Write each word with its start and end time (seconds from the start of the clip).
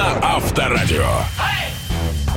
на 0.00 0.18
Авторадио. 0.36 1.39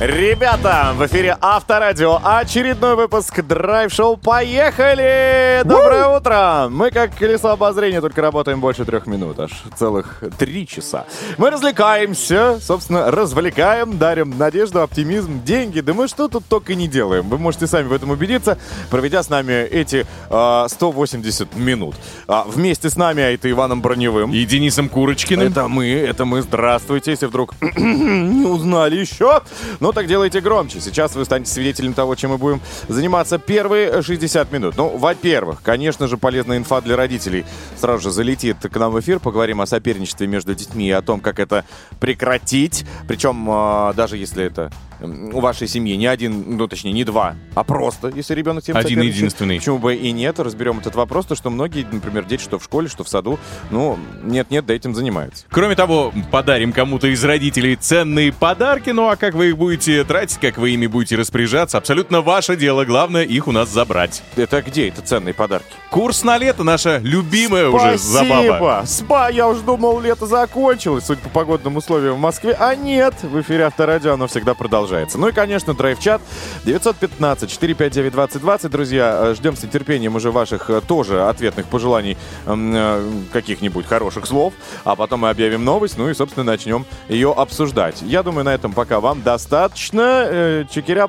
Ребята, 0.06 0.92
в 0.94 1.06
эфире 1.06 1.34
Авторадио. 1.40 2.20
Очередной 2.22 2.94
выпуск 2.94 3.40
драйв-шоу. 3.40 4.18
Поехали! 4.18 5.62
Доброе 5.64 6.08
утро! 6.08 6.68
Мы 6.70 6.90
как 6.90 7.16
колесо 7.16 7.48
обозрения, 7.48 8.02
только 8.02 8.20
работаем 8.20 8.60
больше 8.60 8.84
трех 8.84 9.06
минут, 9.06 9.40
аж 9.40 9.50
целых 9.74 10.22
три 10.36 10.66
часа. 10.66 11.06
Мы 11.38 11.48
развлекаемся, 11.48 12.58
собственно, 12.60 13.10
развлекаем, 13.10 13.96
дарим 13.96 14.36
надежду, 14.36 14.82
оптимизм, 14.82 15.42
деньги. 15.42 15.80
Да 15.80 15.94
мы 15.94 16.06
что 16.06 16.28
тут 16.28 16.44
только 16.48 16.74
не 16.74 16.86
делаем. 16.86 17.26
Вы 17.30 17.38
можете 17.38 17.66
сами 17.66 17.86
в 17.86 17.92
этом 17.94 18.10
убедиться, 18.10 18.58
проведя 18.90 19.22
с 19.22 19.30
нами 19.30 19.54
эти 19.54 20.04
э, 20.28 20.66
180 20.68 21.56
минут. 21.56 21.94
А, 22.28 22.44
вместе 22.46 22.90
с 22.90 22.96
нами, 22.96 23.22
а 23.22 23.30
это 23.30 23.50
Иваном 23.50 23.80
Броневым. 23.80 24.34
И 24.34 24.44
Денисом 24.44 24.90
Курочкиным. 24.90 25.50
Это 25.50 25.66
мы, 25.66 25.88
это 25.88 26.26
мы. 26.26 26.42
Здравствуйте, 26.42 27.12
если 27.12 27.24
вдруг 27.24 27.54
не 27.78 28.44
узнали 28.44 28.96
еще. 28.96 29.40
Ну 29.80 29.93
так 29.94 30.06
делайте 30.06 30.40
громче. 30.40 30.80
Сейчас 30.80 31.14
вы 31.14 31.24
станете 31.24 31.50
свидетелем 31.50 31.94
того, 31.94 32.14
чем 32.16 32.32
мы 32.32 32.38
будем 32.38 32.60
заниматься 32.88 33.38
первые 33.38 34.02
60 34.02 34.52
минут. 34.52 34.76
Ну, 34.76 34.96
во-первых, 34.96 35.62
конечно 35.62 36.08
же, 36.08 36.16
полезная 36.16 36.58
инфа 36.58 36.80
для 36.80 36.96
родителей. 36.96 37.44
Сразу 37.76 38.02
же 38.02 38.10
залетит 38.10 38.56
к 38.60 38.76
нам 38.76 38.92
в 38.92 39.00
эфир, 39.00 39.20
поговорим 39.20 39.60
о 39.60 39.66
соперничестве 39.66 40.26
между 40.26 40.54
детьми 40.54 40.88
и 40.88 40.90
о 40.90 41.00
том, 41.00 41.20
как 41.20 41.38
это 41.38 41.64
прекратить. 42.00 42.84
Причем, 43.06 43.48
э, 43.48 43.94
даже 43.94 44.16
если 44.16 44.44
это 44.44 44.72
у 45.00 45.40
вашей 45.40 45.68
семьи 45.68 45.96
не 45.96 46.06
один, 46.06 46.56
ну 46.56 46.68
точнее 46.68 46.92
не 46.92 47.04
два, 47.04 47.36
а 47.54 47.64
просто, 47.64 48.08
если 48.08 48.34
ребенок 48.34 48.64
тем 48.64 48.76
Один 48.76 49.00
единственный. 49.00 49.58
Почему 49.58 49.78
бы 49.78 49.94
и 49.94 50.12
нет? 50.12 50.38
Разберем 50.38 50.78
этот 50.78 50.94
вопрос, 50.94 51.26
то 51.26 51.34
что 51.34 51.50
многие, 51.50 51.86
например, 51.90 52.24
дети, 52.24 52.42
что 52.42 52.58
в 52.58 52.64
школе, 52.64 52.88
что 52.88 53.04
в 53.04 53.08
саду, 53.08 53.38
ну, 53.70 53.98
нет-нет, 54.22 54.66
да 54.66 54.74
этим 54.74 54.94
занимаются. 54.94 55.44
Кроме 55.50 55.74
того, 55.74 56.12
подарим 56.30 56.72
кому-то 56.72 57.08
из 57.08 57.22
родителей 57.24 57.76
ценные 57.76 58.32
подарки. 58.32 58.90
Ну 58.90 59.08
а 59.08 59.16
как 59.16 59.34
вы 59.34 59.48
их 59.48 59.58
будете 59.58 60.04
тратить, 60.04 60.38
как 60.38 60.58
вы 60.58 60.70
ими 60.70 60.86
будете 60.86 61.16
распоряжаться, 61.16 61.78
абсолютно 61.78 62.20
ваше 62.20 62.56
дело. 62.56 62.84
Главное 62.84 63.24
их 63.24 63.48
у 63.48 63.52
нас 63.52 63.68
забрать. 63.68 64.22
Это 64.36 64.62
где 64.62 64.88
это 64.88 65.02
ценные 65.02 65.34
подарки? 65.34 65.66
Курс 65.90 66.22
на 66.24 66.38
лето 66.38 66.64
наша 66.64 66.98
любимая 66.98 67.68
уже 67.68 67.98
забава. 67.98 68.82
Спасибо! 68.82 68.82
Спа, 68.86 69.28
я 69.28 69.48
уже 69.48 69.62
думал, 69.62 70.00
лето 70.00 70.26
закончилось, 70.26 71.04
судя 71.06 71.20
по 71.22 71.28
погодным 71.28 71.76
условиям 71.76 72.14
в 72.14 72.20
Москве. 72.20 72.56
А 72.58 72.74
нет, 72.74 73.14
в 73.22 73.40
эфире 73.40 73.64
Авторадио 73.64 74.14
оно 74.14 74.26
всегда 74.26 74.54
продолжается. 74.54 74.83
Ну 75.18 75.28
и, 75.28 75.32
конечно, 75.32 75.74
драйв-чат 75.74 76.20
915-459-2020. 76.64 78.68
Друзья, 78.68 79.18
э, 79.20 79.34
ждем 79.34 79.56
с 79.56 79.62
нетерпением 79.62 80.16
уже 80.16 80.30
ваших 80.30 80.70
э, 80.70 80.80
тоже 80.80 81.22
ответных 81.22 81.66
пожеланий 81.66 82.16
э, 82.46 83.10
каких-нибудь 83.32 83.86
хороших 83.86 84.26
слов. 84.26 84.54
А 84.84 84.96
потом 84.96 85.20
мы 85.20 85.30
объявим 85.30 85.64
новость, 85.64 85.98
ну 85.98 86.08
и, 86.08 86.14
собственно, 86.14 86.44
начнем 86.44 86.84
ее 87.08 87.32
обсуждать. 87.32 88.02
Я 88.02 88.22
думаю, 88.22 88.44
на 88.44 88.54
этом 88.54 88.72
пока 88.72 89.00
вам 89.00 89.22
достаточно. 89.22 90.64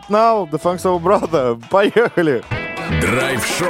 Now, 0.10 0.50
the 0.50 0.62
Funks 0.62 0.84
of 0.84 1.02
Brother. 1.02 1.62
Поехали! 1.70 2.44
Драйв-шоу. 3.02 3.68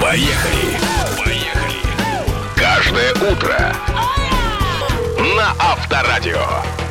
Поехали. 0.00 0.78
Поехали. 1.18 1.78
Каждое 2.56 3.12
утро 3.14 3.74
на 5.36 5.52
Авторадио. 5.58 6.87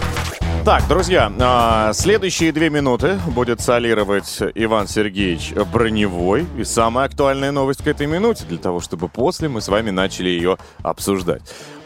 Так, 0.68 0.86
друзья, 0.90 1.32
а, 1.40 1.94
следующие 1.94 2.52
две 2.52 2.70
минуты 2.70 3.18
будет 3.28 3.62
солировать 3.62 4.38
Иван 4.54 4.90
Сергеевич 4.90 5.54
Броневой. 5.72 6.46
И 6.58 6.66
самая 6.66 7.06
актуальная 7.06 7.54
новость 7.54 7.86
к 7.86 7.88
этой 7.88 8.06
минуте, 8.06 8.44
для 8.44 8.58
того, 8.58 8.82
чтобы 8.82 9.08
после 9.08 9.48
мы 9.48 9.62
с 9.62 9.70
вами 9.70 9.92
начали 9.92 10.27
ее 10.27 10.58
обсуждать. 10.83 11.42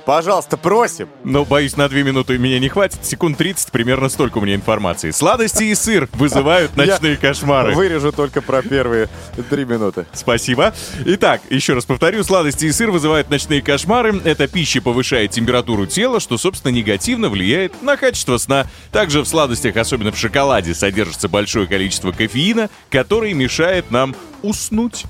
Пожалуйста, 0.05 0.57
просим. 0.57 1.09
Но, 1.23 1.45
боюсь, 1.45 1.77
на 1.77 1.87
две 1.89 2.03
минуты 2.03 2.37
меня 2.37 2.59
не 2.59 2.69
хватит. 2.69 3.05
Секунд 3.05 3.37
30, 3.37 3.71
примерно 3.71 4.09
столько 4.09 4.39
у 4.39 4.41
меня 4.41 4.55
информации. 4.55 5.11
Сладости 5.11 5.63
и 5.65 5.75
сыр 5.75 6.09
вызывают 6.13 6.75
ночные 6.77 7.17
кошмары. 7.17 7.73
Вырежу 7.75 8.11
только 8.11 8.41
про 8.41 8.61
первые 8.61 9.09
три 9.49 9.65
минуты. 9.65 10.05
Спасибо. 10.13 10.73
Итак, 11.05 11.41
еще 11.49 11.73
раз 11.73 11.85
повторю, 11.85 12.23
сладости 12.23 12.65
и 12.65 12.71
сыр 12.71 12.91
вызывают 12.91 13.29
ночные 13.29 13.61
кошмары. 13.61 14.19
Эта 14.23 14.47
пища 14.47 14.81
повышает 14.81 15.31
температуру 15.31 15.85
тела, 15.85 16.19
что, 16.19 16.37
собственно, 16.37 16.71
негативно 16.71 17.29
влияет 17.29 17.81
на 17.81 17.97
качество 17.97 18.37
сна. 18.37 18.67
Также 18.91 19.21
в 19.21 19.27
сладостях, 19.27 19.77
особенно 19.77 20.11
в 20.11 20.17
шоколаде, 20.17 20.73
содержится 20.73 21.29
большое 21.29 21.67
количество 21.67 22.11
кофеина, 22.11 22.69
который 22.89 23.33
мешает 23.33 23.91
нам 23.91 24.15
уснуть. 24.41 25.05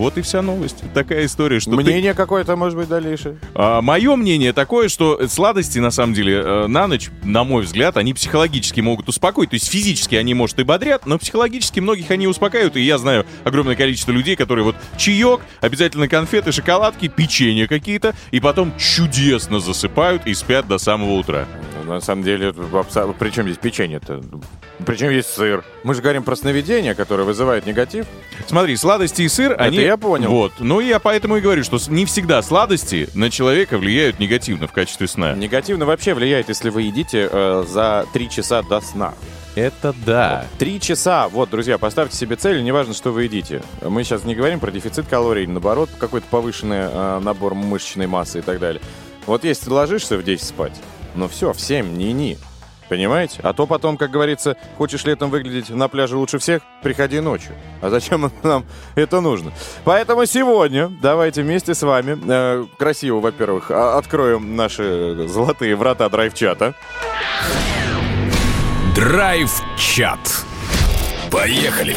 Вот 0.00 0.16
и 0.16 0.22
вся 0.22 0.40
новость. 0.40 0.78
Такая 0.94 1.26
история, 1.26 1.60
что 1.60 1.72
ты- 1.72 1.76
Мнение 1.76 2.14
какое-то, 2.14 2.56
может 2.56 2.74
быть, 2.78 2.88
дальнейшее? 2.88 3.36
А, 3.54 3.82
мое 3.82 4.16
мнение 4.16 4.54
такое, 4.54 4.88
что 4.88 5.28
сладости, 5.28 5.78
на 5.78 5.90
самом 5.90 6.14
деле, 6.14 6.40
э, 6.42 6.66
на 6.68 6.86
ночь, 6.86 7.10
на 7.22 7.44
мой 7.44 7.64
взгляд, 7.64 7.98
они 7.98 8.14
психологически 8.14 8.80
могут 8.80 9.10
успокоить. 9.10 9.50
То 9.50 9.54
есть 9.56 9.68
физически 9.70 10.14
они, 10.14 10.32
может, 10.32 10.58
и 10.58 10.62
бодрят, 10.62 11.04
но 11.04 11.18
психологически 11.18 11.80
многих 11.80 12.10
они 12.10 12.26
успокаивают. 12.26 12.76
И 12.76 12.80
я 12.80 12.96
знаю 12.96 13.26
огромное 13.44 13.76
количество 13.76 14.10
людей, 14.12 14.36
которые 14.36 14.64
вот 14.64 14.76
чаек, 14.96 15.40
обязательно 15.60 16.08
конфеты, 16.08 16.50
шоколадки, 16.50 17.08
печенье 17.08 17.68
какие-то, 17.68 18.14
и 18.30 18.40
потом 18.40 18.72
чудесно 18.78 19.60
засыпают 19.60 20.26
и 20.26 20.32
спят 20.32 20.66
до 20.66 20.78
самого 20.78 21.12
утра. 21.12 21.44
Ну, 21.84 21.92
На 21.92 22.00
самом 22.00 22.22
деле, 22.24 22.54
абсо- 22.72 23.12
при 23.12 23.28
чем 23.28 23.44
здесь 23.46 23.58
печенье-то? 23.58 24.22
Причем 24.86 25.10
есть 25.10 25.32
сыр. 25.34 25.64
Мы 25.84 25.94
же 25.94 26.02
говорим 26.02 26.22
про 26.22 26.36
сновидение, 26.36 26.94
которое 26.94 27.24
вызывает 27.24 27.66
негатив. 27.66 28.06
Смотри, 28.46 28.76
сладости 28.76 29.22
и 29.22 29.28
сыр, 29.28 29.54
они... 29.58 29.78
я 29.78 29.96
понял. 29.96 30.30
Вот. 30.30 30.52
Ну, 30.58 30.80
я 30.80 30.98
поэтому 30.98 31.36
и 31.36 31.40
говорю, 31.40 31.64
что 31.64 31.78
не 31.88 32.04
всегда 32.04 32.42
сладости 32.42 33.08
на 33.14 33.30
человека 33.30 33.78
влияют 33.78 34.18
негативно 34.18 34.66
в 34.66 34.72
качестве 34.72 35.08
сна. 35.08 35.34
Негативно 35.34 35.86
вообще 35.86 36.14
влияет, 36.14 36.48
если 36.48 36.70
вы 36.70 36.82
едите 36.82 37.28
э, 37.30 37.64
за 37.68 38.06
три 38.12 38.28
часа 38.30 38.62
до 38.62 38.80
сна. 38.80 39.14
Это 39.56 39.94
да. 40.06 40.46
Три 40.58 40.80
часа. 40.80 41.28
Вот, 41.28 41.50
друзья, 41.50 41.76
поставьте 41.76 42.16
себе 42.16 42.36
цель, 42.36 42.62
неважно, 42.62 42.94
что 42.94 43.10
вы 43.10 43.24
едите. 43.24 43.62
Мы 43.82 44.04
сейчас 44.04 44.24
не 44.24 44.34
говорим 44.34 44.60
про 44.60 44.70
дефицит 44.70 45.06
калорий, 45.08 45.46
наоборот, 45.46 45.90
какой-то 45.98 46.26
повышенный 46.30 46.78
э, 46.82 47.18
набор 47.20 47.54
мышечной 47.54 48.06
массы 48.06 48.38
и 48.38 48.42
так 48.42 48.60
далее. 48.60 48.80
Вот 49.26 49.44
если 49.44 49.66
ты 49.66 49.72
ложишься 49.72 50.16
в 50.16 50.24
10 50.24 50.44
спать, 50.44 50.80
ну 51.14 51.28
все, 51.28 51.52
в 51.52 51.60
7, 51.60 51.96
не-не. 51.96 52.38
Понимаете? 52.90 53.38
А 53.44 53.52
то 53.52 53.68
потом, 53.68 53.96
как 53.96 54.10
говорится, 54.10 54.56
хочешь 54.76 55.04
летом 55.04 55.30
выглядеть 55.30 55.70
на 55.70 55.86
пляже 55.86 56.16
лучше 56.16 56.38
всех, 56.40 56.60
приходи 56.82 57.20
ночью. 57.20 57.52
А 57.80 57.88
зачем 57.88 58.32
нам 58.42 58.64
это 58.96 59.20
нужно? 59.20 59.52
Поэтому 59.84 60.26
сегодня 60.26 60.92
давайте 61.00 61.42
вместе 61.42 61.74
с 61.74 61.82
вами 61.82 62.18
э, 62.28 62.66
красиво, 62.76 63.20
во-первых, 63.20 63.70
а- 63.70 63.96
откроем 63.96 64.56
наши 64.56 65.28
золотые 65.28 65.76
врата 65.76 66.08
драйв-чата. 66.08 66.74
Драйв-чат. 68.96 70.18
Поехали. 71.30 71.94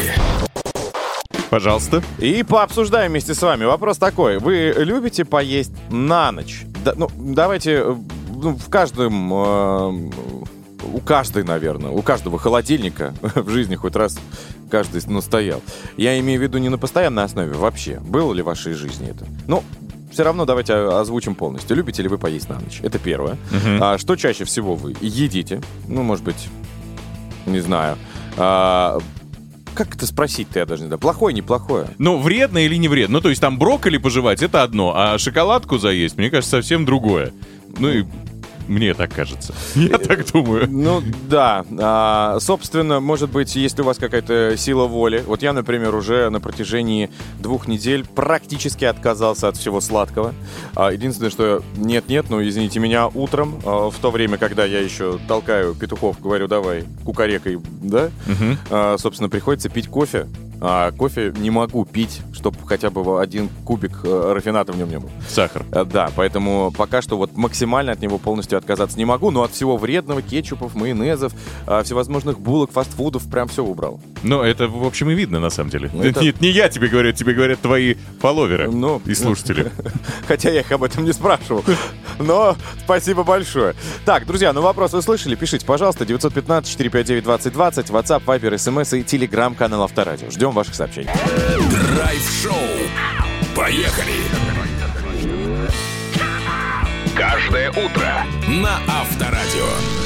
Пожалуйста. 1.49 2.03
И 2.19 2.43
пообсуждаем 2.43 3.11
вместе 3.11 3.33
с 3.33 3.41
вами. 3.41 3.65
Вопрос 3.65 3.97
такой. 3.97 4.37
Вы 4.37 4.75
любите 4.77 5.25
поесть 5.25 5.73
на 5.89 6.31
ночь? 6.31 6.61
Да, 6.85 6.93
ну, 6.95 7.09
давайте 7.15 7.71
э, 7.83 7.95
ну, 8.35 8.55
в 8.55 8.69
каждом... 8.69 9.33
э, 9.33 10.33
у 10.93 10.99
каждой, 10.99 11.43
наверное, 11.43 11.91
у 11.91 12.01
каждого 12.01 12.39
холодильника 12.39 13.13
в 13.21 13.49
жизни 13.49 13.75
хоть 13.75 13.95
раз 13.95 14.17
каждый 14.69 15.01
настоял. 15.07 15.61
Я 15.97 16.19
имею 16.19 16.39
в 16.39 16.43
виду 16.43 16.57
не 16.57 16.69
на 16.69 16.77
постоянной 16.77 17.23
основе 17.23 17.53
вообще. 17.53 17.99
Было 17.99 18.33
ли 18.33 18.41
в 18.41 18.45
вашей 18.45 18.73
жизни 18.73 19.09
это? 19.09 19.25
Ну, 19.47 19.63
все 20.11 20.23
равно 20.23 20.45
давайте 20.45 20.73
озвучим 20.73 21.35
полностью. 21.35 21.75
Любите 21.75 22.03
ли 22.03 22.07
вы 22.07 22.17
поесть 22.17 22.49
на 22.49 22.59
ночь? 22.59 22.79
Это 22.83 22.99
первое. 22.99 23.37
А 23.81 23.97
что 23.97 24.15
чаще 24.15 24.45
всего 24.45 24.75
вы 24.75 24.95
едите? 25.01 25.61
Ну, 25.87 26.03
может 26.03 26.23
быть, 26.23 26.49
не 27.45 27.59
знаю. 27.59 27.97
А, 28.37 28.99
как 29.73 29.95
это 29.95 30.05
спросить-то, 30.05 30.59
я 30.59 30.65
даже 30.65 30.83
не 30.83 30.87
знаю. 30.87 30.99
Плохое, 30.99 31.33
неплохое? 31.33 31.87
Ну, 31.97 32.19
вредно 32.19 32.59
или 32.59 32.75
не 32.75 32.87
вредно? 32.87 33.17
Ну, 33.17 33.21
то 33.21 33.29
есть 33.29 33.41
там 33.41 33.57
брокколи 33.57 33.97
пожевать, 33.97 34.41
это 34.43 34.63
одно, 34.63 34.93
а 34.95 35.17
шоколадку 35.17 35.77
заесть, 35.77 36.17
мне 36.17 36.29
кажется, 36.29 36.57
совсем 36.57 36.85
другое. 36.85 37.33
Ну 37.79 37.89
и 37.89 38.05
мне 38.67 38.93
так 38.93 39.13
кажется. 39.13 39.53
Я 39.75 39.97
так 39.97 40.31
думаю. 40.31 40.67
Ну 40.69 41.01
да, 41.29 41.65
А, 41.79 42.37
собственно, 42.39 42.99
может 42.99 43.31
быть, 43.31 43.55
если 43.55 43.81
у 43.81 43.85
вас 43.85 43.97
какая-то 43.97 44.55
сила 44.57 44.85
воли. 44.85 45.23
Вот 45.25 45.41
я, 45.41 45.53
например, 45.53 45.95
уже 45.95 46.29
на 46.29 46.39
протяжении 46.39 47.09
двух 47.39 47.67
недель 47.67 48.05
практически 48.05 48.85
отказался 48.85 49.47
от 49.47 49.57
всего 49.57 49.81
сладкого. 49.81 50.33
А, 50.75 50.91
единственное, 50.91 51.29
что 51.31 51.63
нет-нет, 51.75 52.27
ну 52.29 52.41
извините 52.43 52.79
меня, 52.79 53.07
утром, 53.07 53.59
а, 53.65 53.89
в 53.89 53.97
то 53.97 54.11
время, 54.11 54.37
когда 54.37 54.65
я 54.65 54.79
еще 54.79 55.19
толкаю 55.27 55.73
петухов, 55.75 56.19
говорю, 56.21 56.47
давай, 56.47 56.85
кукарекой, 57.05 57.59
да, 57.81 58.09
Мгм. 58.25 58.57
А, 58.69 58.97
собственно, 58.97 59.29
приходится 59.29 59.69
пить 59.69 59.87
кофе. 59.87 60.27
А 60.65 60.91
кофе 60.93 61.33
не 61.35 61.49
могу 61.49 61.83
пить, 61.83 62.21
чтобы 62.33 62.57
хотя 62.65 62.89
бы 62.89 63.21
один 63.21 63.49
кубик 63.65 63.91
э, 64.05 64.31
рафината 64.33 64.71
в 64.71 64.77
нем 64.77 64.89
не 64.89 64.97
был. 64.97 65.09
Сахар. 65.27 65.65
Э, 65.73 65.83
Да, 65.83 66.09
поэтому 66.15 66.71
пока 66.75 67.01
что 67.01 67.17
вот 67.17 67.35
максимально 67.35 67.91
от 67.91 67.99
него 68.01 68.17
полностью 68.17 68.57
отказаться 68.57 68.97
не 68.97 69.03
могу, 69.03 69.29
но 69.29 69.43
от 69.43 69.51
всего 69.51 69.75
вредного, 69.75 70.21
кетчупов, 70.21 70.73
майонезов, 70.73 71.33
а, 71.67 71.83
всевозможных 71.83 72.39
булок, 72.39 72.71
фастфудов, 72.71 73.29
прям 73.29 73.49
все 73.49 73.61
убрал. 73.61 73.99
Но 74.23 74.41
это, 74.41 74.69
в 74.69 74.85
общем, 74.85 75.09
и 75.09 75.15
видно, 75.15 75.41
на 75.41 75.49
самом 75.49 75.69
деле. 75.69 75.89
Ну, 75.93 76.01
это- 76.01 76.21
Нет, 76.21 76.39
не 76.39 76.47
я 76.49 76.69
тебе 76.69 76.87
говорю, 76.87 77.11
тебе 77.11 77.33
говорят 77.33 77.59
твои 77.59 77.95
фолловеры 78.21 78.71
Ну, 78.71 79.01
и 79.05 79.13
слушатели. 79.15 79.69
Хотя 80.29 80.49
я 80.49 80.61
их 80.61 80.71
об 80.71 80.83
этом 80.83 81.03
не 81.03 81.11
спрашивал. 81.11 81.65
Но 82.19 82.55
спасибо 82.85 83.23
большое. 83.25 83.75
Так, 84.05 84.25
друзья, 84.25 84.53
ну 84.53 84.61
вопрос 84.61 84.93
вы 84.93 85.01
слышали? 85.01 85.35
Пишите, 85.35 85.65
пожалуйста, 85.65 86.05
915-459-2020, 86.05 87.91
WhatsApp, 87.91 88.23
Viber, 88.25 88.53
SMS 88.55 88.97
и 88.97 89.03
телеграм-канал 89.03 89.83
Авторадио. 89.83 90.29
Ждем 90.29 90.52
ваших 90.53 90.75
сообщений. 90.75 91.09
Драйв-шоу. 91.95 92.53
Поехали! 93.55 94.13
Каждое 97.15 97.69
утро 97.69 98.25
на 98.47 98.79
Авторадио. 98.87 100.02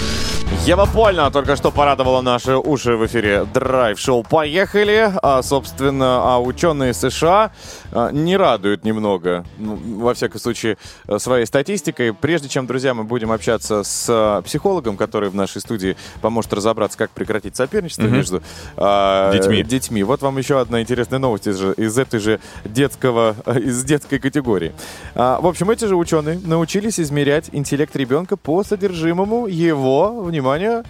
Ева 0.66 0.86
Польна 0.86 1.32
только 1.32 1.56
что 1.56 1.72
порадовала 1.72 2.22
наши 2.22 2.56
уши 2.58 2.98
в 2.98 3.06
эфире 3.06 3.46
драйв-шоу 3.54 4.24
«Поехали». 4.24 5.12
А, 5.22 5.42
собственно, 5.42 6.22
а 6.36 6.40
ученые 6.42 6.94
США 6.94 7.52
а, 7.94 8.12
не 8.12 8.36
радуют 8.36 8.84
немного, 8.84 9.46
ну, 9.58 9.78
во 10.00 10.14
всяком 10.14 10.42
случае, 10.42 10.78
э, 11.08 11.20
своей 11.20 11.46
статистикой. 11.46 12.14
Прежде 12.14 12.50
чем, 12.50 12.68
друзья, 12.68 12.94
мы 12.94 13.06
будем 13.06 13.32
общаться 13.32 13.84
с 13.84 14.08
а, 14.10 14.42
психологом, 14.42 14.98
который 14.98 15.30
в 15.30 15.36
нашей 15.36 15.62
студии 15.62 15.96
поможет 16.22 16.52
разобраться, 16.54 16.98
как 16.98 17.12
прекратить 17.12 17.56
соперничество 17.56 18.04
Мгм. 18.04 18.16
между 18.16 18.44
а, 18.76 19.32
Детьми. 19.32 19.64
детьми. 19.64 20.04
Вот 20.04 20.22
вам 20.22 20.38
еще 20.38 20.60
одна 20.60 20.82
интересная 20.82 21.20
новость 21.20 21.48
из, 21.48 21.62
из 21.78 21.98
этой 21.98 22.20
же 22.20 22.40
детского, 22.66 23.36
из 23.48 23.84
детской 23.86 24.20
категории. 24.20 24.74
А, 25.16 25.40
в 25.40 25.48
общем, 25.48 25.70
эти 25.72 25.86
же 25.86 25.96
ученые 25.96 26.40
научились 26.44 27.00
измерять 27.00 27.50
интеллект 27.54 27.96
ребенка 27.96 28.36
по 28.36 28.64
содержимому 28.66 29.48
его, 29.48 30.30
внимание, 30.42 30.84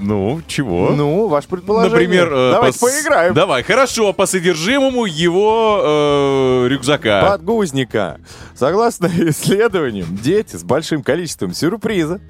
Ну, 0.00 0.40
чего? 0.46 0.90
ну, 0.90 1.26
ваше 1.28 1.48
предположение. 1.48 1.98
Например, 2.00 2.28
э, 2.32 2.50
давайте 2.52 2.78
по 2.78 2.86
с- 2.88 2.92
поиграем. 2.92 3.34
Давай, 3.34 3.62
хорошо, 3.62 4.12
по 4.12 4.26
содержимому 4.26 5.04
его 5.04 5.80
э, 5.84 6.68
рюкзака. 6.68 7.22
Подгузника. 7.30 8.20
Согласно 8.54 9.06
исследованиям, 9.28 10.06
дети 10.16 10.56
с 10.56 10.64
большим 10.64 11.02
количеством 11.02 11.54
сюрприза 11.54 12.20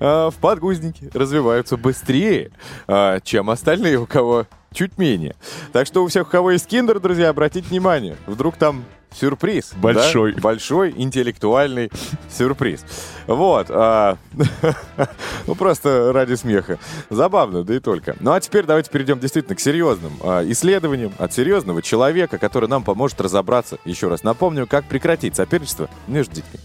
э, 0.00 0.30
в 0.30 0.34
подгузнике 0.40 1.10
развиваются 1.14 1.76
быстрее, 1.76 2.50
э, 2.88 3.20
чем 3.24 3.48
остальные, 3.50 3.98
у 4.00 4.06
кого 4.06 4.46
чуть 4.74 4.98
менее. 4.98 5.36
Так 5.72 5.86
что 5.86 6.04
у 6.04 6.08
всех, 6.08 6.26
у 6.26 6.30
кого 6.30 6.50
есть 6.50 6.66
киндер, 6.66 7.00
друзья, 7.00 7.30
обратите 7.30 7.68
внимание, 7.68 8.16
вдруг 8.26 8.56
там 8.56 8.84
сюрприз. 9.14 9.70
да? 9.72 9.78
Большой. 9.78 10.32
Большой 10.34 10.94
интеллектуальный 10.96 11.90
сюрприз. 12.30 12.84
Вот. 13.26 13.68
а, 13.70 14.18
ну, 15.46 15.54
просто 15.54 16.12
ради 16.12 16.34
смеха. 16.34 16.78
Забавно, 17.10 17.64
да 17.64 17.74
и 17.74 17.78
только. 17.78 18.16
Ну, 18.20 18.32
а 18.32 18.40
теперь 18.40 18.64
давайте 18.64 18.90
перейдем 18.90 19.18
действительно 19.20 19.56
к 19.56 19.60
серьезным 19.60 20.12
а, 20.22 20.42
исследованиям 20.50 21.12
от 21.18 21.32
серьезного 21.32 21.80
человека, 21.82 22.38
который 22.38 22.68
нам 22.68 22.82
поможет 22.82 23.20
разобраться, 23.20 23.78
еще 23.84 24.08
раз 24.08 24.22
напомню, 24.22 24.66
как 24.66 24.84
прекратить 24.86 25.36
соперничество 25.36 25.88
между 26.06 26.36
детьми. 26.36 26.60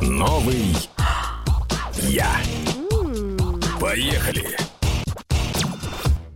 Новый 0.00 0.76
я. 2.02 2.30
Поехали! 3.80 4.73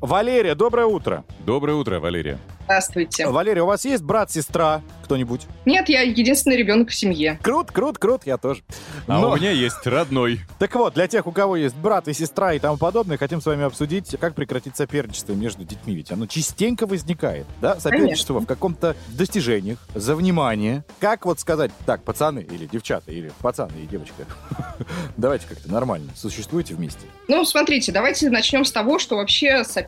Валерия, 0.01 0.55
доброе 0.55 0.87
утро. 0.87 1.25
Доброе 1.45 1.75
утро, 1.75 1.99
Валерия. 1.99 2.39
Здравствуйте. 2.65 3.27
Валерия, 3.27 3.63
у 3.63 3.67
вас 3.67 3.87
есть 3.87 4.03
брат, 4.03 4.31
сестра, 4.31 4.83
кто-нибудь? 5.05 5.47
Нет, 5.65 5.89
я 5.89 6.03
единственный 6.03 6.59
ребенок 6.59 6.91
в 6.91 6.95
семье. 6.95 7.41
Крут, 7.43 7.73
крут, 7.73 7.97
крут, 7.97 8.27
я 8.27 8.37
тоже. 8.37 8.63
А 9.07 9.19
Но- 9.21 9.31
у 9.31 9.37
меня 9.37 9.51
есть 9.53 9.87
родной. 9.87 10.41
Так 10.59 10.75
вот, 10.75 10.93
для 10.93 11.09
тех, 11.09 11.27
у 11.27 11.33
кого 11.33 11.57
есть 11.57 11.75
брат 11.75 12.09
и 12.09 12.13
сестра 12.13 12.53
и 12.53 12.59
тому 12.59 12.77
подобное, 12.77 13.17
хотим 13.17 13.41
с 13.41 13.47
вами 13.47 13.65
обсудить, 13.65 14.15
как 14.21 14.35
прекратить 14.35 14.77
соперничество 14.77 15.33
между 15.33 15.65
детьми. 15.65 15.95
Ведь 15.95 16.13
оно 16.13 16.27
частенько 16.27 16.87
возникает, 16.87 17.47
да? 17.63 17.81
Соперничество 17.81 18.39
в 18.39 18.45
каком-то 18.45 18.95
достижениях, 19.09 19.79
за 19.95 20.15
внимание. 20.15 20.85
Как 21.01 21.25
вот 21.25 21.41
сказать, 21.41 21.71
так, 21.87 22.03
пацаны 22.03 22.41
или 22.41 22.67
девчата, 22.67 23.11
или 23.11 23.33
пацаны 23.41 23.79
и 23.83 23.87
девочка, 23.87 24.27
давайте 25.17 25.47
как-то 25.49 25.73
нормально, 25.73 26.11
существуйте 26.15 26.75
вместе. 26.75 27.07
Ну, 27.29 27.47
смотрите, 27.47 27.93
давайте 27.93 28.29
начнем 28.29 28.67
с 28.67 28.73
того, 28.73 28.99
что 28.99 29.17
вообще 29.17 29.65
соперничество 29.65 29.88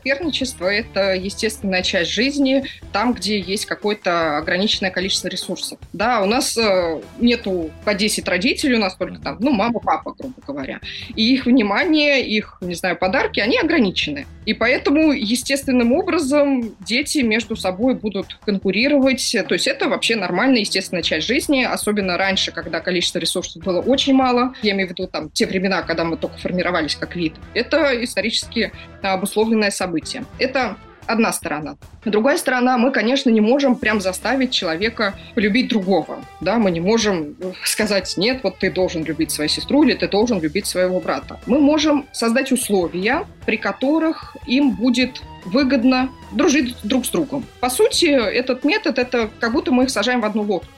это 0.65 1.13
естественная 1.13 1.83
часть 1.83 2.11
жизни, 2.11 2.65
там, 2.91 3.13
где 3.13 3.39
есть 3.39 3.65
какое-то 3.65 4.37
ограниченное 4.37 4.91
количество 4.91 5.27
ресурсов. 5.27 5.79
Да, 5.93 6.21
у 6.21 6.25
нас 6.25 6.57
э, 6.57 7.01
нету 7.19 7.71
по 7.85 7.93
10 7.93 8.27
родителей, 8.27 8.75
у 8.75 8.79
нас 8.79 8.95
только 8.95 9.19
там, 9.21 9.37
ну, 9.39 9.51
мама, 9.51 9.79
папа, 9.79 10.13
грубо 10.17 10.35
говоря. 10.45 10.79
И 11.15 11.33
их 11.33 11.45
внимание, 11.45 12.25
их, 12.25 12.57
не 12.61 12.75
знаю, 12.75 12.97
подарки, 12.97 13.39
они 13.39 13.57
ограничены. 13.57 14.25
И 14.45 14.53
поэтому 14.53 15.11
естественным 15.11 15.93
образом 15.93 16.75
дети 16.79 17.19
между 17.19 17.55
собой 17.55 17.93
будут 17.93 18.39
конкурировать. 18.43 19.35
То 19.47 19.53
есть 19.53 19.67
это 19.67 19.87
вообще 19.87 20.15
нормальная, 20.15 20.61
естественная 20.61 21.03
часть 21.03 21.27
жизни, 21.27 21.63
особенно 21.63 22.17
раньше, 22.17 22.51
когда 22.51 22.79
количество 22.79 23.19
ресурсов 23.19 23.63
было 23.63 23.81
очень 23.81 24.13
мало. 24.13 24.53
Я 24.63 24.71
имею 24.71 24.87
в 24.87 24.91
виду 24.91 25.07
там 25.07 25.29
те 25.29 25.45
времена, 25.45 25.83
когда 25.83 26.03
мы 26.05 26.17
только 26.17 26.37
формировались 26.37 26.95
как 26.95 27.15
вид. 27.15 27.33
Это 27.53 28.03
исторически 28.03 28.71
обусловленное 29.01 29.71
событие. 29.71 29.90
Это 30.39 30.77
одна 31.07 31.33
сторона. 31.33 31.75
Другая 32.05 32.37
сторона, 32.37 32.77
мы, 32.77 32.91
конечно, 32.91 33.29
не 33.29 33.41
можем 33.41 33.75
прям 33.75 34.01
заставить 34.01 34.51
человека 34.51 35.15
полюбить 35.35 35.67
другого. 35.69 36.23
Да, 36.39 36.57
мы 36.57 36.71
не 36.71 36.79
можем 36.79 37.35
э, 37.39 37.53
сказать, 37.63 38.13
нет, 38.17 38.41
вот 38.43 38.59
ты 38.59 38.71
должен 38.71 39.03
любить 39.03 39.31
свою 39.31 39.49
сестру 39.49 39.83
или 39.83 39.93
ты 39.93 40.07
должен 40.07 40.39
любить 40.39 40.65
своего 40.65 40.99
брата. 40.99 41.39
Мы 41.45 41.59
можем 41.59 42.05
создать 42.11 42.51
условия, 42.51 43.25
при 43.45 43.57
которых 43.57 44.35
им 44.47 44.71
будет 44.71 45.21
выгодно 45.45 46.09
дружить 46.31 46.75
друг 46.83 47.05
с 47.05 47.09
другом. 47.09 47.45
По 47.59 47.69
сути, 47.69 48.05
этот 48.05 48.63
метод, 48.63 48.99
это 48.99 49.29
как 49.39 49.51
будто 49.53 49.71
мы 49.71 49.83
их 49.83 49.89
сажаем 49.89 50.21
в 50.21 50.25
одну 50.25 50.43
лодку. 50.43 50.69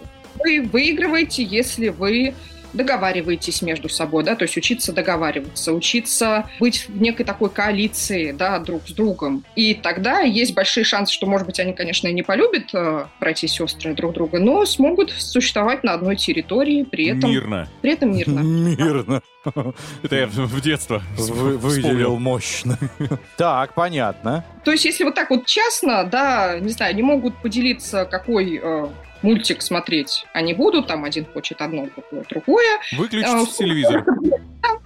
Вы 0.43 0.61
выигрываете, 0.61 1.43
если 1.43 1.89
вы 1.89 2.33
договариваетесь 2.73 3.61
между 3.61 3.89
собой, 3.89 4.23
да, 4.23 4.35
то 4.35 4.43
есть 4.43 4.57
учиться 4.57 4.91
договариваться, 4.93 5.73
учиться 5.73 6.49
быть 6.59 6.87
в 6.89 7.01
некой 7.01 7.25
такой 7.25 7.49
коалиции, 7.49 8.31
да, 8.31 8.59
друг 8.59 8.87
с 8.87 8.91
другом. 8.91 9.43
И 9.55 9.73
тогда 9.73 10.19
есть 10.19 10.53
большие 10.53 10.83
шансы, 10.83 11.13
что, 11.13 11.25
может 11.25 11.47
быть, 11.47 11.59
они, 11.59 11.73
конечно, 11.73 12.07
и 12.07 12.13
не 12.13 12.23
полюбят 12.23 12.73
э, 12.73 13.05
братья 13.19 13.47
и 13.47 13.49
сестры 13.49 13.93
друг 13.93 14.13
друга, 14.13 14.39
но 14.39 14.65
смогут 14.65 15.11
существовать 15.11 15.83
на 15.83 15.93
одной 15.93 16.15
территории, 16.15 16.83
при 16.83 17.07
этом, 17.07 17.31
Мирно. 17.31 17.69
при 17.81 17.93
этом 17.93 18.15
мирно. 18.15 18.39
Мирно. 18.43 19.21
Это 20.01 20.15
я 20.15 20.27
в 20.27 20.61
детство 20.61 21.01
Вы- 21.17 21.57
Выделил 21.57 22.17
мощно. 22.17 22.77
Так, 23.37 23.73
понятно. 23.73 24.45
То 24.63 24.71
есть, 24.71 24.85
если 24.85 25.03
вот 25.03 25.15
так 25.15 25.29
вот 25.29 25.45
частно, 25.45 26.03
да, 26.05 26.59
не 26.59 26.69
знаю, 26.69 26.95
не 26.95 27.01
могут 27.01 27.35
поделиться, 27.41 28.05
какой 28.05 28.59
э, 28.61 28.87
мультик 29.23 29.61
смотреть 29.61 30.25
они 30.33 30.53
будут, 30.53 30.87
там 30.87 31.03
один 31.03 31.25
хочет 31.25 31.61
одно, 31.61 31.87
другое 31.87 32.25
другое. 32.29 32.79
Выключить 32.95 33.27
А, 33.33 33.45
телевизор. 33.45 34.05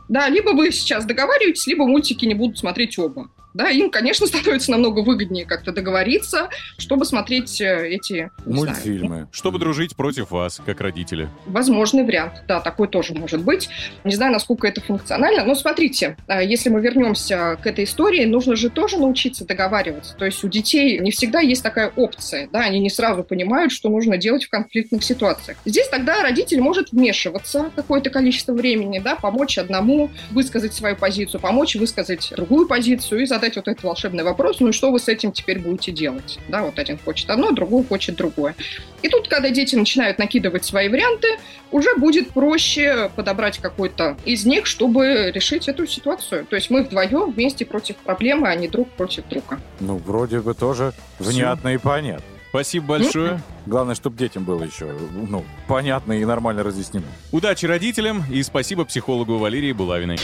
Да, 0.09 0.29
либо 0.29 0.51
вы 0.51 0.71
сейчас 0.71 1.03
договариваетесь, 1.03 1.67
либо 1.67 1.85
мультики 1.85 2.25
не 2.25 2.33
будут 2.33 2.57
смотреть 2.57 2.97
оба. 2.97 3.29
Да, 3.57 3.69
им, 3.69 3.89
конечно, 3.89 4.27
становится 4.27 4.69
намного 4.71 4.99
выгоднее 4.99 5.45
как-то 5.45 5.71
договориться, 5.71 6.49
чтобы 6.77 7.05
смотреть 7.05 7.59
э, 7.59 7.89
эти 7.89 8.29
не 8.45 8.53
знаю, 8.53 8.67
Мультфильмы. 8.67 9.27
Чтобы 9.31 9.57
дружить 9.57 9.95
против 9.95 10.29
вас, 10.29 10.61
как 10.63 10.79
родители. 10.79 11.29
Возможный 11.47 12.03
вариант, 12.03 12.43
да, 12.47 12.61
такой 12.61 12.87
тоже 12.87 13.15
может 13.15 13.41
быть. 13.41 13.67
Не 14.03 14.13
знаю, 14.13 14.31
насколько 14.31 14.67
это 14.67 14.79
функционально, 14.81 15.43
но 15.43 15.55
смотрите, 15.55 16.17
э, 16.27 16.45
если 16.45 16.69
мы 16.69 16.81
вернемся 16.81 17.57
к 17.61 17.65
этой 17.65 17.85
истории, 17.85 18.25
нужно 18.25 18.55
же 18.55 18.69
тоже 18.69 18.97
научиться 18.97 19.43
договариваться. 19.43 20.15
То 20.15 20.25
есть 20.25 20.43
у 20.43 20.47
детей 20.47 20.99
не 20.99 21.09
всегда 21.09 21.39
есть 21.39 21.63
такая 21.63 21.91
опция, 21.95 22.47
да, 22.51 22.59
они 22.59 22.79
не 22.79 22.91
сразу 22.91 23.23
понимают, 23.23 23.71
что 23.71 23.89
нужно 23.89 24.17
делать 24.17 24.45
в 24.45 24.49
конфликтных 24.51 25.03
ситуациях. 25.03 25.57
Здесь 25.65 25.87
тогда 25.87 26.21
родитель 26.21 26.61
может 26.61 26.91
вмешиваться 26.91 27.71
какое-то 27.75 28.11
количество 28.11 28.53
времени, 28.53 28.99
да, 28.99 29.15
помочь 29.15 29.57
одному 29.57 30.11
высказать 30.29 30.75
свою 30.75 30.95
позицию, 30.95 31.41
помочь 31.41 31.75
высказать 31.75 32.31
другую 32.35 32.67
позицию 32.67 33.21
и 33.21 33.25
задать 33.25 33.46
вот 33.55 33.67
этот 33.67 33.83
волшебный 33.83 34.23
вопрос, 34.23 34.59
ну 34.59 34.69
и 34.69 34.71
что 34.71 34.91
вы 34.91 34.99
с 34.99 35.07
этим 35.07 35.31
теперь 35.31 35.59
будете 35.59 35.91
делать? 35.91 36.39
Да, 36.49 36.63
вот 36.63 36.77
один 36.79 36.97
хочет 36.97 37.29
одно, 37.29 37.51
другой 37.51 37.83
хочет 37.85 38.15
другое. 38.15 38.55
И 39.01 39.09
тут, 39.09 39.27
когда 39.27 39.49
дети 39.49 39.75
начинают 39.75 40.17
накидывать 40.17 40.65
свои 40.65 40.89
варианты, 40.89 41.27
уже 41.71 41.95
будет 41.95 42.31
проще 42.31 43.11
подобрать 43.15 43.59
какой-то 43.59 44.17
из 44.25 44.45
них, 44.45 44.65
чтобы 44.65 45.31
решить 45.33 45.67
эту 45.67 45.85
ситуацию. 45.85 46.45
То 46.45 46.55
есть 46.55 46.69
мы 46.69 46.83
вдвоем 46.83 47.31
вместе 47.31 47.65
против 47.65 47.97
проблемы, 47.97 48.47
а 48.49 48.55
не 48.55 48.67
друг 48.67 48.89
против 48.91 49.27
друга. 49.27 49.59
Ну, 49.79 49.97
вроде 49.97 50.39
бы 50.39 50.53
тоже 50.53 50.93
внятно 51.19 51.69
и 51.69 51.77
понятно. 51.77 52.25
Спасибо 52.49 52.87
большое. 52.87 53.41
Главное, 53.65 53.93
чтобы 53.93 54.17
детям 54.17 54.43
было 54.43 54.63
еще, 54.63 54.91
ну, 55.11 55.43
понятно 55.67 56.13
и 56.13 56.25
нормально 56.25 56.63
разъяснено. 56.63 57.05
Удачи 57.31 57.65
родителям 57.65 58.23
и 58.31 58.41
спасибо 58.41 58.85
психологу 58.85 59.37
Валерии 59.37 59.73
Булавиной. 59.73 60.17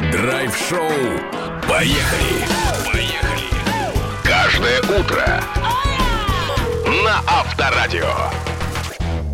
Драйв-шоу. 0.00 0.80
Поехали! 1.68 2.44
Поехали! 2.92 3.44
Каждое 4.24 4.80
утро 4.80 5.40
на 7.04 7.18
Авторадио. 7.28 8.08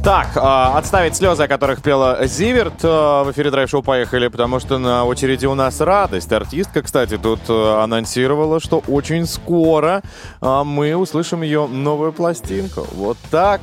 Так, 0.04 0.36
э, 0.36 0.40
отставить 0.40 1.16
слезы, 1.16 1.44
о 1.44 1.48
которых 1.48 1.82
пела 1.82 2.26
Зиверт 2.26 2.84
э, 2.84 2.86
в 2.88 3.30
эфире 3.32 3.50
драйв-шоу 3.50 3.82
«Поехали», 3.82 4.28
потому 4.28 4.60
что 4.60 4.78
на 4.78 5.04
очереди 5.04 5.46
у 5.46 5.54
нас 5.54 5.80
радость. 5.80 6.32
Артистка, 6.32 6.82
кстати, 6.82 7.16
тут 7.16 7.40
э, 7.48 7.82
анонсировала, 7.82 8.60
что 8.60 8.82
очень 8.88 9.26
скоро 9.26 10.02
э, 10.40 10.62
мы 10.64 10.94
услышим 10.94 11.42
ее 11.42 11.66
новую 11.66 12.12
пластинку. 12.12 12.86
Вот 12.92 13.16
так. 13.30 13.60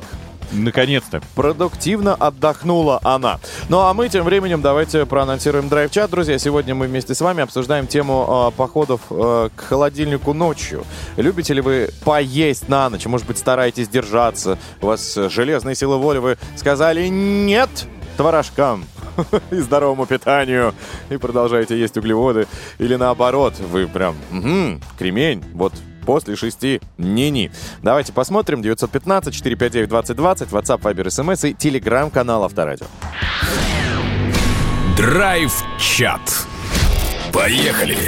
Наконец-то. 0.52 1.20
Продуктивно 1.34 2.14
отдохнула 2.14 3.00
она. 3.02 3.38
Ну 3.68 3.80
а 3.80 3.92
мы 3.94 4.08
тем 4.08 4.24
временем 4.24 4.62
давайте 4.62 5.06
проанонсируем 5.06 5.68
драйв-чат. 5.68 6.10
Друзья, 6.10 6.38
сегодня 6.38 6.74
мы 6.74 6.86
вместе 6.86 7.14
с 7.14 7.20
вами 7.20 7.42
обсуждаем 7.42 7.86
тему 7.86 8.50
э, 8.52 8.56
походов 8.56 9.00
э, 9.10 9.50
к 9.54 9.60
холодильнику 9.60 10.32
ночью. 10.32 10.84
Любите 11.16 11.54
ли 11.54 11.60
вы 11.60 11.90
поесть 12.04 12.68
на 12.68 12.88
ночь? 12.88 13.06
Может 13.06 13.26
быть, 13.26 13.38
стараетесь 13.38 13.88
держаться? 13.88 14.58
У 14.80 14.86
вас 14.86 15.14
железные 15.14 15.74
силы 15.74 15.98
воли, 15.98 16.18
вы 16.18 16.38
сказали 16.56 17.08
«нет» 17.08 17.70
творожкам 18.16 18.84
и 19.50 19.56
здоровому 19.56 20.06
питанию 20.06 20.74
и 21.08 21.16
продолжаете 21.16 21.78
есть 21.78 21.96
углеводы. 21.96 22.46
Или 22.78 22.96
наоборот, 22.96 23.54
вы 23.58 23.86
прям 23.86 24.16
«Мгм, 24.30 24.80
кремень, 24.98 25.44
вот 25.54 25.72
после 26.08 26.36
шести 26.36 26.80
не-не. 26.96 27.50
Давайте 27.82 28.14
посмотрим. 28.14 28.62
915-459-2020, 28.62 30.48
WhatsApp, 30.48 30.80
Viber, 30.80 31.04
SMS 31.08 31.50
и 31.50 31.52
телеграм-канал 31.52 32.44
Авторадио. 32.44 32.86
Драйв-чат. 34.96 36.46
Поехали! 37.30 37.98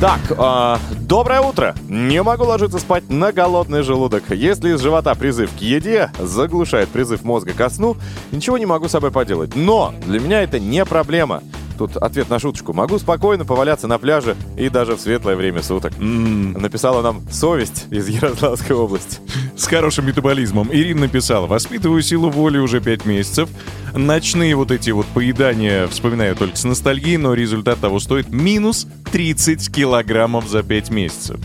Так, 0.00 0.20
э, 0.30 0.76
доброе 1.00 1.40
утро. 1.40 1.74
Не 1.88 2.22
могу 2.22 2.44
ложиться 2.44 2.78
спать 2.78 3.10
на 3.10 3.32
голодный 3.32 3.82
желудок. 3.82 4.30
Если 4.30 4.72
из 4.72 4.80
живота 4.80 5.16
призыв 5.16 5.50
к 5.58 5.60
еде 5.60 6.12
заглушает 6.20 6.90
призыв 6.90 7.24
мозга 7.24 7.54
ко 7.54 7.68
сну, 7.68 7.96
ничего 8.30 8.56
не 8.56 8.66
могу 8.66 8.86
с 8.86 8.92
собой 8.92 9.10
поделать. 9.10 9.56
Но 9.56 9.92
для 10.06 10.20
меня 10.20 10.44
это 10.44 10.60
не 10.60 10.84
проблема. 10.84 11.42
Тут 11.78 11.96
ответ 11.96 12.30
на 12.30 12.38
шуточку. 12.38 12.72
Могу 12.72 12.98
спокойно 12.98 13.44
поваляться 13.44 13.88
на 13.88 13.98
пляже 13.98 14.36
и 14.56 14.68
даже 14.68 14.96
в 14.96 15.00
светлое 15.00 15.36
время 15.36 15.62
суток. 15.62 15.92
Написала 15.98 17.02
нам 17.02 17.22
совесть 17.30 17.86
из 17.90 18.08
Ярославской 18.08 18.76
области. 18.76 19.18
С 19.56 19.66
хорошим 19.66 20.06
метаболизмом. 20.06 20.68
Ирина 20.72 21.02
написала, 21.02 21.46
воспитываю 21.46 22.02
силу 22.02 22.30
воли 22.30 22.58
уже 22.58 22.80
5 22.80 23.06
месяцев. 23.06 23.48
Ночные 23.94 24.56
вот 24.56 24.70
эти 24.70 24.90
вот 24.90 25.06
поедания 25.06 25.86
вспоминаю 25.86 26.36
только 26.36 26.56
с 26.56 26.64
ностальгией, 26.64 27.16
но 27.16 27.34
результат 27.34 27.78
того 27.78 28.00
стоит 28.00 28.28
минус 28.30 28.86
30 29.14 29.70
килограммов 29.72 30.48
за 30.48 30.64
5 30.64 30.90
месяцев. 30.90 31.38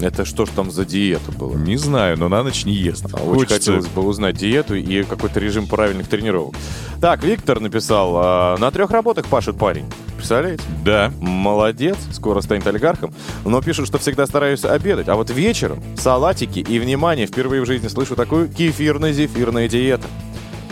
Это 0.00 0.24
что 0.24 0.46
ж 0.46 0.50
там 0.50 0.70
за 0.70 0.84
диета 0.84 1.32
была? 1.32 1.56
Не 1.56 1.76
знаю, 1.76 2.16
но 2.16 2.28
на 2.28 2.44
ночь 2.44 2.64
не 2.64 2.72
ест. 2.72 3.06
А 3.12 3.16
Очень 3.16 3.48
хотелось 3.48 3.88
бы 3.88 4.02
узнать 4.02 4.36
диету 4.36 4.76
и 4.76 5.02
какой-то 5.02 5.40
режим 5.40 5.66
правильных 5.66 6.06
тренировок. 6.06 6.54
Так, 7.00 7.24
Виктор 7.24 7.58
написал, 7.58 8.12
а, 8.14 8.56
на 8.58 8.70
трех 8.70 8.92
работах 8.92 9.26
пашет 9.26 9.58
парень. 9.58 9.86
Представляете? 10.14 10.62
Да. 10.84 11.12
Молодец, 11.18 11.96
скоро 12.12 12.40
станет 12.40 12.68
олигархом. 12.68 13.12
Но 13.44 13.60
пишут, 13.62 13.88
что 13.88 13.98
всегда 13.98 14.24
стараюсь 14.24 14.64
обедать. 14.64 15.08
А 15.08 15.16
вот 15.16 15.28
вечером 15.30 15.82
салатики 15.96 16.60
и, 16.60 16.78
внимание, 16.78 17.26
впервые 17.26 17.62
в 17.62 17.66
жизни 17.66 17.88
слышу 17.88 18.14
такую 18.14 18.48
кефирно-зефирная 18.48 19.68
диета. 19.68 20.06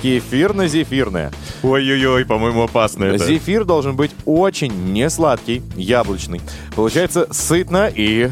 Кефирно-зефирная. 0.06 1.32
Ой-ой-ой, 1.64 2.24
по-моему, 2.24 2.62
опасно 2.62 3.06
это. 3.06 3.26
Зефир 3.26 3.64
должен 3.64 3.96
быть 3.96 4.12
очень 4.24 4.92
несладкий, 4.92 5.62
яблочный. 5.74 6.40
Получается 6.76 7.26
сытно 7.32 7.90
и 7.92 8.30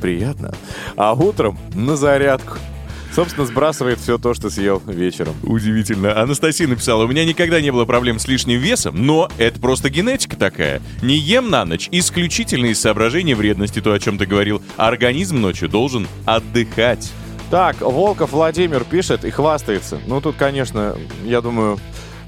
приятно. 0.00 0.54
А 0.94 1.14
утром 1.14 1.58
на 1.74 1.96
зарядку. 1.96 2.58
Собственно, 3.12 3.48
сбрасывает 3.48 3.98
все 3.98 4.16
то, 4.16 4.32
что 4.32 4.48
съел 4.48 4.80
вечером. 4.86 5.34
Удивительно. 5.42 6.22
Анастасия 6.22 6.68
написала, 6.68 7.02
у 7.02 7.08
меня 7.08 7.24
никогда 7.24 7.60
не 7.60 7.72
было 7.72 7.84
проблем 7.84 8.20
с 8.20 8.28
лишним 8.28 8.60
весом, 8.60 9.04
но 9.04 9.28
это 9.38 9.58
просто 9.58 9.90
генетика 9.90 10.36
такая. 10.36 10.80
Не 11.02 11.16
ем 11.16 11.50
на 11.50 11.64
ночь 11.64 11.88
исключительно 11.90 12.66
из 12.66 12.80
соображения 12.80 13.34
вредности, 13.34 13.80
то, 13.80 13.92
о 13.92 13.98
чем 13.98 14.18
ты 14.18 14.26
говорил. 14.26 14.62
Организм 14.76 15.40
ночью 15.40 15.68
должен 15.68 16.06
отдыхать. 16.26 17.10
Так, 17.50 17.80
Волков 17.80 18.32
Владимир 18.32 18.84
пишет 18.84 19.24
и 19.24 19.30
хвастается. 19.30 19.98
Ну, 20.06 20.20
тут, 20.20 20.36
конечно, 20.36 20.94
я 21.24 21.40
думаю, 21.40 21.78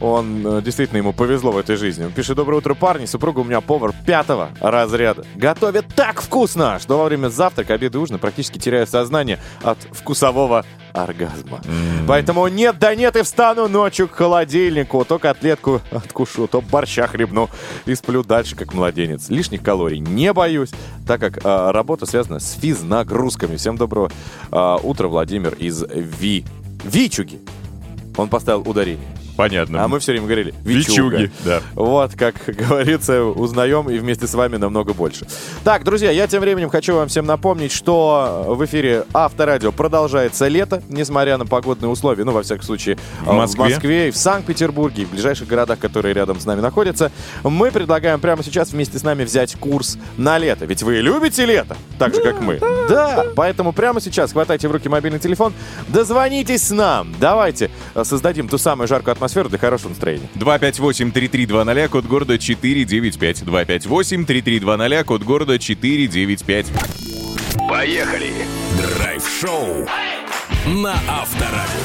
он 0.01 0.47
э, 0.47 0.63
действительно 0.63 0.97
ему 0.97 1.13
повезло 1.13 1.53
в 1.53 1.59
этой 1.59 1.77
жизни. 1.77 2.05
Он 2.05 2.13
пишет, 2.13 2.37
доброе 2.37 2.57
утро, 2.57 2.73
парни. 2.73 3.05
Супруга 3.05 3.41
у 3.41 3.45
меня 3.45 3.61
повар 3.61 3.93
пятого 4.07 4.49
разряда. 4.61 5.27
Готовит 5.37 5.89
так 5.95 6.23
вкусно, 6.23 6.79
что 6.79 6.97
во 6.97 7.05
время 7.05 7.29
завтрака, 7.29 7.75
обеда 7.75 7.99
и 7.99 8.01
ужина 8.01 8.19
практически 8.19 8.59
теряю 8.59 8.87
сознание 8.87 9.39
от 9.63 9.77
вкусового 9.93 10.65
оргазма. 10.93 11.61
Поэтому 12.07 12.47
нет, 12.49 12.79
да 12.79 12.95
нет, 12.95 13.17
и 13.17 13.23
встану 13.23 13.69
ночью 13.69 14.09
к 14.09 14.13
холодильнику. 14.13 15.05
То 15.05 15.19
котлетку 15.19 15.81
откушу, 15.91 16.47
то 16.47 16.61
борща 16.61 17.07
хлебну 17.07 17.49
и 17.87 17.95
сплю 17.95 18.23
дальше, 18.23 18.57
как 18.57 18.75
младенец. 18.75 19.29
Лишних 19.29 19.63
калорий 19.63 19.99
не 19.99 20.33
боюсь, 20.33 20.71
так 21.07 21.21
как 21.21 21.41
а, 21.45 21.73
работа 21.73 22.07
связана 22.07 22.41
с 22.41 22.53
физнагрузками. 22.53 23.57
Всем 23.57 23.77
доброго 23.77 24.11
а, 24.51 24.77
утра, 24.77 25.09
Владимир 25.09 25.55
из 25.55 25.85
Ви. 25.91 26.45
Вичуги. 26.85 27.41
Он 28.17 28.29
поставил 28.29 28.69
ударение. 28.69 29.20
Понятно. 29.41 29.83
А 29.83 29.89
мы 29.89 30.01
все 30.01 30.13
время 30.13 30.27
говорили 30.27 30.55
«Вичуга». 30.65 31.17
Вичуги, 31.17 31.33
да. 31.47 31.63
Вот, 31.75 32.13
как 32.15 32.35
говорится, 32.47 33.23
узнаем 33.23 33.89
и 33.89 33.97
вместе 33.97 34.27
с 34.27 34.35
вами 34.35 34.59
намного 34.59 34.93
больше. 34.93 35.27
Так, 35.65 35.83
друзья, 35.83 36.11
я 36.11 36.27
тем 36.27 36.43
временем 36.43 36.69
хочу 36.69 36.95
вам 36.95 37.09
всем 37.09 37.25
напомнить, 37.25 37.73
что 37.73 38.45
в 38.49 38.63
эфире 38.67 39.07
Авторадио 39.15 39.73
продолжается 39.73 40.47
лето, 40.49 40.83
несмотря 40.91 41.39
на 41.39 41.47
погодные 41.47 41.89
условия. 41.89 42.25
Ну, 42.25 42.33
во 42.33 42.43
всяком 42.43 42.65
случае, 42.65 42.99
В 43.23 43.33
Москве. 43.33 43.65
в 43.65 43.69
Москве, 43.71 44.09
и 44.09 44.11
в 44.11 44.17
Санкт-Петербурге, 44.19 45.05
и 45.05 45.07
в 45.07 45.11
ближайших 45.13 45.49
городах, 45.49 45.79
которые 45.79 46.13
рядом 46.13 46.39
с 46.39 46.45
нами 46.45 46.61
находятся. 46.61 47.11
Мы 47.43 47.71
предлагаем 47.71 48.21
прямо 48.21 48.45
сейчас 48.45 48.73
вместе 48.73 48.99
с 48.99 49.03
нами 49.03 49.25
взять 49.25 49.55
курс 49.55 49.97
на 50.19 50.37
лето. 50.37 50.67
Ведь 50.67 50.83
вы 50.83 50.97
любите 50.97 51.47
лето, 51.47 51.79
так 51.99 52.15
же, 52.15 52.21
как 52.21 52.43
мы. 52.43 52.61
Да, 52.91 53.25
поэтому 53.35 53.73
прямо 53.73 54.03
сейчас 54.03 54.33
хватайте 54.33 54.69
в 54.69 54.73
руки 54.73 54.91
мобильный 54.91 55.19
телефон, 55.19 55.55
дозвонитесь 55.89 56.69
нам. 56.71 57.15
Давайте 57.19 57.71
э, 57.95 58.05
создадим 58.05 58.47
ту 58.47 58.59
самую 58.59 58.87
жаркую 58.87 59.13
атмосферу 59.13 59.30
для 59.49 59.59
хорошего 59.59 59.91
настроения. 59.91 60.29
258-3320, 60.37 61.89
код 61.89 62.07
города 62.07 62.39
495. 62.39 63.43
258-3320, 63.43 65.05
код 65.05 65.23
города 65.23 65.59
495. 65.59 66.67
Поехали! 67.69 68.33
Драйв-шоу 68.77 69.87
на 70.67 70.95
Авторадио. 71.09 71.81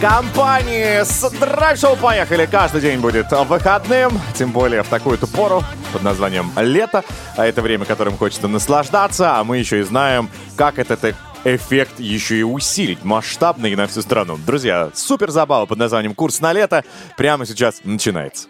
Компании 0.00 1.02
с 1.02 1.28
драйв-шоу 1.28 1.96
поехали. 1.96 2.46
Каждый 2.46 2.80
день 2.80 3.00
будет 3.00 3.32
выходным, 3.32 4.12
тем 4.34 4.52
более 4.52 4.84
в 4.84 4.88
такую-то 4.88 5.26
пору 5.26 5.64
под 5.92 6.04
названием 6.04 6.52
лето. 6.56 7.02
А 7.36 7.44
это 7.44 7.62
время, 7.62 7.84
которым 7.84 8.16
хочется 8.16 8.46
наслаждаться, 8.46 9.38
а 9.38 9.44
мы 9.44 9.58
еще 9.58 9.80
и 9.80 9.82
знаем, 9.82 10.30
как 10.56 10.78
этот 10.78 11.02
э- 11.02 11.14
эффект 11.44 11.98
еще 12.00 12.38
и 12.38 12.42
усилить 12.42 13.04
масштабно 13.04 13.66
и 13.66 13.76
на 13.76 13.86
всю 13.86 14.02
страну. 14.02 14.38
Друзья, 14.46 14.90
супер 14.94 15.30
забава 15.30 15.66
под 15.66 15.78
названием 15.78 16.14
«Курс 16.14 16.40
на 16.40 16.52
лето» 16.52 16.84
прямо 17.16 17.46
сейчас 17.46 17.80
начинается. 17.84 18.48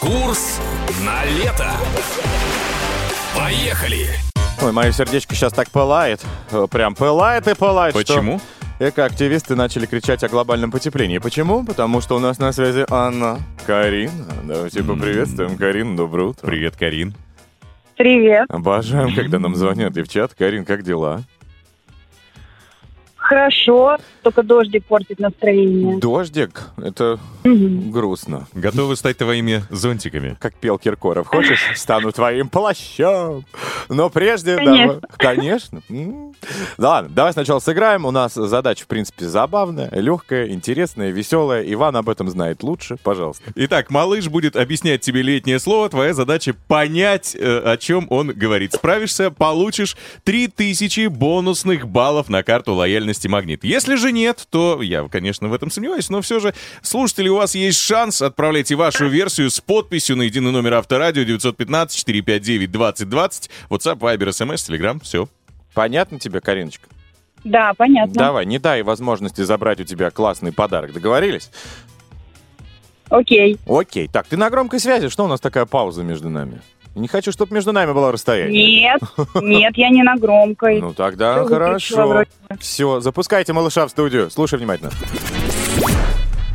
Курс 0.00 0.60
на 1.04 1.24
лето. 1.24 1.70
Поехали! 3.34 4.08
Ой, 4.62 4.72
мое 4.72 4.90
сердечко 4.92 5.34
сейчас 5.34 5.52
так 5.52 5.70
пылает. 5.70 6.22
Э, 6.50 6.66
Прям 6.70 6.94
пылает 6.94 7.46
и 7.46 7.54
пылает. 7.54 7.94
что 7.94 8.04
Почему? 8.04 8.40
Экоактивисты 8.78 9.54
начали 9.54 9.86
кричать 9.86 10.22
о 10.24 10.28
глобальном 10.28 10.70
потеплении. 10.70 11.18
Почему? 11.18 11.64
Потому 11.64 12.00
что 12.00 12.16
у 12.16 12.18
нас 12.18 12.38
на 12.38 12.52
связи 12.52 12.84
Анна 12.90 13.38
Карина. 13.66 14.12
Давайте 14.44 14.82
поприветствуем 14.82 15.56
Карину. 15.56 15.96
Доброе 15.96 16.28
утро. 16.28 16.46
Привет, 16.46 16.76
Карин. 16.76 17.14
Привет. 17.96 18.46
Обожаем, 18.50 19.14
когда 19.14 19.38
нам 19.38 19.54
звонят 19.56 19.92
девчат. 19.92 20.34
Карин, 20.34 20.64
как 20.64 20.82
дела? 20.82 21.22
Хорошо, 23.28 23.96
только 24.22 24.44
дождик 24.44 24.84
портит 24.84 25.18
настроение. 25.18 25.98
Дождик? 25.98 26.62
Это 26.76 27.18
Мгм. 27.42 27.90
грустно. 27.90 28.46
Готовы 28.52 28.94
стать 28.94 29.18
твоими 29.18 29.64
зонтиками? 29.68 30.36
Как 30.38 30.54
пел 30.54 30.78
Киркоров. 30.78 31.26
Хочешь, 31.26 31.72
стану 31.74 32.12
твоим 32.12 32.48
плащом? 32.48 33.44
Но 33.88 34.10
прежде... 34.10 34.56
Конечно. 34.56 34.86
давай- 34.86 35.00
Конечно. 35.18 35.82
Да 36.78 36.88
ладно, 36.90 37.10
давай 37.12 37.32
сначала 37.32 37.58
сыграем. 37.58 38.04
У 38.04 38.12
нас 38.12 38.34
задача, 38.34 38.84
в 38.84 38.86
принципе, 38.86 39.24
забавная, 39.24 39.90
легкая, 39.92 40.48
интересная, 40.50 41.10
веселая. 41.10 41.64
Иван 41.72 41.96
об 41.96 42.08
этом 42.08 42.28
знает 42.30 42.62
лучше. 42.62 42.96
Пожалуйста. 43.02 43.50
Итак, 43.56 43.90
малыш 43.90 44.28
будет 44.28 44.54
объяснять 44.54 45.00
тебе 45.00 45.22
летнее 45.22 45.58
слово. 45.58 45.88
Твоя 45.88 46.14
задача 46.14 46.54
понять, 46.68 47.34
э, 47.34 47.58
о 47.72 47.76
чем 47.76 48.06
он 48.10 48.28
говорит. 48.28 48.72
Справишься, 48.74 49.32
получишь 49.32 49.96
3000 50.22 51.08
бонусных 51.08 51.88
баллов 51.88 52.28
на 52.28 52.44
карту 52.44 52.74
лояльности 52.74 53.15
лояльности 53.16 53.28
«Магнит». 53.28 53.64
Если 53.64 53.94
же 53.96 54.12
нет, 54.12 54.46
то 54.50 54.82
я, 54.82 55.08
конечно, 55.08 55.48
в 55.48 55.54
этом 55.54 55.70
сомневаюсь, 55.70 56.10
но 56.10 56.20
все 56.20 56.40
же, 56.40 56.52
слушатели, 56.82 57.28
у 57.28 57.36
вас 57.36 57.54
есть 57.54 57.80
шанс. 57.80 58.20
Отправляйте 58.22 58.74
вашу 58.74 59.06
версию 59.08 59.50
с 59.50 59.60
подписью 59.60 60.16
на 60.16 60.22
единый 60.22 60.50
номер 60.52 60.74
Авторадио 60.74 61.22
915-459-2020, 61.22 63.50
WhatsApp, 63.70 63.98
Viber, 63.98 64.28
SMS, 64.28 64.68
Telegram, 64.68 65.00
все. 65.02 65.28
Понятно 65.74 66.18
тебе, 66.18 66.40
Кариночка? 66.40 66.88
Да, 67.44 67.74
понятно. 67.74 68.14
Давай, 68.14 68.46
не 68.46 68.58
дай 68.58 68.82
возможности 68.82 69.42
забрать 69.42 69.80
у 69.80 69.84
тебя 69.84 70.10
классный 70.10 70.52
подарок. 70.52 70.92
Договорились? 70.92 71.50
Окей. 73.08 73.56
Окей. 73.68 74.08
Так, 74.08 74.26
ты 74.26 74.36
на 74.36 74.50
громкой 74.50 74.80
связи. 74.80 75.08
Что 75.08 75.24
у 75.24 75.28
нас 75.28 75.40
такая 75.40 75.64
пауза 75.64 76.02
между 76.02 76.28
нами? 76.28 76.60
Не 76.96 77.06
хочу, 77.08 77.30
чтобы 77.30 77.54
между 77.54 77.72
нами 77.72 77.92
было 77.92 78.10
расстояние. 78.10 78.80
Нет, 78.80 79.02
нет, 79.42 79.76
я 79.76 79.90
не 79.90 80.02
на 80.02 80.16
громкой. 80.16 80.80
Ну 80.80 80.94
тогда 80.94 81.42
выключила 81.42 82.06
хорошо. 82.06 82.30
Все, 82.58 83.00
запускайте 83.00 83.52
малыша 83.52 83.86
в 83.86 83.90
студию. 83.90 84.30
Слушай 84.30 84.58
внимательно. 84.58 84.90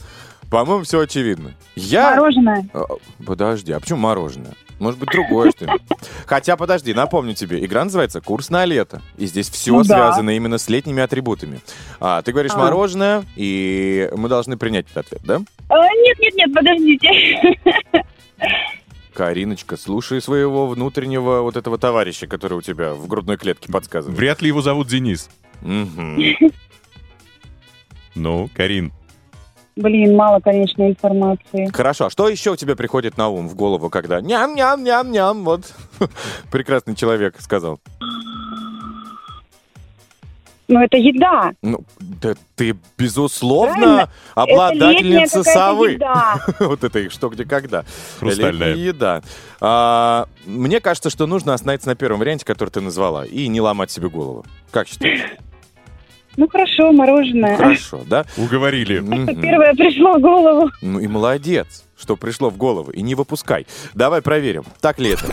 По-моему, 0.50 0.84
все 0.84 1.00
очевидно. 1.00 1.52
Я... 1.76 2.10
Мороженое. 2.10 2.68
Э, 2.72 2.80
Подожди, 3.26 3.72
а 3.72 3.80
почему 3.80 3.98
мороженое? 4.00 4.54
Может 4.78 5.00
быть, 5.00 5.10
другое 5.10 5.50
что-нибудь. 5.50 5.82
Хотя, 6.24 6.56
подожди, 6.56 6.94
напомню 6.94 7.34
тебе, 7.34 7.64
игра 7.64 7.82
называется 7.84 8.20
«Курс 8.20 8.48
на 8.48 8.64
лето». 8.64 9.02
И 9.16 9.26
здесь 9.26 9.50
все 9.50 9.72
Ну 9.72 9.78
да. 9.82 9.96
связано 9.96 10.30
именно 10.30 10.56
с 10.56 10.68
летними 10.68 11.02
атрибутами. 11.02 11.60
А, 11.98 12.22
ты 12.22 12.30
говоришь 12.30 12.52
А. 12.54 12.58
мороженое, 12.58 13.24
и 13.34 14.08
мы 14.16 14.28
должны 14.28 14.56
принять 14.56 14.86
этот 14.92 15.06
ответ, 15.06 15.22
да? 15.24 15.40
А, 15.68 15.87
Нет, 16.18 16.34
нет, 16.34 16.52
подождите. 16.52 17.56
Кариночка, 19.14 19.76
слушай 19.76 20.20
своего 20.20 20.66
внутреннего 20.68 21.42
вот 21.42 21.56
этого 21.56 21.76
товарища, 21.78 22.26
который 22.26 22.58
у 22.58 22.62
тебя 22.62 22.94
в 22.94 23.08
грудной 23.08 23.36
клетке 23.36 23.70
подсказывает. 23.70 24.16
Вряд 24.16 24.42
ли 24.42 24.48
его 24.48 24.62
зовут 24.62 24.88
Денис. 24.88 25.28
Мгм. 25.60 26.20
Ну, 28.14 28.50
Карин, 28.52 28.92
Блин, 29.78 30.16
мало, 30.16 30.40
конечно, 30.40 30.88
информации. 30.88 31.70
Хорошо, 31.72 32.06
а 32.06 32.10
что 32.10 32.28
еще 32.28 32.50
у 32.50 32.56
тебя 32.56 32.74
приходит 32.74 33.16
на 33.16 33.28
ум, 33.28 33.48
в 33.48 33.54
голову, 33.54 33.90
когда 33.90 34.20
ням-ням-ням-ням, 34.20 35.44
вот 35.44 35.72
прекрасный 36.50 36.96
человек 36.96 37.36
сказал. 37.38 37.78
Ну, 40.68 40.80
это 40.82 40.98
еда. 40.98 41.52
Ну, 41.62 41.80
да 41.98 42.34
ты, 42.54 42.76
безусловно, 42.98 43.74
Правильно. 43.74 44.08
это 44.36 44.42
обладательница 44.42 45.38
какая-то 45.38 45.52
совы. 45.58 45.90
еда. 45.92 46.40
Вот 46.60 46.84
это 46.84 46.98
их 46.98 47.10
что, 47.10 47.30
где, 47.30 47.44
когда. 47.46 47.84
Хрустальная. 48.18 48.68
Летняя 48.68 48.86
еда. 48.88 49.22
А, 49.60 50.26
мне 50.44 50.80
кажется, 50.80 51.08
что 51.08 51.26
нужно 51.26 51.54
остановиться 51.54 51.88
на 51.88 51.94
первом 51.94 52.20
варианте, 52.20 52.44
который 52.44 52.68
ты 52.68 52.80
назвала, 52.82 53.24
и 53.24 53.48
не 53.48 53.60
ломать 53.62 53.90
себе 53.90 54.10
голову. 54.10 54.44
Как 54.70 54.88
считаешь? 54.88 55.22
Ну, 56.36 56.46
хорошо, 56.48 56.92
мороженое. 56.92 57.56
Хорошо, 57.56 58.02
да? 58.06 58.24
уговорили. 58.36 59.00
Мгм. 59.00 59.40
Первое 59.40 59.74
пришло 59.74 60.18
в 60.18 60.20
голову. 60.20 60.70
Ну 60.82 61.00
и 61.00 61.08
молодец, 61.08 61.84
что 61.98 62.14
пришло 62.16 62.50
в 62.50 62.56
голову. 62.56 62.90
И 62.92 63.00
не 63.02 63.14
выпускай. 63.14 63.66
Давай 63.94 64.22
проверим, 64.22 64.64
так 64.80 64.98
ли 65.00 65.10
это. 65.10 65.24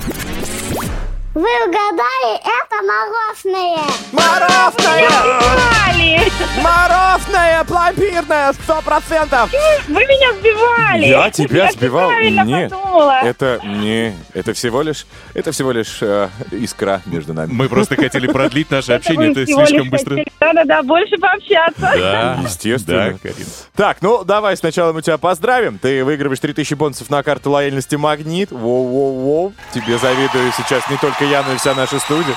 Вы 1.36 1.42
угадали, 1.68 2.38
это 2.40 2.82
мороженое. 2.82 3.84
Морозная! 4.14 5.10
Сбивали! 5.10 6.32
Морозная, 6.62 7.64
пломбирная, 7.66 8.54
сто 8.54 8.82
процентов! 8.82 9.52
Вы 9.90 10.06
меня 10.06 10.34
сбивали! 10.40 11.06
Я 11.08 11.30
тебя 11.30 11.66
Я 11.66 11.72
сбивал? 11.74 12.10
подумала. 12.10 13.20
Это 13.24 13.60
не, 13.66 14.16
это 14.34 14.54
всего 14.54 14.82
лишь, 14.82 15.06
это 15.34 15.52
всего 15.52 15.74
лишь 15.74 15.98
э, 16.02 16.30
искра 16.52 17.02
между 17.06 17.34
нами. 17.34 17.52
Мы 17.52 17.68
просто 17.68 17.98
хотели 17.98 18.28
продлить 18.28 18.72
наше 18.72 18.94
общение, 18.94 19.32
это 19.32 19.46
слишком 19.46 19.90
быстро. 19.90 20.12
хотели- 20.12 20.32
Да-да-да, 20.40 20.84
больше 20.84 21.18
пообщаться. 21.18 21.76
Да, 21.98 22.40
Естественно. 22.44 23.12
Да, 23.12 23.18
Карин. 23.22 23.46
Так, 23.76 23.98
ну 24.02 24.24
давай 24.24 24.56
сначала 24.56 24.94
мы 24.94 25.02
тебя 25.02 25.18
поздравим. 25.18 25.80
Ты 25.80 26.06
выигрываешь 26.06 26.40
3000 26.40 26.74
бонусов 26.76 27.10
на 27.10 27.22
карту 27.24 27.52
лояльности 27.52 27.96
Магнит. 27.96 28.52
Воу-воу-воу. 28.54 29.52
Тебе 29.74 29.98
завидую 29.98 30.54
сейчас 30.56 30.90
не 30.90 30.96
только 30.98 31.25
я, 31.26 31.44
но 31.44 31.54
и 31.54 31.58
вся 31.58 31.74
наша 31.74 32.00
студия. 32.00 32.36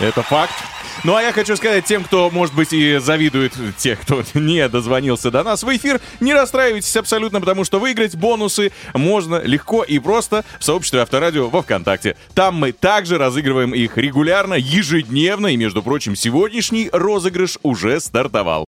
Это 0.00 0.22
факт. 0.22 0.54
Ну 1.02 1.14
а 1.16 1.22
я 1.22 1.32
хочу 1.32 1.56
сказать 1.56 1.84
тем, 1.84 2.04
кто, 2.04 2.30
может 2.30 2.54
быть, 2.54 2.72
и 2.72 2.98
завидует 2.98 3.52
тех, 3.76 4.00
кто 4.00 4.22
не 4.34 4.68
дозвонился 4.68 5.30
до 5.30 5.42
нас 5.42 5.62
в 5.62 5.76
эфир, 5.76 6.00
не 6.20 6.32
расстраивайтесь 6.34 6.96
абсолютно, 6.96 7.40
потому 7.40 7.64
что 7.64 7.78
выиграть 7.78 8.16
бонусы 8.16 8.72
можно 8.94 9.42
легко 9.42 9.82
и 9.82 9.98
просто 9.98 10.44
в 10.58 10.64
сообществе 10.64 11.02
Авторадио 11.02 11.48
во 11.48 11.62
Вконтакте. 11.62 12.16
Там 12.34 12.54
мы 12.56 12.72
также 12.72 13.18
разыгрываем 13.18 13.74
их 13.74 13.98
регулярно, 13.98 14.54
ежедневно, 14.54 15.48
и, 15.48 15.56
между 15.56 15.82
прочим, 15.82 16.16
сегодняшний 16.16 16.88
розыгрыш 16.92 17.58
уже 17.62 18.00
стартовал. 18.00 18.64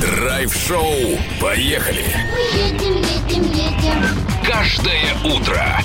Драйв-шоу. 0.00 1.18
Поехали. 1.40 2.04
Мы 2.32 2.58
едем, 2.60 2.96
едем, 2.96 3.42
едем. 3.52 4.04
Каждое 4.44 5.14
утро. 5.24 5.80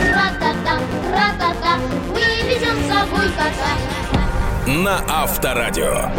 Ра-та-та, 0.00 0.78
ра-та-та. 1.12 1.78
Мы 2.12 2.48
везем 2.48 2.76
с 2.82 2.88
собой 2.88 3.28
кота. 3.36 3.72
На 4.66 5.00
Авторадио. 5.08 6.10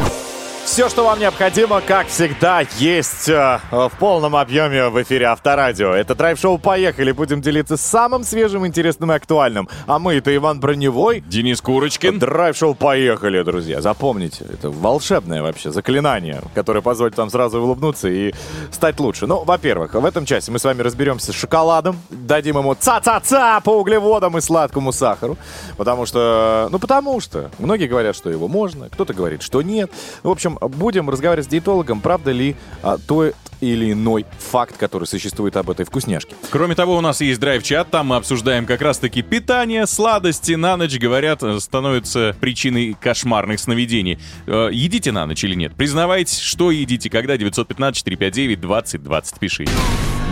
Все, 0.71 0.87
что 0.87 1.03
вам 1.03 1.19
необходимо, 1.19 1.81
как 1.81 2.07
всегда, 2.07 2.61
есть 2.77 3.27
э, 3.27 3.59
в 3.71 3.91
полном 3.97 4.35
объеме 4.35 4.89
в 4.89 5.01
эфире 5.01 5.25
Авторадио. 5.25 5.93
Это 5.93 6.13
драйв-шоу 6.13 6.59
«Поехали». 6.59 7.11
Будем 7.11 7.41
делиться 7.41 7.75
самым 7.75 8.23
свежим, 8.23 8.67
интересным 8.67 9.11
и 9.11 9.15
актуальным. 9.15 9.67
А 9.87 9.97
мы, 9.97 10.13
это 10.13 10.33
Иван 10.33 10.59
Броневой. 10.59 11.21
Денис 11.21 11.59
Курочкин. 11.59 12.19
Драйв-шоу 12.19 12.75
«Поехали», 12.75 13.41
друзья. 13.41 13.81
Запомните, 13.81 14.45
это 14.45 14.69
волшебное 14.69 15.41
вообще 15.41 15.71
заклинание, 15.71 16.39
которое 16.53 16.81
позволит 16.81 17.17
вам 17.17 17.31
сразу 17.31 17.59
улыбнуться 17.59 18.07
и 18.07 18.31
стать 18.71 18.99
лучше. 18.99 19.25
Ну, 19.25 19.43
во-первых, 19.43 19.95
в 19.95 20.05
этом 20.05 20.25
часе 20.25 20.51
мы 20.51 20.59
с 20.59 20.63
вами 20.63 20.83
разберемся 20.83 21.33
с 21.33 21.35
шоколадом, 21.35 21.99
дадим 22.11 22.59
ему 22.59 22.75
ца-ца-ца 22.75 23.59
по 23.61 23.71
углеводам 23.71 24.37
и 24.37 24.41
сладкому 24.41 24.91
сахару, 24.91 25.35
потому 25.77 26.05
что, 26.05 26.69
ну, 26.71 26.77
потому 26.77 27.19
что 27.19 27.49
многие 27.57 27.87
говорят, 27.87 28.15
что 28.15 28.29
его 28.29 28.47
можно, 28.47 28.87
кто-то 28.89 29.15
говорит, 29.15 29.41
что 29.41 29.63
нет. 29.63 29.91
В 30.21 30.29
общем, 30.29 30.58
будем 30.61 31.09
разговаривать 31.09 31.45
с 31.45 31.49
диетологом, 31.49 32.01
правда 32.01 32.31
ли 32.31 32.55
а, 32.81 32.97
тот 32.97 33.35
или 33.61 33.91
иной 33.91 34.25
факт, 34.37 34.77
который 34.77 35.05
существует 35.05 35.57
об 35.57 35.69
этой 35.69 35.85
вкусняшке. 35.85 36.35
Кроме 36.49 36.75
того, 36.75 36.97
у 36.97 37.01
нас 37.01 37.21
есть 37.21 37.39
драйв-чат, 37.39 37.91
там 37.91 38.07
мы 38.07 38.15
обсуждаем 38.15 38.65
как 38.65 38.81
раз-таки 38.81 39.21
питание, 39.21 39.85
сладости 39.85 40.53
на 40.53 40.77
ночь, 40.77 40.97
говорят, 40.97 41.43
становятся 41.59 42.35
причиной 42.39 42.95
кошмарных 42.99 43.59
сновидений. 43.59 44.17
Э, 44.47 44.69
Едите 44.71 45.11
на 45.11 45.25
ночь 45.25 45.43
или 45.43 45.55
нет? 45.55 45.75
Признавайтесь, 45.75 46.39
что 46.39 46.71
едите, 46.71 47.09
когда 47.09 47.35
915-459-2020, 47.35 49.39
пиши. 49.39 49.65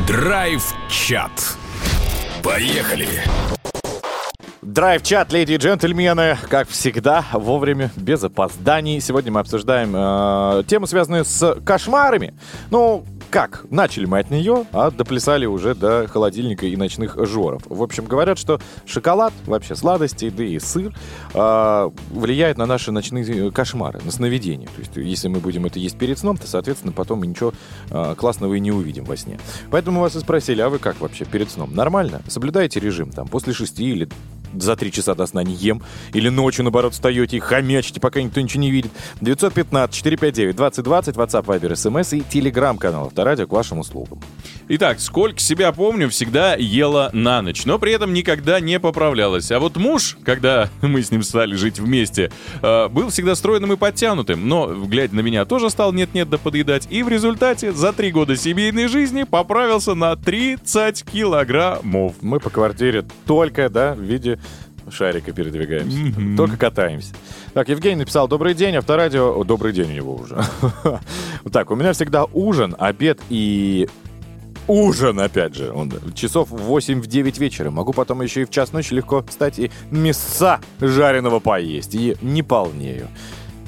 Драйв-чат. 0.08 1.58
Поехали. 2.44 3.08
Драйв-чат, 4.68 5.32
леди 5.32 5.54
и 5.54 5.58
джентльмены, 5.58 6.38
как 6.50 6.68
всегда, 6.68 7.26
вовремя, 7.32 7.90
без 7.96 8.22
опозданий. 8.22 9.00
Сегодня 9.00 9.32
мы 9.32 9.40
обсуждаем 9.40 9.94
э, 9.96 10.64
тему, 10.68 10.88
связанную 10.88 11.24
с 11.24 11.58
кошмарами. 11.66 12.34
Ну, 12.70 13.06
как? 13.30 13.66
Начали 13.70 14.06
мы 14.06 14.20
от 14.20 14.30
нее, 14.30 14.66
а 14.74 14.92
доплясали 14.92 15.46
уже 15.46 15.74
до 15.74 16.08
холодильника 16.08 16.66
и 16.66 16.76
ночных 16.76 17.18
жоров. 17.26 17.62
В 17.66 17.82
общем, 17.82 18.06
говорят, 18.06 18.38
что 18.38 18.60
шоколад, 18.86 19.34
вообще 19.46 19.74
сладости, 19.74 20.30
да 20.30 20.44
и 20.44 20.60
сыр 20.60 20.94
э, 21.34 21.90
влияет 22.12 22.58
на 22.58 22.66
наши 22.66 22.92
ночные 22.92 23.52
кошмары, 23.52 24.02
на 24.04 24.12
сновидения. 24.12 24.68
То 24.68 24.80
есть, 24.80 24.92
если 24.98 25.30
мы 25.30 25.40
будем 25.40 25.66
это 25.66 25.80
есть 25.80 25.98
перед 25.98 26.20
сном, 26.20 26.36
то, 26.36 26.46
соответственно, 26.46 26.92
потом 26.92 27.20
мы 27.20 27.28
ничего 27.28 27.54
э, 27.90 28.16
классного 28.18 28.54
и 28.54 28.60
не 28.60 28.74
увидим 28.74 29.06
во 29.06 29.16
сне. 29.16 29.40
Поэтому 29.72 30.02
вас 30.02 30.18
и 30.18 30.20
спросили, 30.20 30.60
а 30.60 30.68
вы 30.68 30.78
как 30.78 31.00
вообще 31.00 31.24
перед 31.24 31.50
сном? 31.50 31.74
Нормально? 31.74 32.22
Соблюдаете 32.28 32.82
режим 32.82 33.12
там 33.12 33.30
после 33.30 33.54
шести 33.54 33.90
или 33.90 34.10
за 34.56 34.76
три 34.76 34.92
часа 34.92 35.16
до 35.16 35.26
сна 35.26 35.44
не 35.44 35.54
ем. 35.56 35.82
Или 36.14 36.30
ночью, 36.30 36.64
наоборот, 36.64 36.94
встаете 36.94 37.38
и 37.38 37.40
хомячите, 37.40 38.00
пока 38.00 38.22
никто 38.22 38.42
ничего 38.42 38.62
не 38.62 38.72
видит. 38.72 38.92
915-459-2020, 39.22 40.54
WhatsApp, 41.14 41.46
Viber, 41.46 41.72
SMS 41.74 42.18
и 42.18 42.22
телеграм-канал 42.22 43.08
Авторадио 43.08 43.48
к 43.48 43.52
вашим 43.52 43.80
услугам. 43.80 44.20
Итак, 44.70 45.00
сколько 45.00 45.40
себя 45.40 45.72
помню, 45.72 46.10
всегда 46.10 46.56
ела 46.56 47.10
на 47.14 47.42
ночь, 47.42 47.66
но 47.66 47.80
при 47.80 47.94
этом 47.94 48.14
никогда 48.14 48.60
не 48.60 48.80
поправлялась. 48.80 49.52
А 49.52 49.60
вот 49.60 49.78
муж, 49.78 50.18
когда 50.24 50.70
мы 50.82 51.02
с 51.02 51.12
ним 51.12 51.24
стали 51.24 51.56
жить 51.56 51.80
вместе, 51.80 52.32
э, 52.62 52.88
был 52.90 53.10
всегда 53.10 53.36
стройным 53.36 53.74
и 53.74 53.78
подтянутым, 53.78 54.48
но, 54.48 54.68
глядя 54.86 55.16
на 55.16 55.22
меня, 55.22 55.46
тоже 55.46 55.70
стал 55.70 55.94
нет-нет 55.94 56.30
да 56.30 56.38
подъедать. 56.38 56.88
И 56.90 57.04
в 57.04 57.10
результате 57.10 57.72
за 57.72 57.94
три 57.94 58.12
года 58.12 58.36
семейной 58.36 58.88
жизни 58.88 59.24
поправился 59.24 59.94
на 59.94 60.16
30 60.16 61.04
килограммов. 61.04 62.16
Мы 62.22 62.40
по 62.40 62.50
квартире 62.50 63.06
только, 63.26 63.70
да, 63.70 63.94
в 63.94 64.02
виде 64.02 64.37
шарика 64.90 65.32
передвигаемся. 65.32 65.98
Только 66.38 66.58
катаемся. 66.58 67.14
Так, 67.54 67.70
Евгений 67.70 67.98
написал, 67.98 68.28
добрый 68.28 68.54
день, 68.54 68.76
авторадио... 68.76 69.40
О, 69.40 69.44
добрый 69.44 69.74
день 69.74 69.92
у 69.92 69.94
него 69.94 70.16
уже. 70.16 70.42
Так, 71.52 71.72
у 71.72 71.76
меня 71.76 71.94
всегда 71.94 72.26
ужин, 72.26 72.76
обед 72.78 73.20
и 73.30 73.88
ужин, 74.68 75.20
опять 75.20 75.56
же. 75.56 75.72
Он, 75.72 75.92
часов 76.14 76.50
в 76.50 76.72
8-9 76.72 77.40
вечера. 77.40 77.72
Могу 77.72 77.94
потом 77.94 78.22
еще 78.22 78.42
и 78.42 78.46
в 78.46 78.50
час 78.50 78.74
ночи 78.74 78.94
легко 78.94 79.24
встать 79.28 79.60
и 79.60 79.72
мяса 79.92 80.60
жареного 80.80 81.40
поесть. 81.40 81.96
И 81.96 82.18
не 82.22 82.44
полнею. 82.44 83.08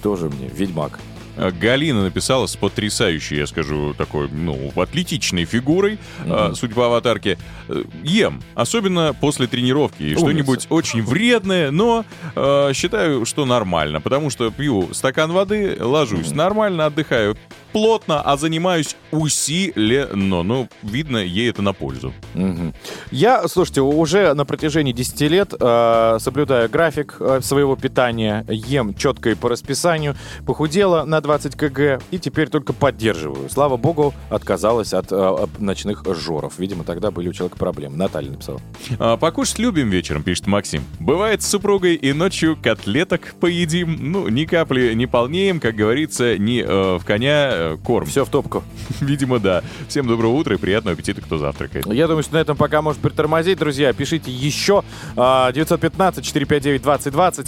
Тоже 0.04 0.30
мне 0.30 0.48
ведьмак. 0.48 1.00
А 1.40 1.52
Галина 1.52 2.04
написала 2.04 2.48
с 2.48 2.56
потрясающей, 2.58 3.38
я 3.38 3.48
скажу, 3.48 3.94
такой, 3.94 4.30
ну, 4.30 4.72
атлетичной 4.76 5.46
фигурой, 5.46 5.98
а, 6.26 6.54
судя 6.54 6.76
по 6.76 6.88
аватарке. 6.88 7.38
Э, 7.70 7.84
Ем, 8.04 8.42
особенно 8.56 9.14
после 9.14 9.48
тренировки. 9.48 10.16
Что-нибудь 10.16 10.68
очень 10.70 11.02
вредное, 11.02 11.72
но 11.72 12.04
э, 12.36 12.72
считаю, 12.74 13.26
что 13.26 13.46
нормально, 13.46 14.02
потому 14.02 14.30
что 14.30 14.52
пью 14.52 14.94
стакан 14.94 15.32
воды, 15.32 15.78
ложусь 15.80 16.32
нормально, 16.32 16.86
отдыхаю 16.86 17.38
плотно, 17.72 18.22
а 18.22 18.38
занимаюсь 18.38 18.96
усиленно. 19.12 20.44
Ну, 20.44 20.68
видно, 20.84 21.18
ей 21.18 21.50
это 21.50 21.62
на 21.62 21.74
пользу. 21.74 22.14
Мгм. 22.34 22.74
Я, 23.12 23.48
слушайте, 23.48 23.82
уже 23.82 24.34
на 24.34 24.46
протяжении 24.46 24.92
10 24.92 25.22
лет 25.22 25.54
э, 25.60 26.18
соблюдаю 26.20 26.70
график 26.70 27.18
э, 27.20 27.40
своего 27.42 27.76
питания, 27.76 28.46
ем 28.48 28.94
четко 28.94 29.32
и 29.32 29.36
по 29.36 29.50
расписанию, 29.50 30.16
похудела 30.46 31.04
на 31.06 31.22
20 31.22 31.56
кг 31.56 32.02
и 32.12 32.20
теперь 32.20 32.50
только 32.50 32.74
поддерживаю. 32.74 33.50
Слава 33.50 33.78
богу, 33.78 34.14
отказалась 34.30 34.94
от 34.94 35.12
э, 35.12 35.48
ночных 35.60 36.04
жоров. 36.16 36.54
Видимо, 36.58 36.84
тогда 36.84 37.12
были 37.12 37.30
у 37.30 37.34
человека 37.34 37.58
проблемы. 37.58 37.98
Наталья 37.98 38.32
написала. 38.32 38.62
А, 38.98 39.18
покушать 39.18 39.60
любим 39.60 39.90
вечером, 39.90 40.24
пишет 40.24 40.48
Максим. 40.48 40.84
Бывает 41.00 41.42
с 41.42 41.48
супругой 41.48 41.96
и 41.96 42.14
ночью 42.14 42.58
котлеток 42.62 43.36
поедим. 43.40 44.12
Ну, 44.12 44.28
ни 44.28 44.46
капли 44.46 44.94
не 44.94 45.08
полнеем, 45.08 45.60
как 45.60 45.76
говорится, 45.76 46.38
ни 46.38 46.62
э, 46.62 46.98
в 46.98 47.06
коня 47.06 47.59
э, 47.60 47.78
корм. 47.84 48.06
Все 48.06 48.26
в 48.26 48.30
топку. 48.30 48.64
Видимо, 49.02 49.40
да. 49.40 49.64
Всем 49.88 50.08
доброго 50.08 50.34
утра 50.34 50.56
и 50.56 50.58
приятного 50.58 50.94
аппетита, 50.94 51.22
кто 51.22 51.38
завтракает. 51.38 51.86
Я 51.88 52.08
думаю, 52.08 52.24
что 52.24 52.34
на 52.34 52.40
этом 52.40 52.58
пока 52.58 52.82
может 52.82 53.02
притормозить, 53.02 53.58
друзья. 53.60 53.94
Пишите 53.94 54.32
еще 54.32 54.84
а, 55.16 55.52
915-459-2020, 55.52 56.82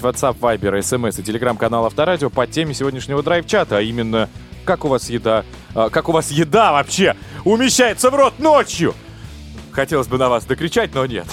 WhatsApp, 0.01 0.37
Viber, 0.39 0.79
SMS 0.79 1.19
и 1.19 1.23
телеграм-канал 1.23 1.85
Авторадио 1.85 2.29
по 2.29 2.47
теме 2.47 2.73
сегодняшнего 2.73 3.23
драйв-чата, 3.23 3.77
а 3.77 3.81
именно 3.81 4.29
как 4.65 4.85
у 4.85 4.87
вас 4.87 5.09
еда, 5.09 5.43
а, 5.73 5.89
как 5.89 6.09
у 6.09 6.11
вас 6.11 6.31
еда 6.31 6.71
вообще 6.71 7.15
умещается 7.43 8.09
в 8.09 8.15
рот 8.15 8.39
ночью? 8.39 8.93
Хотелось 9.71 10.07
бы 10.07 10.17
на 10.17 10.29
вас 10.29 10.45
докричать, 10.45 10.93
но 10.93 11.05
нет. 11.05 11.25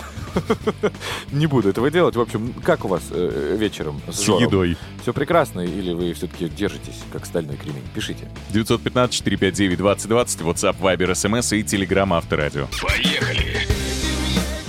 Не 1.32 1.46
буду 1.46 1.68
этого 1.70 1.90
делать. 1.90 2.16
В 2.16 2.20
общем, 2.20 2.52
как 2.64 2.84
у 2.84 2.88
вас 2.88 3.02
э, 3.10 3.56
вечером 3.58 4.00
с, 4.10 4.16
С 4.18 4.24
жором? 4.24 4.42
едой. 4.42 4.76
Все 5.02 5.12
прекрасно 5.12 5.60
или 5.60 5.92
вы 5.92 6.12
все-таки 6.14 6.48
держитесь, 6.48 7.00
как 7.12 7.26
стальной 7.26 7.56
кремень? 7.56 7.82
Пишите. 7.94 8.28
915-459-2020, 8.52 10.42
WhatsApp, 10.44 10.76
Viber, 10.80 11.10
SMS 11.12 11.56
и 11.56 11.62
Telegram 11.62 12.16
Авторадио. 12.16 12.66
Поехали. 12.82 13.56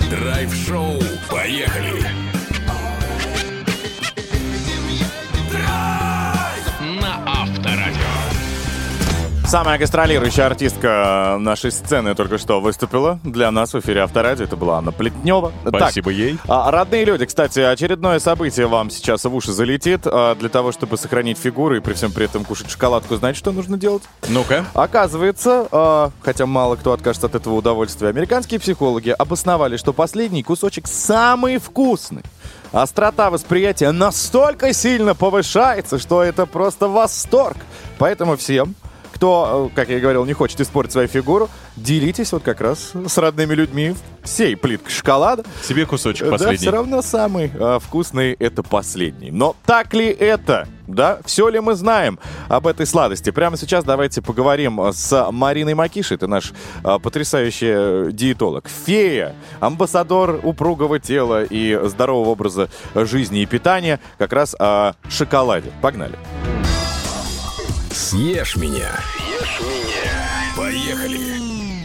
Драйв-шоу. 0.10 1.00
Поехали. 1.30 2.39
Самая 9.50 9.80
гастролирующая 9.80 10.46
артистка 10.46 11.38
нашей 11.40 11.72
сцены 11.72 12.14
только 12.14 12.38
что 12.38 12.62
выступила 12.62 13.20
для 13.24 13.50
нас 13.50 13.74
в 13.74 13.80
эфире 13.80 14.02
Авторадио. 14.02 14.44
Это 14.44 14.56
была 14.56 14.78
Анна 14.78 14.92
Плетнева. 14.92 15.52
Спасибо 15.68 16.12
ей. 16.12 16.38
А, 16.48 16.70
родные 16.70 17.04
люди, 17.04 17.26
кстати, 17.26 17.60
очередное 17.60 18.20
событие 18.20 18.68
вам 18.68 18.92
сейчас 18.92 19.26
в 19.26 19.34
уши 19.34 19.52
залетит. 19.52 20.02
А, 20.06 20.36
для 20.36 20.50
того, 20.50 20.72
чтобы 20.72 20.98
сохранить 20.98 21.40
фигуру 21.40 21.76
и 21.76 21.80
при 21.80 21.94
всем 21.94 22.12
при 22.12 22.26
этом 22.26 22.46
кушать 22.46 22.70
шоколадку, 22.70 23.16
знаете, 23.16 23.40
что 23.40 23.52
нужно 23.52 23.76
делать? 23.76 24.04
Ну-ка. 24.28 24.66
Оказывается, 24.76 25.68
а, 25.72 26.12
хотя 26.22 26.46
мало 26.46 26.76
кто 26.76 26.94
откажется 26.94 27.26
от 27.26 27.34
этого 27.34 27.56
удовольствия, 27.56 28.10
американские 28.10 28.60
психологи 28.60 29.10
обосновали, 29.10 29.78
что 29.78 29.94
последний 29.94 30.44
кусочек 30.44 30.86
самый 30.86 31.58
вкусный. 31.58 32.22
Острота 32.72 33.32
восприятия 33.32 33.92
настолько 33.92 34.74
сильно 34.74 35.16
повышается, 35.16 35.98
что 35.98 36.22
это 36.22 36.46
просто 36.46 36.88
восторг. 36.88 37.58
Поэтому 37.98 38.38
всем, 38.38 38.76
кто, 39.20 39.70
э, 39.70 39.76
как 39.76 39.90
я 39.90 39.98
и 39.98 40.00
говорил, 40.00 40.24
не 40.24 40.32
хочет 40.32 40.62
испортить 40.62 40.94
свою 40.94 41.10
фигуру, 41.10 41.50
делитесь 41.76 42.32
вот 42.32 42.42
как 42.42 42.62
раз 42.62 42.94
с 42.94 43.18
родными 43.18 43.54
людьми 43.54 43.94
всей 44.24 44.56
плиткой 44.56 44.92
шоколада. 44.92 45.44
Себе 45.62 45.86
кусочек 45.86 46.24
Да, 46.26 46.32
последний. 46.32 46.58
все 46.58 46.72
равно 46.72 47.02
самый 47.02 47.52
э, 47.54 47.80
вкусный 47.82 48.32
это 48.32 48.64
последний. 48.64 49.30
Но 49.30 49.58
так 49.66 49.94
ли 49.94 50.06
это? 50.08 50.70
Да, 50.88 51.20
все 51.26 51.50
ли 51.50 51.60
мы 51.60 51.76
знаем 51.76 52.18
об 52.48 52.66
этой 52.66 52.86
сладости? 52.86 53.30
Прямо 53.32 53.58
сейчас 53.58 53.84
давайте 53.84 54.22
поговорим 54.22 54.80
э, 54.80 54.94
с 54.94 55.28
Мариной 55.32 55.74
Макишей. 55.74 56.16
Это 56.16 56.28
наш 56.28 56.54
э, 56.86 56.98
потрясающий 57.04 58.08
э, 58.08 58.10
диетолог. 58.14 58.70
Фея, 58.86 59.36
амбассадор 59.60 60.40
упругого 60.44 60.98
тела 60.98 61.44
и 61.44 61.78
здорового 61.90 62.30
образа 62.30 62.70
жизни 62.96 63.42
и 63.42 63.46
питания. 63.46 64.00
Как 64.18 64.32
раз 64.32 64.56
о 64.58 64.94
шоколаде. 65.10 65.74
Погнали. 65.82 66.16
Съешь 67.92 68.56
меня. 68.56 69.00
Съешь 69.18 69.60
меня. 69.62 70.54
Поехали. 70.56 71.39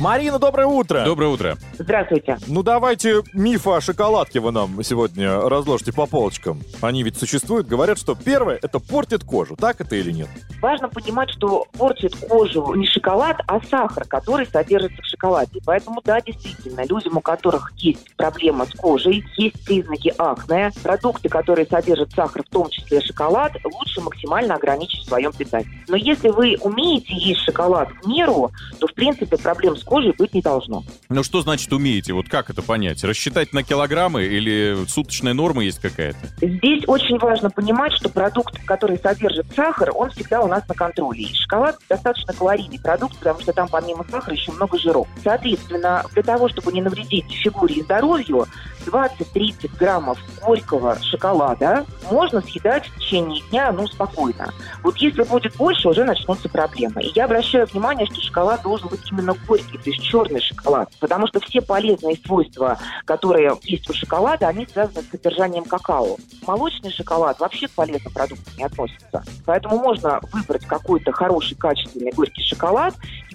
Марина, 0.05 0.39
доброе 0.39 0.67
утро! 0.67 1.03
Доброе 1.03 1.29
утро. 1.29 1.57
Здравствуйте. 1.79 2.37
Ну 2.47 2.63
давайте 2.63 3.23
мифы 3.33 3.71
о 3.71 3.81
шоколадке 3.81 4.39
вы 4.39 4.53
нам 4.53 4.83
сегодня 4.83 5.41
разложите 5.49 5.95
по 5.95 6.05
полочкам. 6.05 6.61
Они 6.83 7.03
ведь 7.03 7.17
существуют. 7.17 7.67
Говорят, 7.67 7.99
что 7.99 8.15
первое 8.15 8.59
это 8.61 8.81
портит 8.81 9.25
кожу. 9.25 9.57
Так 9.57 9.81
это 9.81 9.97
или 9.97 10.11
нет? 10.11 10.29
Важно 10.61 10.91
понимать, 10.91 11.31
что 11.31 11.65
портит 11.79 12.15
кожу 12.17 12.75
не 12.75 12.87
шоколад, 12.87 13.41
а 13.47 13.59
сахар, 13.63 14.05
который 14.05 14.47
содержится 14.47 15.01
в 15.01 15.07
шоколаде. 15.07 15.61
Поэтому, 15.65 16.03
да, 16.05 16.21
действительно, 16.21 16.85
людям, 16.85 17.17
у 17.17 17.23
которых 17.23 17.73
есть 17.79 18.15
проблема 18.17 18.67
с 18.67 18.73
кожей, 18.73 19.25
есть 19.39 19.65
признаки 19.65 20.13
акне, 20.19 20.71
продукты, 20.83 21.31
которые 21.31 21.67
содержат 21.67 22.13
сахар, 22.13 22.43
в 22.43 22.51
том 22.51 22.69
числе 22.69 23.01
шоколад, 23.01 23.53
лучше 23.65 24.03
максимально 24.03 24.57
ограничить 24.57 25.07
в 25.07 25.09
своем 25.09 25.33
питании. 25.33 25.83
Но 25.89 25.97
если 25.97 26.29
вы 26.29 26.59
умеете 26.61 27.15
есть 27.15 27.41
шоколад 27.41 27.89
в 28.03 28.07
меру, 28.07 28.51
то, 28.79 28.87
в 28.87 28.93
принципе, 28.93 29.39
проблем 29.39 29.77
с 29.77 29.83
кожей 29.83 29.94
быть 30.17 30.35
не 30.35 30.41
должно. 30.41 30.85
Ну 31.09 31.23
что 31.23 31.43
значит 31.43 31.73
умеете? 31.73 32.13
Вот 32.13 32.29
как 32.29 32.51
это 32.51 32.63
понять? 32.63 33.03
Рассчитать 33.05 33.53
на 33.53 33.63
килограммы 33.63 34.25
или 34.25 34.85
суточная 34.89 35.35
норма 35.35 35.65
есть 35.65 35.81
какая-то? 35.81 36.19
Здесь 36.41 36.85
очень 36.87 37.19
важно 37.19 37.51
понимать, 37.51 37.93
что 37.93 38.09
продукт, 38.09 38.59
который 38.65 38.99
содержит 38.99 39.47
сахар, 39.55 39.91
он 39.95 40.11
всегда 40.11 40.41
у 40.41 40.49
нас 40.49 40.67
на 40.69 40.75
контроле. 40.75 41.23
И 41.25 41.35
шоколад 41.35 41.79
достаточно 41.89 42.33
калорийный 42.33 42.79
продукт, 42.79 43.17
потому 43.19 43.41
что 43.41 43.53
там 43.53 43.69
помимо 43.69 44.05
сахара 44.11 44.35
еще 44.35 44.53
много 44.53 44.79
жиров. 44.79 45.09
Соответственно, 45.23 46.05
для 46.13 46.23
того, 46.23 46.49
чтобы 46.49 46.73
не 46.73 46.83
навредить 46.83 47.31
фигуре 47.31 47.77
и 47.77 47.83
здоровью, 47.83 48.47
20-30 48.85 49.77
граммов 49.79 50.19
горького 50.43 50.99
шоколада 51.03 51.85
можно 52.11 52.41
съедать 52.41 52.87
в 52.87 52.99
течение 52.99 53.43
дня, 53.51 53.73
ну, 53.73 53.87
спокойно. 53.87 54.53
Вот 54.83 54.97
если 54.99 55.23
будет 55.23 55.57
больше, 55.57 55.89
уже 55.89 56.05
начнутся 56.05 56.49
проблемы. 56.49 57.03
И 57.03 57.13
я 57.15 57.25
обращаю 57.25 57.67
внимание, 57.67 58.07
что 58.07 58.21
шоколад 58.21 58.63
должен 58.63 58.89
быть 58.89 59.01
именно 59.11 59.35
горький, 59.47 59.79
то 59.79 59.91
есть 59.91 60.03
черный 60.03 60.41
шоколад. 60.41 60.91
Потому 61.01 61.27
что 61.29 61.41
все 61.41 61.61
полезные 61.61 62.17
свойства, 62.25 62.79
которые 63.05 63.57
есть 63.63 63.89
у 63.89 63.95
шоколада, 63.95 64.49
они 64.49 64.67
связаны 64.67 65.03
с 65.03 65.11
содержанием 65.11 65.65
какао. 65.65 66.17
Молочный 66.47 66.91
шоколад 66.91 67.41
вообще 67.41 67.69
к 67.69 67.73
полезным 67.73 68.13
продуктам 68.13 68.55
не 68.57 68.65
относится. 68.65 69.25
Поэтому 69.45 69.79
можно 69.79 70.21
выбрать 70.33 70.67
какой-то 70.67 71.13
хороший, 71.13 71.57
качественный 71.57 72.13
горький 72.13 72.43
шоколад 72.43 72.95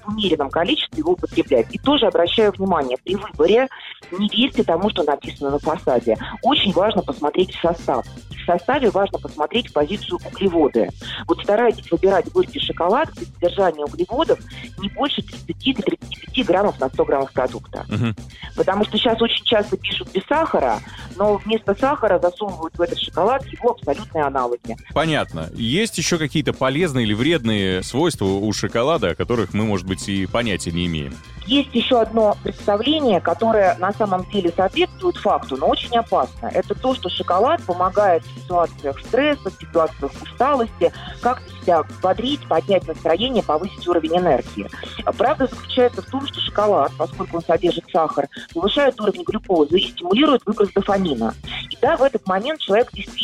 умеренном 0.09 0.49
количестве 0.49 0.99
его 0.99 1.13
употреблять. 1.13 1.67
И 1.71 1.77
тоже 1.77 2.07
обращаю 2.07 2.51
внимание, 2.51 2.97
при 3.03 3.15
выборе 3.15 3.67
не 4.11 4.27
верьте 4.29 4.63
тому, 4.63 4.89
что 4.89 5.03
написано 5.03 5.51
на 5.51 5.59
фасаде. 5.59 6.17
Очень 6.43 6.71
важно 6.73 7.01
посмотреть 7.01 7.55
в 7.55 7.61
состав. 7.61 8.05
В 8.29 8.45
составе 8.45 8.89
важно 8.89 9.19
посмотреть 9.19 9.71
позицию 9.71 10.19
углеводы. 10.25 10.89
Вот 11.27 11.41
старайтесь 11.43 11.89
выбирать 11.91 12.31
горький 12.31 12.59
шоколад, 12.59 13.09
где 13.11 13.25
содержание 13.25 13.85
углеводов 13.85 14.39
не 14.79 14.89
больше 14.89 15.21
30-35 15.21 16.43
граммов 16.43 16.79
на 16.79 16.89
100 16.89 17.05
граммов 17.05 17.31
продукта. 17.31 17.85
Мгм. 17.87 18.15
Потому 18.55 18.85
что 18.85 18.97
сейчас 18.97 19.21
очень 19.21 19.45
часто 19.45 19.77
пишут 19.77 20.09
без 20.13 20.23
сахара, 20.25 20.79
но 21.15 21.37
вместо 21.37 21.75
сахара 21.75 22.19
засовывают 22.19 22.75
в 22.77 22.81
этот 22.81 22.99
шоколад 22.99 23.45
его 23.47 23.71
абсолютные 23.71 24.23
аналоги. 24.23 24.75
Понятно. 24.93 25.49
Есть 25.53 25.97
еще 25.97 26.17
какие-то 26.17 26.53
полезные 26.53 27.05
или 27.05 27.13
вредные 27.13 27.83
свойства 27.83 28.25
у 28.25 28.51
шоколада, 28.53 29.11
о 29.11 29.15
которых 29.15 29.53
мы, 29.53 29.65
может 29.65 29.85
быть, 29.85 29.98
и 30.07 30.25
понятия 30.25 30.71
не 30.71 30.85
имеем? 30.85 31.15
Есть 31.45 31.73
еще 31.73 31.99
одно 31.99 32.37
представление, 32.43 33.19
которое 33.19 33.75
на 33.79 33.91
самом 33.93 34.23
деле 34.29 34.53
соответствует 34.55 35.17
факту, 35.17 35.57
но 35.57 35.67
очень 35.67 35.97
опасно. 35.97 36.45
Это 36.45 36.75
то, 36.75 36.93
что 36.93 37.09
шоколад 37.09 37.63
помогает 37.63 38.23
в 38.23 38.39
ситуациях 38.39 38.99
стресса, 38.99 39.49
в 39.49 39.59
ситуациях 39.59 40.11
усталости, 40.21 40.93
как-то 41.21 41.49
себя 41.63 41.83
бодрить, 42.03 42.47
поднять 42.47 42.87
настроение, 42.87 43.41
повысить 43.41 43.87
уровень 43.87 44.17
энергии. 44.17 44.69
Правда 45.17 45.47
заключается 45.47 46.03
в 46.03 46.05
том, 46.05 46.27
что 46.27 46.39
шоколад, 46.39 46.91
поскольку 46.97 47.37
он 47.37 47.43
содержит 47.43 47.85
сахар, 47.91 48.27
повышает 48.53 49.01
уровень 49.01 49.23
глюкозы 49.23 49.79
и 49.79 49.89
стимулирует 49.89 50.45
выброс 50.45 50.69
дофамина. 50.73 51.33
И 51.71 51.77
да, 51.81 51.97
в 51.97 52.03
этот 52.03 52.27
момент 52.27 52.59
человек 52.59 52.91
действительно 52.93 53.18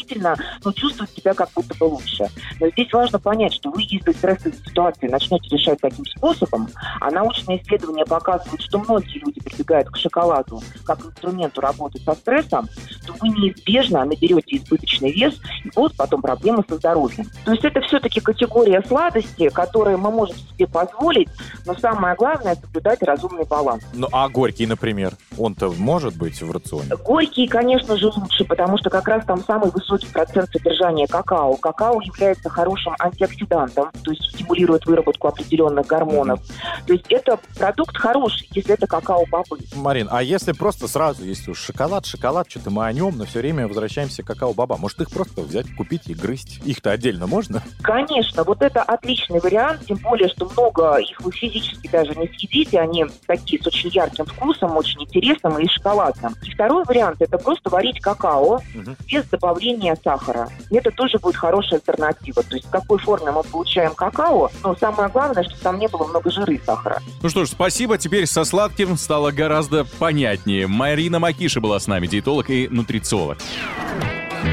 ну, 0.64 0.74
чувствует 0.74 1.10
себя 1.12 1.34
как 1.34 1.50
будто 1.56 1.76
бы 1.76 1.86
лучше. 1.86 2.28
Но 2.60 2.70
здесь 2.70 2.92
важно 2.94 3.20
понять, 3.20 3.54
что 3.54 3.72
вы, 3.72 3.82
если 3.88 4.12
стрессовые 4.12 4.58
ситуации 4.66 5.08
начнете 5.08 5.50
решать 5.50 5.80
таким 5.82 6.06
способом, 6.06 6.68
а 7.00 7.12
научные 7.12 7.62
исследования 7.62 8.06
показывают, 8.06 8.62
что 8.62 8.80
многие 8.80 9.20
люди 9.20 9.42
прибегают 9.42 9.90
к 9.90 9.98
шоколаду 9.98 10.62
как 10.86 11.06
инструменту 11.06 11.62
работы 11.62 12.00
со 12.00 12.14
стрессом, 12.14 12.68
то 13.06 13.14
вы 13.20 13.30
неизбежно 13.30 14.06
наберете 14.06 14.58
избыточный 14.58 15.12
вес 15.12 15.36
и 15.64 15.70
будут 15.72 15.96
потом 15.98 16.22
проблемы 16.22 16.64
со 16.68 16.76
здоровьем. 16.76 17.26
То 17.44 17.52
есть 17.52 17.66
это 17.66 17.82
все-таки 17.82 18.20
категория 18.20 18.82
сладости, 18.88 19.50
которые 19.50 19.98
мы 19.98 20.12
можем 20.12 20.36
себе 20.38 20.68
позволить, 20.68 21.30
но 21.66 21.74
самое 21.76 22.16
главное 22.16 22.56
соблюдать 22.56 23.02
разумный 23.04 23.46
баланс. 23.46 23.84
Ну, 23.94 24.08
а 24.12 24.30
горький, 24.30 24.68
например, 24.68 25.14
он-то 25.38 25.70
может 25.72 26.16
быть 26.18 26.42
в 26.42 26.52
рационе? 26.52 26.96
Горькие, 27.04 27.48
конечно 27.48 27.98
же, 27.98 28.08
лучше, 28.08 28.46
потому 28.46 28.78
что 28.78 28.90
как 28.90 29.08
раз 29.08 29.26
там 29.26 29.44
самый 29.44 29.72
высокий 29.72 29.95
процент 30.04 30.50
содержания 30.52 31.08
какао. 31.08 31.56
Какао 31.58 32.02
является 32.02 32.50
хорошим 32.50 32.94
антиоксидантом, 33.00 33.90
то 34.04 34.12
есть 34.12 34.24
стимулирует 34.34 34.86
выработку 34.86 35.28
определенных 35.28 35.88
гормонов. 35.88 36.40
То 36.86 36.94
есть 36.94 37.06
это 37.10 37.40
продукт 37.58 37.96
хороший, 37.98 38.48
если 38.52 38.74
это 38.74 38.88
какао-бобы. 38.88 39.60
Марин, 39.76 40.08
а 40.12 40.22
если 40.24 40.52
просто 40.52 40.88
сразу, 40.88 41.24
если 41.24 41.52
уж 41.52 41.60
шоколад, 41.60 42.06
шоколад, 42.06 42.50
что-то 42.50 42.70
мы 42.72 42.86
о 42.86 42.92
нем, 42.94 43.18
но 43.18 43.26
все 43.26 43.40
время 43.40 43.68
возвращаемся 43.68 44.24
к 44.24 44.28
какао-баба. 44.28 44.78
Может, 44.78 45.02
их 45.02 45.12
просто 45.12 45.42
взять, 45.42 45.74
купить 45.76 46.08
и 46.08 46.14
грызть? 46.14 46.60
Их-то 46.66 46.92
отдельно 46.92 47.28
можно? 47.28 47.62
Конечно, 47.82 48.44
вот 48.44 48.62
это 48.62 48.82
отличный 48.82 49.40
вариант, 49.40 49.86
тем 49.88 49.98
более, 49.98 50.30
что 50.30 50.50
много 50.50 50.98
их 50.98 51.20
вы 51.22 51.32
физически 51.32 51.88
даже 51.88 52.14
не 52.16 52.28
съедите, 52.28 52.80
они 52.80 53.06
такие 53.28 53.62
с 53.62 53.68
очень 53.68 53.90
ярким 53.90 54.26
вкусом, 54.26 54.76
очень 54.78 55.04
интересным 55.04 55.58
и 55.60 55.68
шоколадным. 55.68 56.36
И 56.44 56.52
второй 56.52 56.84
вариант– 56.86 57.18
это 57.20 57.38
просто 57.38 57.70
варить 57.70 58.00
какао 58.02 58.62
Мгм. 58.74 58.96
без 59.08 59.24
добавления 59.26 59.85
сахара. 60.04 60.50
И 60.72 60.78
это 60.78 60.90
тоже 60.92 61.20
будет 61.20 61.36
хорошая 61.36 61.80
альтернатива. 61.80 62.42
То 62.44 62.56
есть 62.56 62.68
в 62.68 62.72
какой 62.72 62.98
форме 62.98 63.32
мы 63.32 63.44
получаем 63.44 63.94
какао, 63.94 64.50
но 64.64 64.76
самое 64.76 65.10
главное, 65.10 65.44
чтобы 65.44 65.62
там 65.62 65.78
не 65.78 65.88
было 65.88 66.08
много 66.08 66.32
жиры 66.32 66.56
и 66.56 66.62
сахара. 66.66 67.02
Ну 67.22 67.30
что 67.30 67.46
ж, 67.46 67.50
спасибо. 67.50 67.98
Теперь 67.98 68.26
со 68.26 68.44
сладким 68.44 68.98
стало 68.98 69.32
гораздо 69.32 69.86
понятнее. 69.86 70.68
Марина 70.68 71.20
Макиша 71.20 71.62
была 71.62 71.80
с 71.80 71.88
нами, 71.88 72.08
диетолог 72.08 72.50
и 72.50 72.68
нутрициолог. 72.70 73.38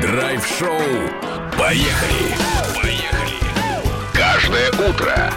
Драйв-шоу. 0.00 0.68
Поехали. 1.58 2.34
Поехали. 2.82 3.36
Каждое 4.12 4.70
утро. 4.88 5.32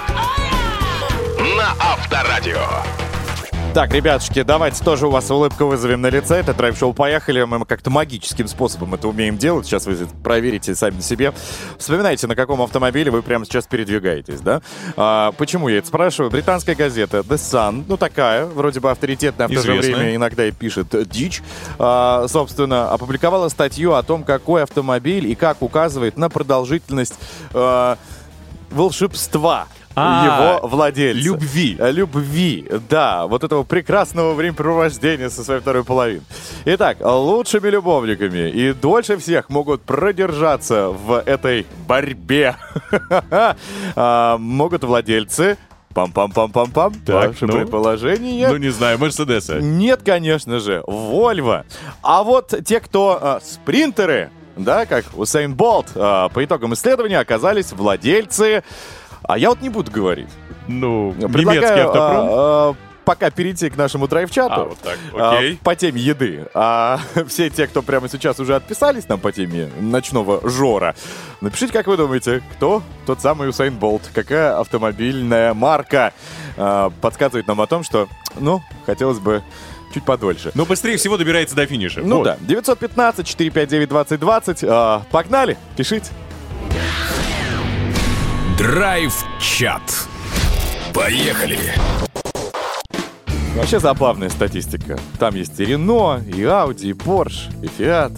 На 1.57 1.73
Авторадио. 1.79 2.65
Так, 3.75 3.91
ребятушки, 3.91 4.41
давайте 4.43 4.81
тоже 4.81 5.05
у 5.05 5.09
вас 5.09 5.29
улыбку 5.29 5.65
вызовем 5.65 5.99
на 5.99 6.09
лице. 6.09 6.37
Это 6.37 6.53
драйв-шоу 6.53 6.93
«Поехали». 6.93 7.43
Мы 7.43 7.65
как-то 7.65 7.89
магическим 7.89 8.47
способом 8.47 8.93
это 8.93 9.09
умеем 9.09 9.37
делать. 9.37 9.65
Сейчас 9.65 9.85
вы 9.85 9.97
проверите 10.23 10.73
сами 10.75 11.01
себе. 11.01 11.33
Вспоминайте, 11.77 12.25
на 12.27 12.37
каком 12.37 12.61
автомобиле 12.61 13.11
вы 13.11 13.21
прямо 13.21 13.43
сейчас 13.43 13.67
передвигаетесь, 13.67 14.39
да? 14.39 14.61
А, 14.95 15.33
почему 15.33 15.67
я 15.67 15.79
это 15.79 15.87
спрашиваю? 15.87 16.31
Британская 16.31 16.73
газета 16.73 17.17
The 17.17 17.35
Sun, 17.35 17.83
ну 17.85 17.97
такая, 17.97 18.45
вроде 18.45 18.79
бы 18.79 18.89
авторитетная, 18.89 19.47
а 19.47 19.49
в 19.49 19.53
то 19.53 19.61
же 19.61 19.73
время 19.73 20.15
иногда 20.15 20.45
и 20.45 20.51
пишет 20.51 20.95
э, 20.95 21.03
дичь, 21.03 21.43
а, 21.77 22.29
собственно, 22.29 22.91
опубликовала 22.91 23.49
статью 23.49 23.95
о 23.95 24.03
том, 24.03 24.23
какой 24.23 24.63
автомобиль 24.63 25.27
и 25.27 25.35
как 25.35 25.61
указывает 25.61 26.15
на 26.15 26.29
продолжительность 26.29 27.15
э, 27.53 27.95
волшебства 28.71 29.67
А, 29.95 30.59
его 30.59 30.67
владельца. 30.67 31.21
любви. 31.23 31.77
Э, 31.79 31.91
Любви, 31.91 32.67
да, 32.89 33.27
вот 33.27 33.43
этого 33.43 33.63
прекрасного 33.63 34.33
времяпровождения 34.33 35.29
со 35.29 35.43
своей 35.43 35.61
второй 35.61 35.83
половиной. 35.83 36.23
Итак, 36.65 36.97
лучшими 37.01 37.69
любовниками 37.69 38.49
и 38.49 38.73
дольше 38.73 39.17
всех 39.17 39.49
могут 39.49 39.81
продержаться 39.83 40.89
в 40.89 41.21
этой 41.25 41.65
борьбе 41.87 42.55
а, 43.95 44.37
могут 44.37 44.83
владельцы 44.83 45.57
Пам-пам-пам-пам-пам. 45.95 46.93
Ваше 47.07 47.45
ну? 47.45 47.53
предположение. 47.53 48.49
Ну, 48.49 48.57
не 48.57 48.69
знаю, 48.69 48.99
Мерседеса. 48.99 49.61
Нет, 49.61 50.01
конечно 50.03 50.59
же, 50.59 50.83
Вольво. 50.85 51.65
А 52.01 52.23
вот 52.23 52.53
те, 52.65 52.81
кто 52.81 53.17
а, 53.21 53.39
спринтеры, 53.41 54.29
да, 54.57 54.85
как 54.85 55.05
Усейн 55.15 55.53
Болт, 55.55 55.87
а, 55.95 56.27
по 56.29 56.43
итогам 56.43 56.73
исследования 56.73 57.19
оказались 57.19 57.71
владельцы... 57.71 58.63
А 59.27 59.37
я 59.37 59.49
вот 59.49 59.61
не 59.61 59.69
буду 59.69 59.91
говорить. 59.91 60.29
Ну, 60.67 61.13
немецкий 61.13 61.33
Предлагаю, 61.33 61.87
автопром. 61.89 62.27
а, 62.29 62.71
а, 62.71 62.75
пока 63.05 63.29
перейти 63.29 63.69
к 63.69 63.77
нашему 63.77 64.07
драйв-чату. 64.07 64.61
А, 64.61 64.63
вот 64.65 64.77
так, 64.79 64.97
а, 65.13 65.37
окей. 65.37 65.59
по 65.63 65.75
теме 65.75 66.01
еды. 66.01 66.47
А 66.53 66.99
все 67.27 67.49
те, 67.49 67.67
кто 67.67 67.81
прямо 67.81 68.09
сейчас 68.09 68.39
уже 68.39 68.55
отписались 68.55 69.07
нам 69.07 69.19
по 69.19 69.31
теме 69.31 69.69
ночного 69.79 70.47
жора, 70.49 70.95
напишите, 71.41 71.71
как 71.73 71.87
вы 71.87 71.97
думаете, 71.97 72.41
кто 72.53 72.81
тот 73.05 73.21
самый 73.21 73.49
Усейн 73.49 73.75
Болт? 73.75 74.09
Какая 74.13 74.59
автомобильная 74.59 75.53
марка 75.53 76.13
а, 76.57 76.91
подсказывает 77.01 77.47
нам 77.47 77.61
о 77.61 77.67
том, 77.67 77.83
что, 77.83 78.07
ну, 78.39 78.61
хотелось 78.85 79.19
бы 79.19 79.43
чуть 79.93 80.03
подольше. 80.03 80.51
Но 80.55 80.65
быстрее 80.65 80.97
всего 80.97 81.17
добирается 81.17 81.55
до 81.55 81.65
финиша. 81.65 82.01
Ну 82.03 82.17
Вот. 82.17 82.23
да, 82.23 82.37
915-459-2020. 82.47 84.65
А, 84.67 85.03
погнали, 85.11 85.57
пишите. 85.77 86.09
Драйв-чат. 88.57 89.81
Поехали. 90.93 91.59
Вообще 93.55 93.79
забавная 93.79 94.29
статистика. 94.29 94.97
Там 95.19 95.35
есть 95.35 95.59
и 95.59 95.65
Рено, 95.65 96.21
и 96.25 96.41
Audi, 96.41 96.87
и 96.87 96.93
Porsche, 96.93 97.51
и 97.61 97.67
Fiat. 97.67 98.17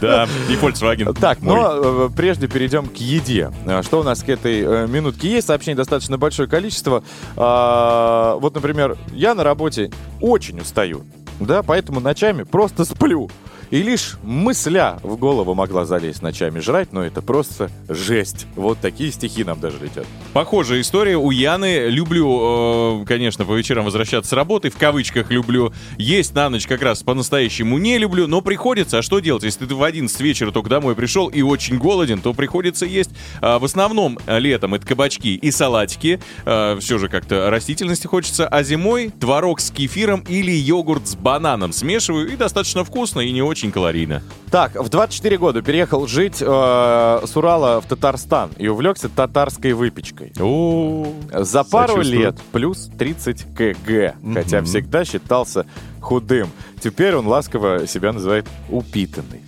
Да, 0.00 0.28
и 0.48 0.54
Volkswagen. 0.54 1.12
Так, 1.18 1.38
Ой. 1.42 1.46
но 1.48 2.06
э, 2.06 2.10
прежде 2.16 2.46
перейдем 2.46 2.86
к 2.86 2.96
еде. 2.96 3.50
А, 3.66 3.82
Что 3.82 4.00
у 4.00 4.02
нас 4.04 4.22
к 4.22 4.28
этой 4.28 4.60
э, 4.60 4.86
минутке 4.86 5.28
есть? 5.28 5.48
Сообщений 5.48 5.76
достаточно 5.76 6.16
большое 6.16 6.48
количество. 6.48 7.02
А, 7.36 8.36
Вот, 8.36 8.54
например, 8.54 8.96
я 9.12 9.34
на 9.34 9.42
работе 9.42 9.90
очень 10.20 10.60
устаю. 10.60 11.02
Да, 11.40 11.62
поэтому 11.64 11.98
ночами 12.00 12.44
просто 12.44 12.84
сплю. 12.84 13.28
И 13.70 13.82
лишь 13.82 14.16
мысля 14.22 14.98
в 15.02 15.16
голову 15.16 15.54
могла 15.54 15.84
залезть 15.84 16.22
ночами 16.22 16.60
жрать, 16.60 16.92
но 16.92 17.04
это 17.04 17.22
просто 17.22 17.70
жесть. 17.88 18.46
Вот 18.56 18.78
такие 18.78 19.10
стихи 19.12 19.44
нам 19.44 19.60
даже 19.60 19.78
летят. 19.78 20.06
Похожая 20.32 20.80
история 20.80 21.16
у 21.16 21.30
Яны. 21.30 21.88
Люблю, 21.88 23.02
э, 23.02 23.04
конечно, 23.06 23.44
по 23.44 23.54
вечерам 23.54 23.84
возвращаться 23.84 24.30
с 24.30 24.32
работы. 24.32 24.70
В 24.70 24.76
кавычках 24.76 25.30
люблю. 25.30 25.72
Есть 25.98 26.34
на 26.34 26.48
ночь 26.50 26.66
как 26.66 26.82
раз 26.82 27.02
по-настоящему 27.02 27.78
не 27.78 27.98
люблю. 27.98 28.26
Но 28.26 28.40
приходится. 28.40 28.98
А 28.98 29.02
что 29.02 29.20
делать? 29.20 29.44
Если 29.44 29.66
ты 29.66 29.74
в 29.74 29.82
11 29.82 30.20
вечера 30.20 30.50
только 30.50 30.70
домой 30.70 30.94
пришел 30.94 31.28
и 31.28 31.42
очень 31.42 31.78
голоден, 31.78 32.20
то 32.20 32.32
приходится 32.32 32.86
есть. 32.86 33.10
А, 33.40 33.58
в 33.58 33.64
основном 33.64 34.18
э, 34.26 34.38
летом 34.38 34.74
это 34.74 34.86
кабачки 34.86 35.34
и 35.34 35.50
салатики. 35.50 36.20
все 36.44 36.98
же 36.98 37.08
как-то 37.08 37.50
растительности 37.50 38.06
хочется. 38.06 38.46
А 38.48 38.62
зимой 38.62 39.10
творог 39.20 39.60
с 39.60 39.70
кефиром 39.70 40.24
или 40.28 40.52
йогурт 40.52 41.06
с 41.06 41.14
бананом 41.14 41.72
смешиваю. 41.72 42.32
И 42.32 42.36
достаточно 42.36 42.84
вкусно 42.84 43.20
и 43.20 43.32
не 43.32 43.42
очень 43.42 43.53
калорийно. 43.72 44.22
Так, 44.50 44.74
в 44.74 44.88
24 44.88 45.38
года 45.38 45.62
переехал 45.62 46.06
жить 46.06 46.38
э, 46.40 46.44
с 46.44 47.36
Урала 47.36 47.80
в 47.80 47.86
Татарстан 47.86 48.50
и 48.58 48.68
увлекся 48.68 49.08
татарской 49.08 49.72
выпечкой. 49.72 50.32
О, 50.40 51.06
За 51.32 51.64
пару 51.64 52.00
лет 52.02 52.36
плюс 52.52 52.90
30 52.98 53.54
кг, 53.56 54.14
хотя 54.34 54.62
всегда 54.62 55.04
считался 55.04 55.66
худым. 56.00 56.48
Теперь 56.80 57.14
он 57.16 57.26
ласково 57.26 57.86
себя 57.86 58.12
называет 58.12 58.46
упитанный. 58.68 59.42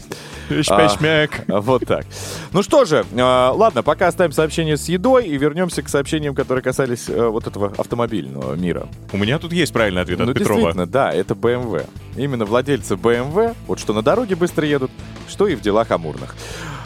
Шмяк. 0.48 1.44
А, 1.48 1.60
Вот 1.60 1.86
так. 1.86 2.06
Ну 2.52 2.62
что 2.62 2.84
же, 2.84 3.04
а, 3.16 3.52
ладно, 3.52 3.82
пока 3.82 4.08
оставим 4.08 4.32
сообщение 4.32 4.76
с 4.76 4.88
едой 4.88 5.26
и 5.26 5.36
вернемся 5.36 5.82
к 5.82 5.88
сообщениям, 5.88 6.34
которые 6.34 6.62
касались 6.62 7.08
э, 7.08 7.26
вот 7.28 7.46
этого 7.46 7.72
автомобильного 7.76 8.54
мира. 8.54 8.88
У 9.12 9.16
меня 9.16 9.38
тут 9.38 9.52
есть 9.52 9.72
правильный 9.72 10.02
ответ 10.02 10.20
от 10.20 10.26
ну, 10.26 10.34
Петрова. 10.34 10.54
действительно, 10.54 10.86
да, 10.86 11.12
это 11.12 11.34
BMW. 11.34 11.86
Именно 12.16 12.44
владельцы 12.44 12.94
BMW, 12.94 13.54
вот 13.66 13.78
что 13.78 13.92
на 13.92 14.02
дороге 14.02 14.36
быстро 14.36 14.66
едут, 14.66 14.90
что 15.28 15.46
и 15.46 15.54
в 15.54 15.60
делах 15.60 15.90
амурных. 15.90 16.34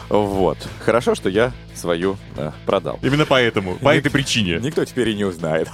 Вот. 0.09 0.57
Хорошо, 0.83 1.15
что 1.15 1.29
я 1.29 1.53
свою 1.81 2.17
э, 2.37 2.51
продал. 2.65 2.99
Именно 3.01 3.25
поэтому, 3.25 3.75
по 3.75 3.95
этой 3.95 4.09
причине. 4.11 4.59
Никто 4.61 4.85
теперь 4.85 5.09
и 5.09 5.15
не 5.15 5.25
узнает. 5.25 5.67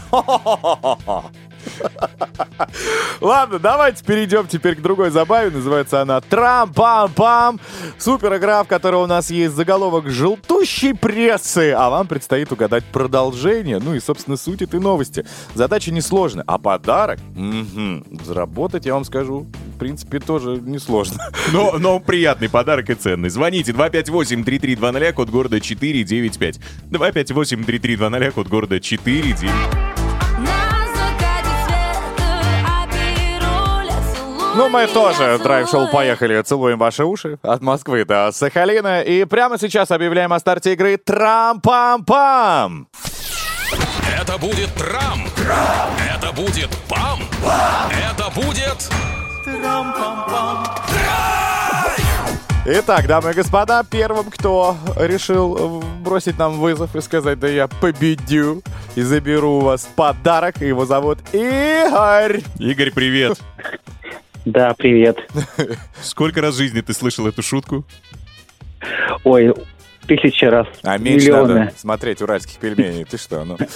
Ладно, 3.22 3.60
давайте 3.60 4.04
перейдем 4.04 4.48
теперь 4.48 4.76
к 4.76 4.82
другой 4.82 5.10
забаве. 5.10 5.50
Называется 5.50 6.02
она 6.02 6.20
Трам-пам-пам. 6.20 7.60
Супер 7.98 8.36
игра, 8.38 8.64
в 8.64 8.68
которой 8.68 9.04
у 9.04 9.08
нас 9.08 9.30
есть 9.32 9.56
заголовок 9.56 10.10
желтущей 10.10 10.94
прессы. 10.94 11.72
А 11.72 11.90
вам 11.90 12.08
предстоит 12.08 12.52
угадать 12.52 12.84
продолжение. 12.86 13.80
Ну 13.80 13.96
и, 13.96 14.00
собственно, 14.00 14.38
суть 14.38 14.62
этой 14.62 14.80
новости. 14.80 15.26
Задача 15.56 15.92
несложная. 15.92 16.44
А 16.48 16.58
подарок? 16.58 17.20
Мгм. 17.36 18.06
Заработать, 18.24 18.86
я 18.86 18.94
вам 18.94 19.04
скажу, 19.04 19.48
в 19.76 19.80
принципе, 19.80 20.20
тоже 20.20 20.58
несложно. 20.62 21.18
Но, 21.52 21.78
но 21.78 22.00
приятный 22.00 22.50
подарок 22.50 22.90
и 22.90 22.94
ценный. 22.94 23.30
Звоните 23.30 23.72
258-3320, 23.72 25.14
код 25.14 25.30
города 25.30 25.60
495. 26.06 26.60
258-3320, 26.92 28.32
код 28.32 28.48
города 28.48 28.80
495. 28.80 29.88
Ну, 34.58 34.70
мы 34.70 34.88
тоже 34.88 35.40
драйв-шоу 35.44 35.88
«Поехали». 35.92 36.42
Целуем 36.42 36.80
ваши 36.80 37.04
уши 37.04 37.38
от 37.44 37.62
Москвы 37.62 38.06
до 38.06 38.32
Сахалина. 38.32 39.04
И 39.04 39.26
прямо 39.26 39.60
сейчас 39.60 39.92
объявляем 39.92 40.34
о 40.34 40.40
старте 40.40 40.74
игры 40.74 40.96
Трам-пам-пам. 40.96 42.88
Это 44.20 44.38
будет 44.40 44.74
трам. 44.74 45.28
Это 46.16 46.32
будет 46.34 46.70
пам. 46.90 47.20
Это 47.92 48.32
будет... 48.34 48.90
Итак, 52.70 53.08
дамы 53.08 53.32
и 53.32 53.34
господа, 53.34 53.82
первым, 53.90 54.30
кто 54.30 54.76
решил 54.98 55.82
э, 55.82 55.86
бросить 56.04 56.38
нам 56.38 56.60
вызов 56.60 56.94
и 56.98 57.02
сказать, 57.02 57.40
да 57.40 57.48
я 57.48 57.70
победю 57.70 58.62
и 58.98 59.04
заберу 59.04 59.60
у 59.60 59.60
вас 59.62 59.88
подарок, 59.96 60.60
его 60.60 60.86
зовут 60.86 61.20
Игорь. 61.32 62.42
Игорь, 62.60 62.92
привет. 62.92 63.40
Да, 64.44 64.74
привет. 64.74 65.18
Сколько 66.02 66.42
раз 66.42 66.56
в 66.56 66.58
жизни 66.58 66.82
ты 66.82 66.94
слышал 66.94 67.26
эту 67.28 67.42
шутку? 67.42 67.86
Ой, 69.24 69.54
тысячи 70.08 70.46
раз. 70.46 70.68
А 70.84 70.98
меньше 70.98 71.28
Миллионы. 71.28 71.54
надо 71.54 71.74
смотреть 71.78 72.22
уральских 72.22 72.58
пельменей. 72.58 73.04
Ты 73.06 73.18
что, 73.18 73.44
ну? 73.46 73.58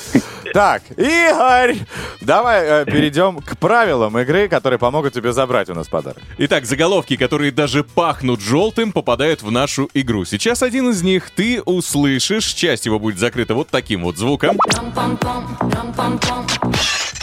Так, 0.53 0.83
Игорь, 0.97 1.77
давай 2.19 2.81
э, 2.81 2.85
перейдем 2.85 3.39
к 3.39 3.57
правилам 3.57 4.17
игры, 4.17 4.49
которые 4.49 4.79
помогут 4.79 5.13
тебе 5.13 5.31
забрать 5.31 5.69
у 5.69 5.73
нас 5.73 5.87
подарок. 5.87 6.21
Итак, 6.39 6.65
заголовки, 6.65 7.15
которые 7.15 7.51
даже 7.51 7.85
пахнут 7.85 8.41
желтым, 8.41 8.91
попадают 8.91 9.43
в 9.43 9.51
нашу 9.51 9.89
игру. 9.93 10.25
Сейчас 10.25 10.61
один 10.61 10.89
из 10.89 11.03
них 11.03 11.29
ты 11.29 11.61
услышишь. 11.61 12.47
Часть 12.47 12.85
его 12.85 12.99
будет 12.99 13.17
закрыта 13.17 13.55
вот 13.55 13.69
таким 13.69 14.03
вот 14.03 14.17
звуком. 14.17 14.57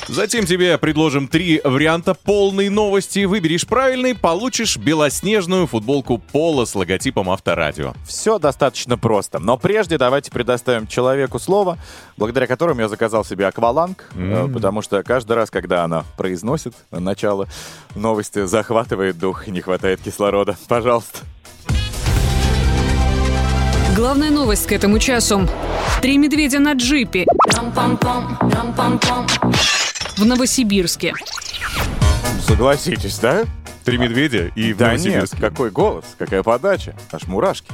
Затем 0.09 0.47
тебе 0.47 0.79
предложим 0.79 1.29
три 1.29 1.61
варианта 1.63 2.15
полной 2.15 2.71
новости. 2.71 3.27
Выберешь 3.27 3.67
правильный, 3.67 4.15
получишь 4.15 4.79
белоснежную 4.79 5.67
футболку 5.67 6.17
Пола 6.17 6.65
с 6.65 6.75
логотипом 6.75 7.29
Авторадио. 7.29 7.93
Все 8.07 8.39
достаточно 8.39 8.97
просто. 8.97 9.39
Но 9.39 9.59
прежде 9.59 9.99
давайте 9.99 10.31
предоставим 10.31 10.87
человеку 10.87 11.39
слово, 11.39 11.77
благодаря 12.17 12.47
которому 12.47 12.81
я 12.81 12.89
заказал 12.89 13.23
себе 13.23 13.47
акваланг, 13.47 14.07
э, 14.15 14.49
потому 14.53 14.81
что 14.81 15.03
каждый 15.03 15.35
раз, 15.35 15.51
когда 15.51 15.85
она 15.85 16.05
произносит 16.17 16.73
начало 16.91 17.47
новости, 17.95 18.47
захватывает 18.47 19.19
дух 19.19 19.47
и 19.47 19.51
не 19.51 19.61
хватает 19.61 20.01
кислорода. 20.01 20.57
Пожалуйста. 20.69 21.19
Главная 23.95 24.31
новость 24.31 24.67
к 24.67 24.73
этому 24.73 24.99
часу. 25.01 25.47
Три 26.01 26.17
медведя 26.17 26.61
на 26.61 26.73
джипе 26.73 27.27
в 30.19 30.25
Новосибирске. 30.27 31.15
Согласитесь, 32.47 33.19
да? 33.19 33.45
Три 33.85 33.99
медведя 33.99 34.51
и 34.55 34.73
в 34.73 34.77
Да 34.77 34.93
нет, 34.97 35.05
Новосибирске. 35.05 35.37
какой 35.41 35.71
голос, 35.71 36.05
какая 36.19 36.43
подача. 36.43 36.95
Аж 37.13 37.27
мурашки. 37.27 37.71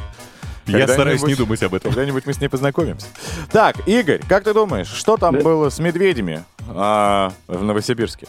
Я 0.67 0.87
стараюсь 0.89 1.21
Когда-нибудь- 1.21 1.29
не 1.29 1.35
думать 1.35 1.63
об 1.63 1.75
этом. 1.75 1.91
Когда-нибудь 1.91 2.25
мы 2.27 2.33
с 2.35 2.41
ней 2.41 2.49
познакомимся. 2.49 3.07
Так, 3.51 3.77
Игорь, 3.87 4.21
как 4.29 4.45
ты 4.45 4.55
думаешь, 4.55 4.89
что 4.89 5.17
там 5.17 5.39
было 5.39 5.69
с 5.71 5.79
медведями 5.79 6.45
а, 6.69 7.33
в 7.49 7.63
Новосибирске? 7.63 8.27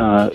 А, 0.00 0.30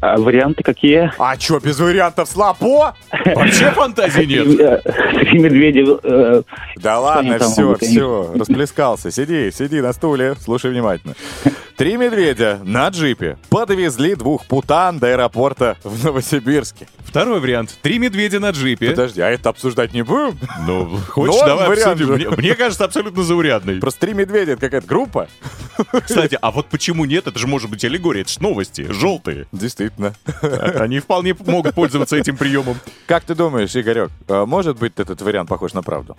а 0.00 0.16
варианты 0.18 0.62
какие? 0.62 1.10
А 1.18 1.36
чё, 1.36 1.58
без 1.58 1.80
вариантов 1.80 2.28
слабо? 2.28 2.94
Вообще 3.34 3.70
фантазии 3.72 4.22
нет. 4.24 4.60
Э, 4.60 4.78
Три 5.24 5.38
медведя. 5.40 5.98
э, 6.04 6.42
Да 6.76 7.00
ладно, 7.00 7.38
все, 7.40 7.74
все, 7.80 8.32
расплескался. 8.36 9.10
Сиди, 9.10 9.50
сиди 9.50 9.80
на 9.80 9.92
стуле, 9.92 10.34
слушай 10.40 10.70
внимательно. 10.70 11.14
Три 11.76 11.96
медведя 11.96 12.60
на 12.64 12.88
джипе 12.88 13.38
подвезли 13.48 14.14
двух 14.14 14.46
путан 14.46 14.98
до 14.98 15.08
аэропорта 15.08 15.76
в 15.82 16.04
Новосибирске. 16.04 16.86
Второй 17.04 17.40
вариант. 17.40 17.78
Три 17.82 17.98
медведя 17.98 18.40
на 18.40 18.50
джипе. 18.50 18.90
Подожди, 18.90 19.20
а 19.20 19.28
это 19.28 19.48
обсуждать 19.48 19.92
не 19.92 20.02
будем? 20.02 20.38
Ну, 20.66 20.96
хочешь, 21.08 21.40
давай 21.40 21.68
вариант 21.68 22.00
обсудим. 22.00 22.06
же. 22.06 22.28
Мне, 22.28 22.36
мне 22.36 22.54
кажется, 22.54 22.84
абсолютно 22.84 23.22
заурядный. 23.22 23.80
Просто 23.80 24.00
три 24.00 24.14
медведя, 24.14 24.52
это 24.52 24.60
какая-то 24.60 24.86
группа? 24.86 25.28
Кстати, 26.04 26.38
а 26.40 26.50
вот 26.50 26.66
почему 26.66 27.04
нет? 27.04 27.26
Это 27.26 27.38
же 27.38 27.46
может 27.46 27.70
быть 27.70 27.84
аллегория, 27.84 28.22
это 28.22 28.32
ж 28.32 28.38
новости, 28.40 28.86
желтые. 28.90 29.46
Действительно. 29.52 30.14
Они 30.76 31.00
вполне 31.00 31.34
могут 31.46 31.74
пользоваться 31.74 32.16
этим 32.16 32.36
приемом. 32.36 32.76
Как 33.06 33.24
ты 33.24 33.34
думаешь, 33.34 33.74
Игорек, 33.74 34.10
а 34.28 34.46
может 34.46 34.78
быть 34.78 34.92
этот 34.96 35.20
вариант 35.22 35.48
похож 35.48 35.72
на 35.72 35.82
правду? 35.82 36.16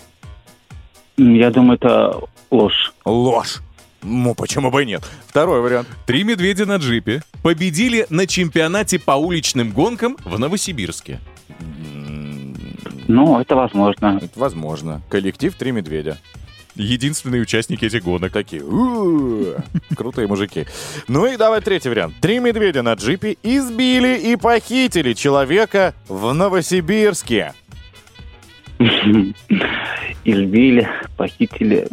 Я 1.17 1.51
думаю, 1.51 1.77
это 1.77 2.19
ложь. 2.49 2.93
Ложь. 3.05 3.61
Ну, 4.03 4.35
почему 4.35 4.69
бы 4.69 4.83
и 4.83 4.85
нет? 4.85 5.03
Второй 5.27 5.61
вариант. 5.61 5.87
Три 6.05 6.23
медведя 6.23 6.65
на 6.65 6.75
джипе 6.75 7.23
победили 7.41 8.05
на 8.09 8.27
чемпионате 8.27 8.99
по 8.99 9.13
уличным 9.13 9.71
гонкам 9.71 10.17
в 10.23 10.37
Новосибирске. 10.37 11.19
Ну, 13.07 13.39
это 13.39 13.55
возможно. 13.55 14.19
Это 14.21 14.39
возможно. 14.39 15.01
Коллектив 15.09 15.53
«Три 15.55 15.71
медведя». 15.71 16.17
Единственные 16.75 17.41
участники 17.43 17.85
этих 17.85 18.03
гонок. 18.03 18.31
Такие, 18.31 18.63
«У-у-у». 18.63 19.55
крутые 19.95 20.27
мужики. 20.27 20.65
Ну 21.07 21.25
и 21.27 21.37
давай 21.37 21.61
третий 21.61 21.89
вариант. 21.89 22.15
Три 22.19 22.39
медведя 22.39 22.81
на 22.81 22.93
джипе 22.93 23.37
избили 23.43 24.17
и 24.17 24.35
похитили 24.35 25.13
человека 25.13 25.93
в 26.07 26.33
Новосибирске. 26.33 27.53
Избили, 30.25 30.89
похитили. 31.17 31.87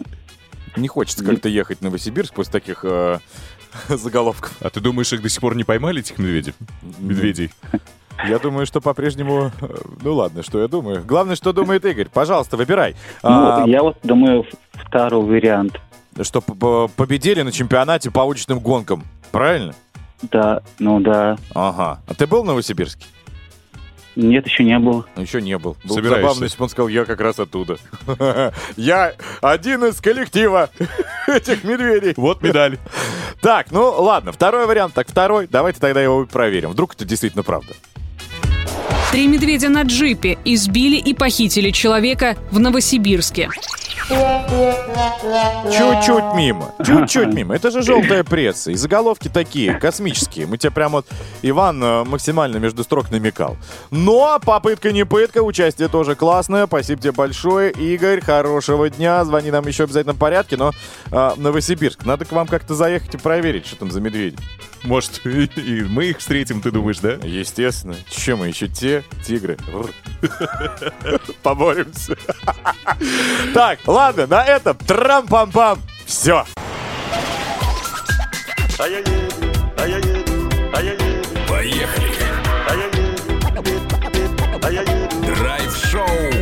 Не 0.76 0.88
хочется 0.88 1.24
как-то 1.24 1.48
ехать 1.48 1.78
в 1.78 1.82
Новосибирск 1.82 2.34
после 2.34 2.52
таких 2.52 2.84
э, 2.84 3.18
заголовков. 3.88 4.52
А 4.60 4.70
ты 4.70 4.80
думаешь, 4.80 5.12
их 5.12 5.22
до 5.22 5.28
сих 5.28 5.40
пор 5.40 5.56
не 5.56 5.64
поймали, 5.64 6.00
этих 6.00 6.18
медведей? 6.18 6.54
Медведей. 6.98 7.50
Я 8.28 8.38
думаю, 8.38 8.66
что 8.66 8.80
по-прежнему... 8.80 9.50
э, 9.60 9.66
Ну 10.02 10.14
ладно, 10.14 10.42
что 10.42 10.60
я 10.60 10.68
думаю. 10.68 11.02
Главное, 11.02 11.36
что 11.36 11.52
думает 11.54 11.84
Игорь. 11.86 12.08
Пожалуйста, 12.12 12.58
выбирай. 12.58 12.94
Ну, 13.22 13.28
А, 13.62 13.64
я 13.66 13.82
вот 13.82 13.96
думаю, 14.02 14.44
второй 14.74 15.24
вариант. 15.24 15.80
Что 16.20 16.42
победили 16.42 17.40
на 17.40 17.50
чемпионате 17.50 18.10
по 18.10 18.20
уличным 18.20 18.58
гонкам. 18.58 19.04
Правильно? 19.30 19.74
Да, 20.30 20.60
ну 20.78 21.00
да. 21.00 21.38
Ага. 21.54 22.02
А 22.06 22.14
ты 22.14 22.26
был 22.26 22.42
в 22.42 22.46
Новосибирске? 22.46 23.06
Нет, 24.20 24.46
еще 24.46 24.64
не 24.64 24.78
был. 24.78 25.04
Ну, 25.16 25.22
еще 25.22 25.40
не 25.40 25.56
был. 25.58 25.76
Было 25.84 25.88
бы 25.88 25.94
Собираешься? 25.94 26.22
забавно, 26.22 26.44
если 26.44 26.58
бы 26.58 26.64
он 26.64 26.68
сказал, 26.70 26.88
я 26.88 27.04
как 27.04 27.20
раз 27.20 27.38
оттуда. 27.38 27.78
Я 28.76 29.14
один 29.40 29.84
из 29.84 30.00
коллектива 30.00 30.70
этих 31.26 31.64
медведей. 31.64 32.14
Вот 32.16 32.42
медаль. 32.42 32.78
Так, 33.40 33.70
ну 33.70 33.90
ладно, 34.02 34.32
второй 34.32 34.66
вариант, 34.66 34.94
так 34.94 35.08
второй. 35.08 35.46
Давайте 35.46 35.80
тогда 35.80 36.02
его 36.02 36.26
проверим. 36.26 36.70
Вдруг 36.70 36.94
это 36.94 37.04
действительно 37.04 37.42
правда. 37.42 37.72
Три 39.12 39.26
медведя 39.26 39.68
на 39.68 39.82
джипе 39.82 40.38
избили 40.44 40.96
и 40.96 41.14
похитили 41.14 41.70
человека 41.70 42.36
в 42.50 42.58
Новосибирске. 42.58 43.48
Чуть-чуть 45.70 46.24
мимо. 46.34 46.74
Чуть-чуть 46.84 47.32
мимо. 47.32 47.54
Это 47.54 47.70
же 47.70 47.82
желтая 47.82 48.24
пресса. 48.24 48.70
И 48.70 48.74
заголовки 48.74 49.28
такие, 49.28 49.74
космические. 49.74 50.46
Мы 50.46 50.58
тебе 50.58 50.70
прям 50.70 50.92
вот... 50.92 51.06
Иван 51.42 51.82
э, 51.82 52.04
максимально 52.04 52.58
между 52.58 52.82
строк 52.84 53.10
намекал. 53.10 53.56
Но 53.90 54.38
попытка 54.40 54.92
не 54.92 55.04
пытка, 55.04 55.42
участие 55.42 55.88
тоже 55.88 56.14
классное. 56.14 56.66
Спасибо 56.66 57.00
тебе 57.00 57.12
большое. 57.12 57.70
Игорь, 57.72 58.20
хорошего 58.20 58.90
дня. 58.90 59.24
Звони 59.24 59.50
нам 59.50 59.66
еще 59.66 59.84
обязательно 59.84 60.14
в 60.14 60.18
порядке. 60.18 60.56
Но 60.56 60.72
э, 61.10 61.30
Новосибирск, 61.36 62.04
надо 62.04 62.24
к 62.24 62.32
вам 62.32 62.46
как-то 62.46 62.74
заехать 62.74 63.14
и 63.14 63.18
проверить, 63.18 63.66
что 63.66 63.76
там 63.76 63.90
за 63.90 64.00
медведи. 64.00 64.36
Может, 64.84 65.20
и, 65.26 65.82
мы 65.88 66.06
их 66.06 66.18
встретим, 66.18 66.60
ты 66.60 66.70
думаешь, 66.70 66.98
да? 66.98 67.12
Естественно. 67.22 67.96
Че 68.08 68.36
мы 68.36 68.48
еще 68.48 68.68
те 68.68 69.04
тигры? 69.24 69.56
Поборемся. 71.42 72.16
Так, 73.54 73.78
ладно, 73.86 74.26
на 74.26 74.44
этом 74.44 74.76
трам-пам-пам. 74.76 75.78
Все. 76.04 76.44
Поехали. 81.48 82.10
Драйв-шоу. 85.26 86.39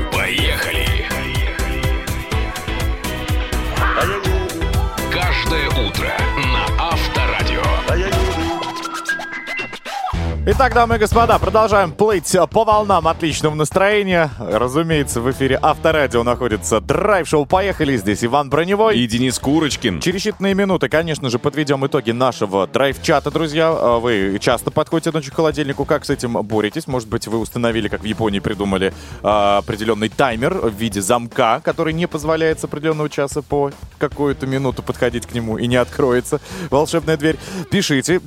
Итак, 10.50 10.72
дамы 10.72 10.96
и 10.96 10.98
господа, 10.98 11.38
продолжаем 11.38 11.92
плыть 11.92 12.34
по 12.50 12.64
волнам 12.64 13.06
отличного 13.06 13.54
настроения. 13.54 14.30
Разумеется, 14.38 15.20
в 15.20 15.30
эфире 15.30 15.58
Авторадио 15.60 16.22
находится 16.22 16.80
драйв-шоу 16.80 17.44
«Поехали». 17.44 17.98
Здесь 17.98 18.24
Иван 18.24 18.48
Броневой. 18.48 18.98
И 18.98 19.06
Денис 19.06 19.38
Курочкин. 19.38 20.00
Через 20.00 20.24
считанные 20.24 20.54
минуты, 20.54 20.88
конечно 20.88 21.28
же, 21.28 21.38
подведем 21.38 21.86
итоги 21.86 22.12
нашего 22.12 22.66
драйв-чата, 22.66 23.30
друзья. 23.30 23.68
А 23.68 23.98
Вы 23.98 24.38
часто 24.40 24.70
подходите 24.70 25.10
ночью 25.10 25.32
к 25.32 25.36
холодильнику. 25.36 25.84
Как 25.84 26.06
с 26.06 26.10
этим 26.10 26.32
боретесь? 26.42 26.86
Может 26.86 27.10
быть, 27.10 27.26
вы 27.26 27.36
установили, 27.36 27.88
как 27.88 28.00
в 28.00 28.06
Японии 28.06 28.40
придумали, 28.40 28.94
а, 29.22 29.58
определенный 29.58 30.08
таймер 30.08 30.54
в 30.54 30.72
виде 30.72 31.02
замка, 31.02 31.60
который 31.62 31.92
не 31.92 32.08
позволяет 32.08 32.58
с 32.58 32.64
определенного 32.64 33.10
часа 33.10 33.42
по 33.42 33.70
какую-то 33.98 34.46
минуту 34.46 34.82
подходить 34.82 35.26
к 35.26 35.34
нему 35.34 35.58
и 35.58 35.66
не 35.66 35.76
откроется 35.76 36.40
волшебная 36.70 37.18
дверь. 37.18 37.36
Пишите 37.70 38.18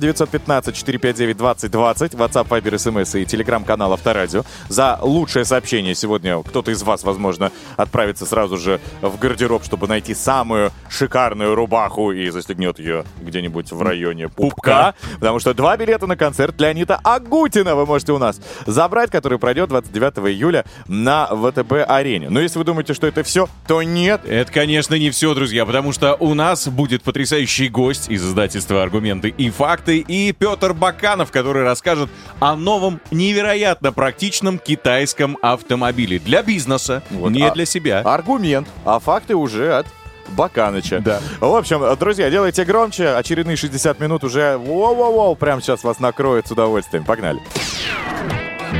915-459-2020, 2.12 2.16
WhatsApp, 2.16 2.48
Viber, 2.48 2.74
SMS 2.74 3.20
и 3.20 3.24
телеграм-канал 3.24 3.92
Авторадио. 3.92 4.44
За 4.68 4.98
лучшее 5.00 5.44
сообщение 5.44 5.94
сегодня 5.94 6.42
кто-то 6.42 6.70
из 6.70 6.82
вас, 6.82 7.02
возможно, 7.04 7.52
отправится 7.76 8.26
сразу 8.26 8.56
же 8.56 8.80
в 9.00 9.18
гардероб, 9.18 9.64
чтобы 9.64 9.88
найти 9.88 10.14
самую 10.14 10.72
шикарную 10.88 11.54
рубаху 11.54 12.12
и 12.12 12.30
застегнет 12.30 12.78
ее 12.78 13.04
где-нибудь 13.20 13.72
в 13.72 13.82
районе 13.82 14.28
пупка. 14.28 14.94
Потому 15.14 15.38
что 15.38 15.54
два 15.54 15.76
билета 15.76 16.06
на 16.06 16.16
концерт 16.16 16.60
Леонида 16.60 17.00
Агутина 17.02 17.74
вы 17.74 17.86
можете 17.86 18.12
у 18.12 18.18
нас 18.18 18.40
забрать, 18.66 19.10
который 19.10 19.38
пройдет 19.38 19.68
29 19.68 20.32
июля 20.32 20.64
на 20.86 21.26
ВТБ-арене. 21.26 22.28
Но 22.30 22.40
если 22.40 22.58
вы 22.58 22.64
думаете, 22.64 22.94
что 22.94 23.06
это 23.06 23.22
все, 23.22 23.48
то 23.66 23.82
нет. 23.82 24.22
Это, 24.26 24.52
конечно, 24.52 24.94
не 24.94 25.10
все, 25.10 25.34
друзья, 25.34 25.64
потому 25.66 25.92
что 25.92 26.16
у 26.18 26.34
нас 26.34 26.68
будет 26.68 27.02
потрясающий 27.02 27.68
гость 27.68 28.08
из 28.08 28.24
издательства 28.24 28.82
«Аргументы 28.82 29.28
и 29.28 29.50
факты» 29.50 29.98
и 29.98 30.32
Петр 30.32 30.74
Баканов, 30.74 31.30
который 31.30 31.62
расскажет 31.62 32.01
о 32.40 32.56
новом 32.56 33.00
невероятно 33.10 33.92
практичном 33.92 34.58
китайском 34.58 35.38
автомобиле 35.42 36.18
для 36.18 36.42
бизнеса, 36.42 37.02
Вот, 37.10 37.30
не 37.30 37.42
а- 37.42 37.50
для 37.52 37.66
себя. 37.66 38.00
Аргумент, 38.00 38.68
а 38.84 38.98
факты 38.98 39.34
уже 39.34 39.72
от 39.74 39.86
Баканыча. 40.28 41.00
Да. 41.00 41.20
В 41.40 41.54
общем, 41.54 41.82
друзья, 41.98 42.30
делайте 42.30 42.64
громче. 42.64 43.10
Очередные 43.10 43.56
60 43.56 44.00
минут 44.00 44.24
уже 44.24 44.56
воу-воу-воу, 44.56 45.36
прямо 45.36 45.60
сейчас 45.60 45.84
вас 45.84 45.98
накроет 46.00 46.46
с 46.48 46.50
удовольствием. 46.52 47.04
Погнали. 47.04 47.40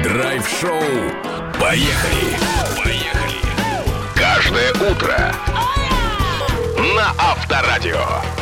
Драйв-шоу. 0.03 0.81
Поехали. 1.61 2.37
Поехали. 2.83 3.37
Каждое 4.15 4.71
утро 4.91 5.35
на 6.97 7.13
Авторадио. 7.19 8.42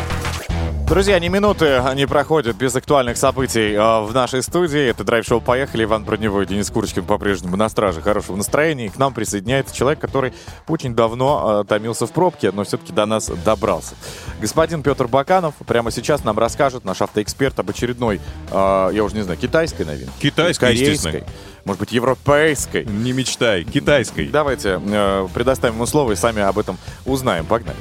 Друзья, 0.91 1.21
ни 1.21 1.29
минуты 1.29 1.81
не 1.95 2.09
проходят 2.09 2.57
без 2.57 2.75
актуальных 2.75 3.17
событий 3.17 3.75
э, 3.75 4.01
в 4.01 4.13
нашей 4.13 4.43
студии. 4.43 4.89
Это 4.89 5.05
драйв-шоу 5.05 5.41
«Поехали». 5.41 5.85
Иван 5.85 6.03
Броневой, 6.03 6.47
Денис 6.47 6.69
Курочкин 6.69 7.05
по-прежнему 7.05 7.57
на 7.57 7.69
страже 7.69 8.03
хорошего 8.03 8.35
настроения. 8.35 8.87
И 8.87 8.89
к 8.89 8.99
нам 8.99 9.15
присоединяется 9.15 9.73
человек, 9.73 10.01
который 10.01 10.33
очень 10.67 10.97
давно 10.97 11.63
э, 11.63 11.69
томился 11.69 12.09
в 12.09 12.11
пробке, 12.11 12.51
но 12.51 12.65
все-таки 12.65 12.93
до 12.93 13.07
нас 13.07 13.31
добрался. 13.45 13.95
Господин 14.41 14.83
Петр 14.83 15.07
Баканов 15.07 15.55
прямо 15.65 15.93
сейчас 15.93 16.25
нам 16.25 16.37
расскажет, 16.37 16.85
наш 16.85 17.01
автоэксперт, 17.01 17.57
об 17.61 17.71
очередной, 17.71 18.21
э, 18.51 18.91
я 18.93 19.05
уже 19.05 19.15
не 19.15 19.23
знаю, 19.23 19.39
китайской 19.39 19.85
новинке. 19.85 20.11
Китайской, 20.19 20.61
корейской, 20.61 20.91
естественно. 20.91 21.25
может 21.67 21.79
быть, 21.79 21.93
европейской. 21.93 22.85
Не 22.85 23.13
мечтай, 23.13 23.63
китайской. 23.63 24.27
Давайте 24.27 24.83
э, 24.85 25.29
предоставим 25.33 25.77
ему 25.77 25.87
слово 25.87 26.11
и 26.13 26.17
сами 26.17 26.43
об 26.43 26.59
этом 26.59 26.79
узнаем. 27.07 27.47
Погнали. 27.47 27.79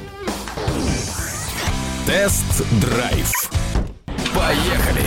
Тест-драйв. 2.06 3.30
Поехали. 4.34 5.04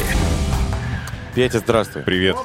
Петя, 1.34 1.60
здравствуй. 1.60 2.04
Привет. 2.04 2.38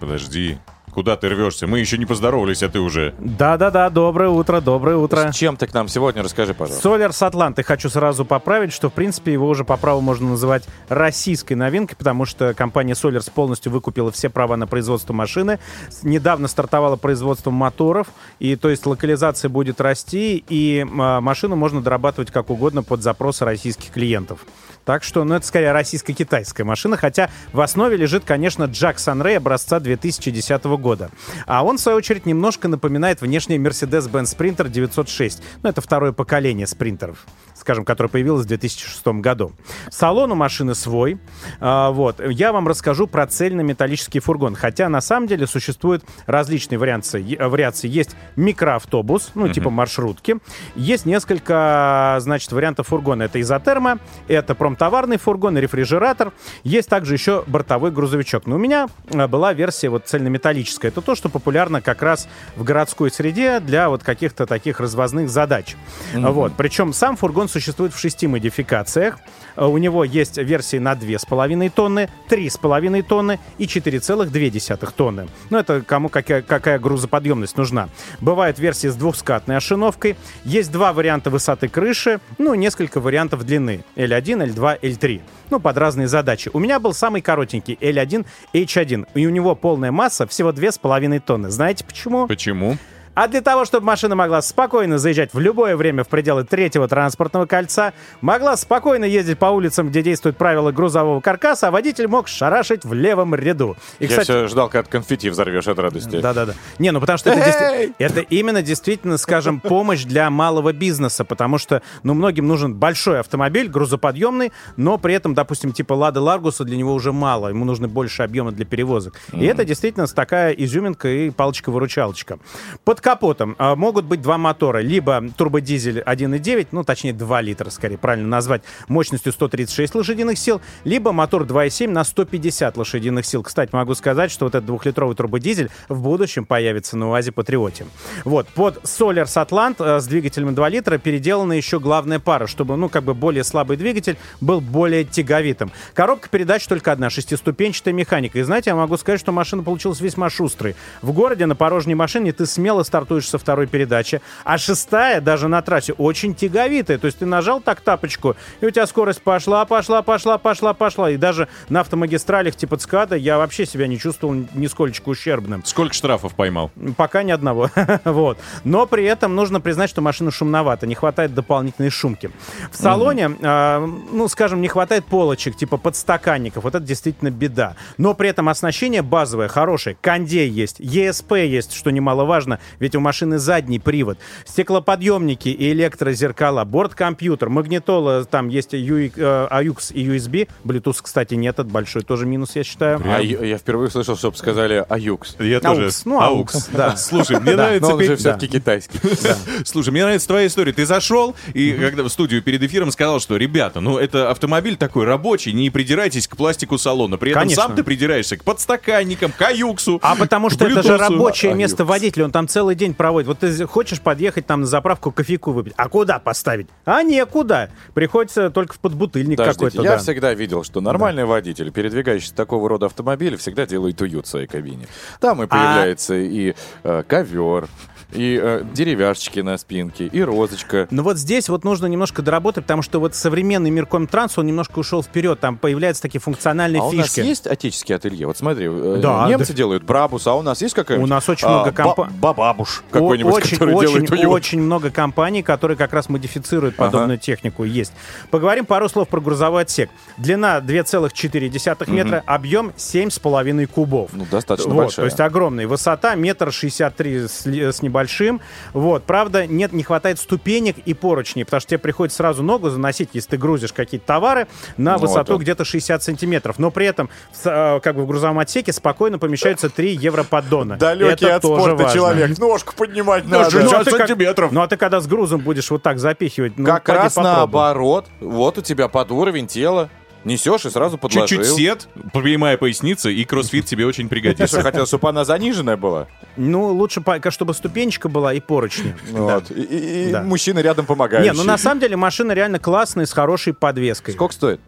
Подожди. 0.00 0.58
Куда 0.98 1.16
ты 1.16 1.28
рвешься? 1.28 1.68
Мы 1.68 1.78
еще 1.78 1.96
не 1.96 2.06
поздоровались, 2.06 2.64
а 2.64 2.68
ты 2.68 2.80
уже... 2.80 3.14
Да-да-да, 3.20 3.88
доброе 3.88 4.30
утро, 4.30 4.60
доброе 4.60 4.96
утро. 4.96 5.30
С 5.30 5.36
чем 5.36 5.56
ты 5.56 5.68
к 5.68 5.72
нам 5.72 5.86
сегодня? 5.86 6.24
Расскажи, 6.24 6.54
пожалуйста. 6.54 6.82
Солер 6.82 7.12
с 7.12 7.22
Атланты. 7.22 7.62
Хочу 7.62 7.88
сразу 7.88 8.24
поправить, 8.24 8.72
что, 8.72 8.90
в 8.90 8.92
принципе, 8.92 9.32
его 9.32 9.46
уже 9.48 9.64
по 9.64 9.76
праву 9.76 10.00
можно 10.00 10.30
называть 10.30 10.64
российской 10.88 11.54
новинкой, 11.54 11.96
потому 11.96 12.24
что 12.24 12.52
компания 12.52 12.94
Solers 12.94 13.30
полностью 13.32 13.70
выкупила 13.70 14.10
все 14.10 14.28
права 14.28 14.56
на 14.56 14.66
производство 14.66 15.12
машины. 15.12 15.60
Недавно 16.02 16.48
стартовало 16.48 16.96
производство 16.96 17.52
моторов, 17.52 18.08
и 18.40 18.56
то 18.56 18.68
есть 18.68 18.84
локализация 18.84 19.48
будет 19.50 19.80
расти, 19.80 20.42
и 20.48 20.80
м, 20.80 21.22
машину 21.22 21.54
можно 21.54 21.80
дорабатывать 21.80 22.32
как 22.32 22.50
угодно 22.50 22.82
под 22.82 23.04
запросы 23.04 23.44
российских 23.44 23.92
клиентов. 23.92 24.40
Так 24.88 25.04
что, 25.04 25.22
ну, 25.22 25.34
это 25.34 25.46
скорее 25.46 25.72
российско-китайская 25.72 26.64
машина, 26.64 26.96
хотя 26.96 27.28
в 27.52 27.60
основе 27.60 27.98
лежит, 27.98 28.24
конечно, 28.24 28.64
Jack 28.64 28.96
Sunray 28.96 29.36
образца 29.36 29.80
2010 29.80 30.64
года. 30.64 31.10
А 31.46 31.62
он, 31.62 31.76
в 31.76 31.80
свою 31.82 31.98
очередь, 31.98 32.24
немножко 32.24 32.68
напоминает 32.68 33.20
внешний 33.20 33.58
Mercedes-Benz 33.58 34.34
Sprinter 34.34 34.70
906. 34.70 35.42
Ну, 35.62 35.68
это 35.68 35.82
второе 35.82 36.12
поколение 36.12 36.66
спринтеров, 36.66 37.26
скажем, 37.58 37.84
которое 37.84 38.08
появилось 38.08 38.44
в 38.44 38.48
2006 38.48 39.06
году. 39.20 39.52
Салон 39.90 40.32
у 40.32 40.34
машины 40.34 40.74
свой. 40.74 41.18
А, 41.60 41.90
вот. 41.90 42.20
Я 42.20 42.52
вам 42.52 42.68
расскажу 42.68 43.06
про 43.06 43.26
цельнометаллический 43.26 44.20
фургон. 44.20 44.54
Хотя, 44.54 44.88
на 44.88 45.00
самом 45.00 45.26
деле, 45.26 45.46
существуют 45.46 46.04
различные 46.26 46.78
вариации. 46.78 47.22
Е- 47.22 47.48
Вариации 47.48 47.88
есть 47.88 48.16
микроавтобус, 48.36 49.30
ну, 49.34 49.48
типа 49.48 49.70
маршрутки. 49.70 50.36
Есть 50.74 51.06
несколько, 51.06 52.18
значит, 52.20 52.52
вариантов 52.52 52.88
фургона. 52.88 53.24
Это 53.24 53.40
изотерма, 53.40 53.98
это 54.28 54.54
промтоварный 54.54 55.16
фургон 55.18 55.58
рефрижератор. 55.58 56.32
Есть 56.62 56.88
также 56.88 57.14
еще 57.14 57.44
бортовой 57.46 57.90
грузовичок. 57.90 58.46
Но 58.46 58.56
у 58.56 58.58
меня 58.58 58.88
э, 59.10 59.26
была 59.26 59.52
версия 59.52 59.88
вот 59.88 60.06
цельнометаллическая. 60.06 60.90
Это 60.90 61.00
то, 61.00 61.14
что 61.14 61.28
популярно 61.28 61.80
как 61.80 62.02
раз 62.02 62.28
в 62.56 62.64
городской 62.64 63.10
среде 63.10 63.60
для 63.60 63.88
вот 63.88 64.02
каких-то 64.02 64.46
таких 64.46 64.80
развозных 64.80 65.28
задач. 65.28 65.76
Вот. 66.14 66.52
Причем 66.56 66.92
сам 66.92 67.16
фургон 67.16 67.47
существует 67.48 67.92
в 67.92 67.98
шести 67.98 68.26
модификациях. 68.26 69.18
Э, 69.56 69.64
У 69.66 69.78
него 69.78 70.04
есть 70.04 70.38
версии 70.38 70.78
на 70.78 70.92
2,5 70.92 71.70
тонны, 71.70 72.08
3,5 72.28 73.02
тонны 73.02 73.38
и 73.58 73.64
4,2 73.64 74.92
тонны. 74.96 75.28
Ну, 75.50 75.58
это 75.58 75.82
кому 75.82 76.08
какая, 76.08 76.42
какая 76.42 76.78
грузоподъемность 76.78 77.56
нужна. 77.56 77.88
Бывают 78.20 78.58
версии 78.58 78.88
с 78.88 78.94
двухскатной 78.94 79.56
ошиновкой. 79.56 80.16
Есть 80.44 80.70
два 80.72 80.92
варианта 80.92 81.30
высоты 81.30 81.68
крыши, 81.68 82.20
ну, 82.38 82.54
несколько 82.54 83.00
вариантов 83.00 83.44
длины. 83.44 83.84
L1, 83.96 84.54
L2, 84.54 84.80
L3. 84.80 85.20
Ну, 85.50 85.60
под 85.60 85.76
разные 85.78 86.08
задачи. 86.08 86.50
У 86.52 86.58
меня 86.58 86.78
был 86.78 86.92
самый 86.92 87.22
коротенький 87.22 87.78
L1, 87.80 88.26
H1. 88.52 89.08
И 89.14 89.26
у 89.26 89.30
него 89.30 89.54
полная 89.54 89.92
масса 89.92 90.26
всего 90.26 90.50
2,5 90.50 91.20
тонны. 91.20 91.50
Знаете 91.50 91.84
почему? 91.84 92.26
Почему? 92.26 92.76
А 93.18 93.26
для 93.26 93.40
того, 93.40 93.64
чтобы 93.64 93.84
машина 93.84 94.14
могла 94.14 94.40
спокойно 94.42 94.96
заезжать 94.98 95.34
в 95.34 95.40
любое 95.40 95.74
время 95.76 96.04
в 96.04 96.08
пределы 96.08 96.44
третьего 96.44 96.86
транспортного 96.86 97.46
кольца, 97.46 97.92
могла 98.20 98.56
спокойно 98.56 99.04
ездить 99.04 99.40
по 99.40 99.46
улицам, 99.46 99.88
где 99.88 100.02
действуют 100.02 100.36
правила 100.36 100.70
грузового 100.70 101.20
каркаса, 101.20 101.66
а 101.66 101.70
водитель 101.72 102.06
мог 102.06 102.28
шарашить 102.28 102.84
в 102.84 102.92
левом 102.92 103.34
ряду. 103.34 103.76
И, 103.98 104.06
Я 104.06 104.20
все 104.20 104.46
ждал, 104.46 104.68
когда 104.68 104.84
ты 104.84 104.90
конфетти 104.90 105.30
взорвешь 105.30 105.66
от 105.66 105.80
радости. 105.80 106.20
да-да-да. 106.20 106.54
Не, 106.78 106.92
ну 106.92 107.00
потому 107.00 107.18
что 107.18 107.30
это, 107.30 107.40
действи- 107.40 107.92
это 107.98 108.20
именно 108.20 108.62
действительно, 108.62 109.18
скажем, 109.18 109.58
помощь 109.58 110.04
для 110.04 110.30
малого 110.30 110.72
бизнеса, 110.72 111.24
потому 111.24 111.58
что, 111.58 111.82
ну, 112.04 112.14
многим 112.14 112.46
нужен 112.46 112.76
большой 112.76 113.18
автомобиль, 113.18 113.66
грузоподъемный, 113.66 114.52
но 114.76 114.96
при 114.96 115.14
этом, 115.14 115.34
допустим, 115.34 115.72
типа 115.72 115.94
Лады 115.94 116.20
Ларгуса 116.20 116.62
для 116.62 116.76
него 116.76 116.94
уже 116.94 117.12
мало, 117.12 117.48
ему 117.48 117.64
нужны 117.64 117.88
больше 117.88 118.22
объема 118.22 118.52
для 118.52 118.64
перевозок. 118.64 119.14
И 119.32 119.44
это 119.44 119.64
действительно 119.64 120.06
такая 120.06 120.52
изюминка 120.52 121.08
и 121.08 121.30
палочка-выручалочка. 121.30 122.38
Под 122.84 123.07
капотом 123.08 123.56
а, 123.56 123.74
могут 123.74 124.04
быть 124.04 124.20
два 124.20 124.36
мотора. 124.36 124.80
Либо 124.80 125.24
турбодизель 125.34 126.00
1.9, 126.00 126.68
ну, 126.72 126.84
точнее, 126.84 127.14
2 127.14 127.40
литра, 127.40 127.70
скорее, 127.70 127.96
правильно 127.96 128.28
назвать, 128.28 128.60
мощностью 128.86 129.32
136 129.32 129.94
лошадиных 129.94 130.36
сил, 130.36 130.60
либо 130.84 131.12
мотор 131.12 131.44
2.7 131.44 131.88
на 131.88 132.04
150 132.04 132.76
лошадиных 132.76 133.24
сил. 133.24 133.42
Кстати, 133.42 133.70
могу 133.72 133.94
сказать, 133.94 134.30
что 134.30 134.44
вот 134.44 134.54
этот 134.54 134.66
двухлитровый 134.66 135.16
турбодизель 135.16 135.70
в 135.88 136.02
будущем 136.02 136.44
появится 136.44 136.98
на 136.98 137.08
УАЗе 137.08 137.32
Патриоте. 137.32 137.86
Вот, 138.26 138.46
под 138.48 138.84
Solars 138.84 139.42
Atlant 139.42 139.76
э, 139.78 140.00
с 140.00 140.06
двигателем 140.06 140.54
2 140.54 140.68
литра 140.68 140.98
переделана 140.98 141.54
еще 141.54 141.80
главная 141.80 142.18
пара, 142.18 142.46
чтобы, 142.46 142.76
ну, 142.76 142.90
как 142.90 143.04
бы 143.04 143.14
более 143.14 143.42
слабый 143.42 143.78
двигатель 143.78 144.18
был 144.42 144.60
более 144.60 145.04
тяговитым. 145.04 145.72
Коробка 145.94 146.28
передач 146.28 146.66
только 146.66 146.92
одна, 146.92 147.08
шестиступенчатая 147.08 147.94
механика. 147.94 148.38
И 148.38 148.42
знаете, 148.42 148.68
я 148.68 148.76
могу 148.76 148.98
сказать, 148.98 149.18
что 149.18 149.32
машина 149.32 149.62
получилась 149.62 150.02
весьма 150.02 150.28
шустрой. 150.28 150.76
В 151.00 151.12
городе 151.12 151.46
на 151.46 151.56
порожней 151.56 151.94
машине 151.94 152.34
ты 152.34 152.44
смело 152.44 152.82
стартуешь 152.98 153.28
со 153.28 153.38
второй 153.38 153.68
передачи, 153.68 154.20
а 154.42 154.58
шестая 154.58 155.20
даже 155.20 155.46
на 155.46 155.62
трассе 155.62 155.92
очень 155.92 156.34
тяговитая. 156.34 156.98
То 156.98 157.06
есть 157.06 157.18
ты 157.18 157.26
нажал 157.26 157.60
так 157.60 157.80
тапочку, 157.80 158.34
и 158.60 158.66
у 158.66 158.70
тебя 158.70 158.88
скорость 158.88 159.22
пошла, 159.22 159.64
пошла, 159.64 160.02
пошла, 160.02 160.36
пошла, 160.36 160.74
пошла. 160.74 161.10
И 161.10 161.16
даже 161.16 161.46
на 161.68 161.80
автомагистралях 161.80 162.56
типа 162.56 162.76
ЦКАДа 162.76 163.14
я 163.14 163.38
вообще 163.38 163.66
себя 163.66 163.86
не 163.86 163.98
чувствовал 163.98 164.34
нисколько 164.54 165.08
ущербным. 165.08 165.64
Сколько 165.64 165.94
штрафов 165.94 166.34
поймал? 166.34 166.72
Пока 166.96 167.22
ни 167.22 167.30
одного. 167.30 167.70
вот. 168.04 168.38
Но 168.64 168.86
при 168.86 169.04
этом 169.04 169.36
нужно 169.36 169.60
признать, 169.60 169.90
что 169.90 170.00
машина 170.00 170.32
шумновата, 170.32 170.86
не 170.86 170.96
хватает 170.96 171.34
дополнительной 171.34 171.90
шумки. 171.90 172.30
В 172.72 172.76
салоне, 172.76 173.30
э, 173.40 173.86
ну, 174.12 174.26
скажем, 174.26 174.60
не 174.60 174.68
хватает 174.68 175.04
полочек, 175.04 175.56
типа 175.56 175.76
подстаканников. 175.76 176.64
Вот 176.64 176.74
это 176.74 176.84
действительно 176.84 177.30
беда. 177.30 177.76
Но 177.96 178.14
при 178.14 178.28
этом 178.28 178.48
оснащение 178.48 179.02
базовое, 179.02 179.46
хорошее. 179.46 179.96
Кондей 180.00 180.48
есть, 180.48 180.80
ESP 180.80 181.46
есть, 181.46 181.72
что 181.74 181.90
немаловажно, 181.90 182.58
ведь 182.80 182.94
у 182.94 183.00
машины 183.00 183.38
задний 183.38 183.78
привод. 183.78 184.18
Стеклоподъемники 184.44 185.48
и 185.48 185.72
электрозеркала, 185.72 186.64
борт-компьютер, 186.64 187.48
магнитола, 187.48 188.24
там 188.24 188.48
есть 188.48 188.74
UX, 188.74 189.12
э, 189.16 189.48
AUX 189.50 189.92
и 189.92 190.06
USB. 190.08 190.48
Bluetooth, 190.64 190.98
кстати, 191.02 191.34
нет, 191.34 191.58
это 191.58 191.68
большой 191.68 192.02
тоже 192.02 192.26
минус, 192.26 192.54
я 192.54 192.64
считаю. 192.64 193.00
А 193.04 193.20
я, 193.20 193.58
впервые 193.58 193.90
слышал, 193.90 194.16
чтобы 194.16 194.36
сказали 194.36 194.84
аюкс. 194.88 195.36
Я 195.38 195.60
тоже. 195.60 195.86
AUX, 195.86 196.02
ну, 196.04 196.20
AUX, 196.20 196.70
да. 196.72 196.96
Слушай, 196.96 197.40
мне 197.40 197.52
Да, 197.58 197.64
нравится... 197.64 197.90
но 197.90 197.96
он 197.96 198.04
же 198.04 198.16
все-таки 198.16 198.48
китайский. 198.48 198.98
Слушай, 199.64 199.90
мне 199.90 200.02
нравится 200.02 200.28
твоя 200.28 200.46
история. 200.46 200.72
Ты 200.72 200.86
зашел 200.86 201.34
и 201.54 201.72
когда 201.72 202.02
в 202.02 202.08
студию 202.08 202.42
перед 202.42 202.62
эфиром 202.62 202.90
сказал, 202.90 203.20
что, 203.20 203.36
ребята, 203.36 203.80
ну 203.80 203.98
это 203.98 204.30
автомобиль 204.30 204.76
такой 204.76 205.04
рабочий, 205.04 205.52
не 205.52 205.70
придирайтесь 205.70 206.28
к 206.28 206.36
пластику 206.36 206.78
салона. 206.78 207.16
При 207.18 207.32
этом 207.32 207.48
сам 207.50 207.74
ты 207.74 207.82
придираешься 207.82 208.36
к 208.36 208.44
подстаканникам, 208.44 209.32
к 209.32 209.42
аюксу. 209.42 209.98
А 210.02 210.14
потому 210.16 210.50
что 210.50 210.66
это 210.66 210.82
же 210.82 210.96
рабочее 210.96 211.52
А, 211.52 211.54
место 211.54 211.84
водителя, 211.84 212.24
он 212.24 212.30
там 212.30 212.48
целый 212.48 212.67
день 212.74 212.94
проводит. 212.94 213.28
Вот 213.28 213.38
ты 213.38 213.66
хочешь 213.66 214.00
подъехать 214.00 214.46
там 214.46 214.60
на 214.60 214.66
заправку 214.66 215.12
кофейку 215.12 215.52
выпить, 215.52 215.74
а 215.76 215.88
куда 215.88 216.18
поставить? 216.18 216.68
А 216.84 217.02
некуда. 217.02 217.70
Приходится 217.94 218.50
только 218.50 218.74
в 218.74 218.78
подбутыльник 218.78 219.38
какой-то. 219.38 219.82
я 219.82 219.92
да. 219.92 219.98
всегда 219.98 220.34
видел, 220.34 220.64
что 220.64 220.80
нормальный 220.80 221.24
водитель, 221.24 221.70
передвигающийся 221.70 222.34
такого 222.34 222.68
рода 222.68 222.86
автомобиль, 222.86 223.36
всегда 223.36 223.66
делает 223.66 224.00
уют 224.00 224.26
в 224.26 224.28
своей 224.28 224.46
кабине. 224.46 224.86
Там 225.20 225.42
и 225.42 225.46
А 225.46 225.48
появляется 225.48 226.14
и 226.14 226.54
э, 226.82 227.02
ковер, 227.06 227.68
и 228.12 228.38
э, 228.42 228.64
деревяшечки 228.72 229.40
на 229.40 229.58
спинке, 229.58 230.06
и 230.06 230.22
розочка. 230.22 230.88
Но 230.90 231.02
вот 231.02 231.18
здесь 231.18 231.48
вот 231.48 231.64
нужно 231.64 231.86
немножко 231.86 232.22
доработать, 232.22 232.64
потому 232.64 232.82
что 232.82 233.00
вот 233.00 233.14
современный 233.14 233.70
мир 233.70 233.86
Комтранс, 233.86 234.38
он 234.38 234.46
немножко 234.46 234.78
ушел 234.78 235.02
вперед, 235.02 235.40
там 235.40 235.56
появляются 235.58 236.02
такие 236.02 236.20
функциональные 236.20 236.80
А 236.80 236.84
у 236.84 236.92
нас 236.92 237.06
фишки. 237.14 237.20
есть 237.26 237.46
отеческие 237.46 237.96
ателье? 237.96 238.26
Вот 238.26 238.36
смотри, 238.38 238.66
э, 238.68 238.98
Да, 239.02 239.28
немцы 239.28 239.52
да. 239.52 239.56
делают 239.56 239.82
Брабус, 239.84 240.26
а 240.26 240.34
у 240.34 240.42
нас 240.42 240.62
есть 240.62 240.74
какая-нибудь? 240.74 241.08
У 241.10 241.12
нас 241.14 241.28
очень 241.28 241.46
а, 241.48 241.50
много 241.50 241.72
компа- 241.72 242.04
ба- 242.04 242.10
Бабабуш 242.34 242.82
какой-нибудь, 242.90 243.32
очень, 243.34 243.56
который 243.58 243.74
очень, 243.74 243.92
делает 244.06 244.10
уют. 244.10 244.26
очень 244.32 244.60
много 244.60 244.90
компаний, 244.90 245.42
которые 245.42 245.76
как 245.76 245.92
раз 245.92 246.08
модифицируют 246.08 246.74
Ага. 246.78 246.90
подобную 246.90 247.18
технику. 247.18 247.64
Есть. 247.64 247.92
Поговорим 248.30 248.64
пару 248.66 248.88
слов 248.88 249.08
про 249.08 249.20
грузовой 249.20 249.62
отсек. 249.62 249.90
Длина 250.16 250.60
2,4 250.60 251.90
метра, 251.90 252.22
объем 252.26 252.72
7,5 252.76 253.66
кубов. 253.66 254.10
Ну, 254.12 254.26
достаточно 254.30 254.72
вот, 254.72 254.84
большая. 254.84 255.04
То 255.04 255.04
есть 255.06 255.20
огромный. 255.20 255.66
Высота 255.66 256.14
метр 256.14 256.52
шестьдесят 256.52 256.96
три 256.96 257.26
с, 257.28 257.46
ли- 257.46 257.72
с 257.98 258.08
небольшим. 258.18 258.40
Вот. 258.72 259.04
Правда, 259.04 259.46
нет, 259.46 259.72
не 259.72 259.82
хватает 259.82 260.18
ступенек 260.18 260.76
и 260.84 260.94
поручней, 260.94 261.44
потому 261.44 261.60
что 261.60 261.70
тебе 261.70 261.78
приходится 261.78 262.18
сразу 262.18 262.42
ногу 262.42 262.70
заносить, 262.70 263.10
если 263.12 263.30
ты 263.30 263.36
грузишь 263.38 263.72
какие-то 263.72 264.06
товары, 264.06 264.46
на 264.76 264.92
Ну, 264.94 264.98
высоту 265.00 265.32
вот 265.32 265.42
где-то 265.42 265.64
60 265.64 266.02
сантиметров. 266.02 266.58
Но 266.58 266.70
при 266.70 266.86
этом 266.86 267.10
э, 267.44 267.80
как 267.82 267.96
бы 267.96 268.02
в 268.02 268.06
грузовом 268.06 268.38
отсеке 268.38 268.72
спокойно 268.72 269.18
помещаются 269.18 269.68
3 269.68 269.94
европоддона. 269.96 270.76
Далекий 270.76 271.26
Это 271.26 271.36
от 271.36 271.42
тоже 271.42 271.62
спорта 271.62 271.82
важно. 271.84 271.94
человек. 271.98 272.38
Ножку 272.38 272.74
поднимать 272.76 273.24
Ну, 273.26 273.38
надо. 273.38 273.50
60 273.50 273.72
Ну, 273.72 273.78
а 273.80 273.84
ты 273.84 273.90
как- 273.90 274.06
сантиметров. 274.08 274.52
Ну 274.52 274.60
а 274.62 274.68
ты 274.68 274.76
когда 274.76 275.00
с 275.00 275.06
грузом 275.06 275.40
будешь 275.40 275.70
вот 275.70 275.82
так 275.82 275.98
запихивать, 275.98 276.56
ну, 276.56 276.64
как 276.66 276.88
раз 276.88 277.14
попробуй. 277.14 277.36
наоборот. 277.36 278.06
Вот 278.20 278.58
у 278.58 278.62
тебя 278.62 278.88
под 278.88 279.10
уровень 279.10 279.46
тела. 279.46 279.88
Несешь 280.24 280.66
и 280.66 280.70
сразу 280.70 280.98
подложил. 280.98 281.26
Чуть-чуть 281.38 281.56
сет, 281.56 281.88
прямая 282.12 282.56
поясница, 282.56 283.08
и 283.10 283.24
кроссфит 283.24 283.66
тебе 283.66 283.86
очень 283.86 284.08
пригодится. 284.08 284.46
что, 284.46 284.62
хотел, 284.62 284.86
чтобы 284.86 285.08
она 285.08 285.24
заниженная 285.24 285.76
была? 285.76 286.08
Ну, 286.36 286.66
лучше, 286.72 287.02
чтобы 287.30 287.54
ступенечка 287.54 288.08
была 288.08 288.34
и 288.34 288.40
поручни. 288.40 288.94
Да. 289.12 289.18
Вот. 289.38 289.50
И, 289.50 290.14
мужчина 290.24 290.60
рядом 290.60 290.86
помогает. 290.86 291.24
Не, 291.24 291.32
ну 291.32 291.44
на 291.44 291.58
самом 291.58 291.80
деле 291.80 291.96
машина 291.96 292.32
реально 292.32 292.58
классная, 292.58 293.06
с 293.06 293.12
хорошей 293.12 293.52
подвеской. 293.52 294.14
Сколько 294.14 294.34
стоит? 294.34 294.60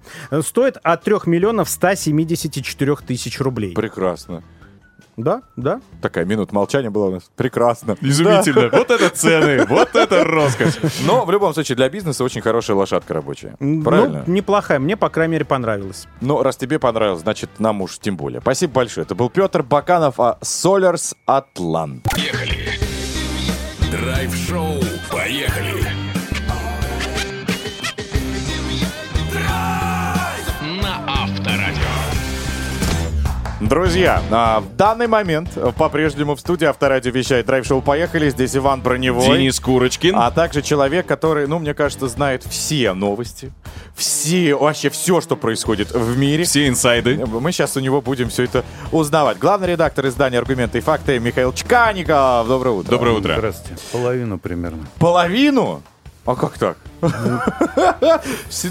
Стоит 0.42 0.76
от 0.82 1.02
3 1.02 1.14
миллионов 1.26 1.68
174 1.68 2.96
тысяч 3.06 3.40
рублей. 3.40 3.72
Прекрасно. 3.72 4.42
Да, 5.22 5.42
да. 5.56 5.80
Такая 6.02 6.24
минута 6.24 6.54
молчания 6.54 6.90
была 6.90 7.06
у 7.06 7.10
нас. 7.12 7.24
Прекрасно. 7.36 7.96
Изумительно. 8.00 8.68
Вот 8.72 8.90
это 8.90 9.08
цены, 9.10 9.64
вот 9.66 9.94
это 9.94 10.24
роскошь. 10.24 10.78
Но 11.06 11.24
в 11.24 11.30
любом 11.30 11.52
случае 11.54 11.76
для 11.76 11.88
бизнеса 11.88 12.24
очень 12.24 12.40
хорошая 12.40 12.76
лошадка 12.76 13.14
рабочая. 13.14 13.56
М, 13.60 13.82
Правильно? 13.82 14.24
Ну, 14.26 14.32
неплохая. 14.32 14.78
Мне, 14.78 14.96
по 14.96 15.08
крайней 15.08 15.32
мере, 15.32 15.44
понравилось. 15.44 16.06
Ну, 16.20 16.42
раз 16.42 16.56
тебе 16.56 16.78
понравилось, 16.78 17.20
значит, 17.22 17.50
нам 17.58 17.82
уж 17.82 17.98
тем 17.98 18.16
более. 18.16 18.40
Спасибо 18.40 18.72
большое. 18.74 19.04
Это 19.04 19.14
был 19.14 19.28
Петр 19.30 19.62
Баканов, 19.62 20.18
а 20.20 20.38
Solars 20.42 21.14
Атлант. 21.26 22.06
Драйв-шоу. 23.90 24.80
Поехали. 25.10 25.99
Друзья, 33.70 34.20
а, 34.32 34.58
в 34.58 34.74
данный 34.74 35.06
момент 35.06 35.56
по-прежнему 35.78 36.34
в 36.34 36.40
студии 36.40 36.64
Авторадио 36.64 37.12
вещает 37.12 37.46
драйв-шоу 37.46 37.80
«Поехали». 37.80 38.28
Здесь 38.28 38.56
Иван 38.56 38.80
Броневой. 38.80 39.24
Денис 39.24 39.60
Курочкин. 39.60 40.16
А 40.16 40.32
также 40.32 40.60
человек, 40.60 41.06
который, 41.06 41.46
ну, 41.46 41.60
мне 41.60 41.72
кажется, 41.72 42.08
знает 42.08 42.42
все 42.42 42.94
новости, 42.94 43.52
все, 43.94 44.56
вообще 44.56 44.90
все, 44.90 45.20
что 45.20 45.36
происходит 45.36 45.92
в 45.92 46.18
мире. 46.18 46.42
Все 46.42 46.66
инсайды. 46.66 47.24
Мы 47.24 47.52
сейчас 47.52 47.76
у 47.76 47.80
него 47.80 48.00
будем 48.00 48.28
все 48.28 48.42
это 48.42 48.64
узнавать. 48.90 49.38
Главный 49.38 49.68
редактор 49.68 50.08
издания 50.08 50.38
«Аргументы 50.38 50.78
и 50.78 50.80
факты» 50.80 51.20
Михаил 51.20 51.52
Чкаников. 51.52 52.48
Доброе 52.48 52.70
утро. 52.70 52.90
Доброе 52.90 53.18
утро. 53.18 53.34
Здравствуйте. 53.38 53.80
Половину 53.92 54.38
примерно. 54.40 54.84
Половину? 54.98 55.80
А 56.26 56.34
как 56.34 56.58
так? 56.58 56.76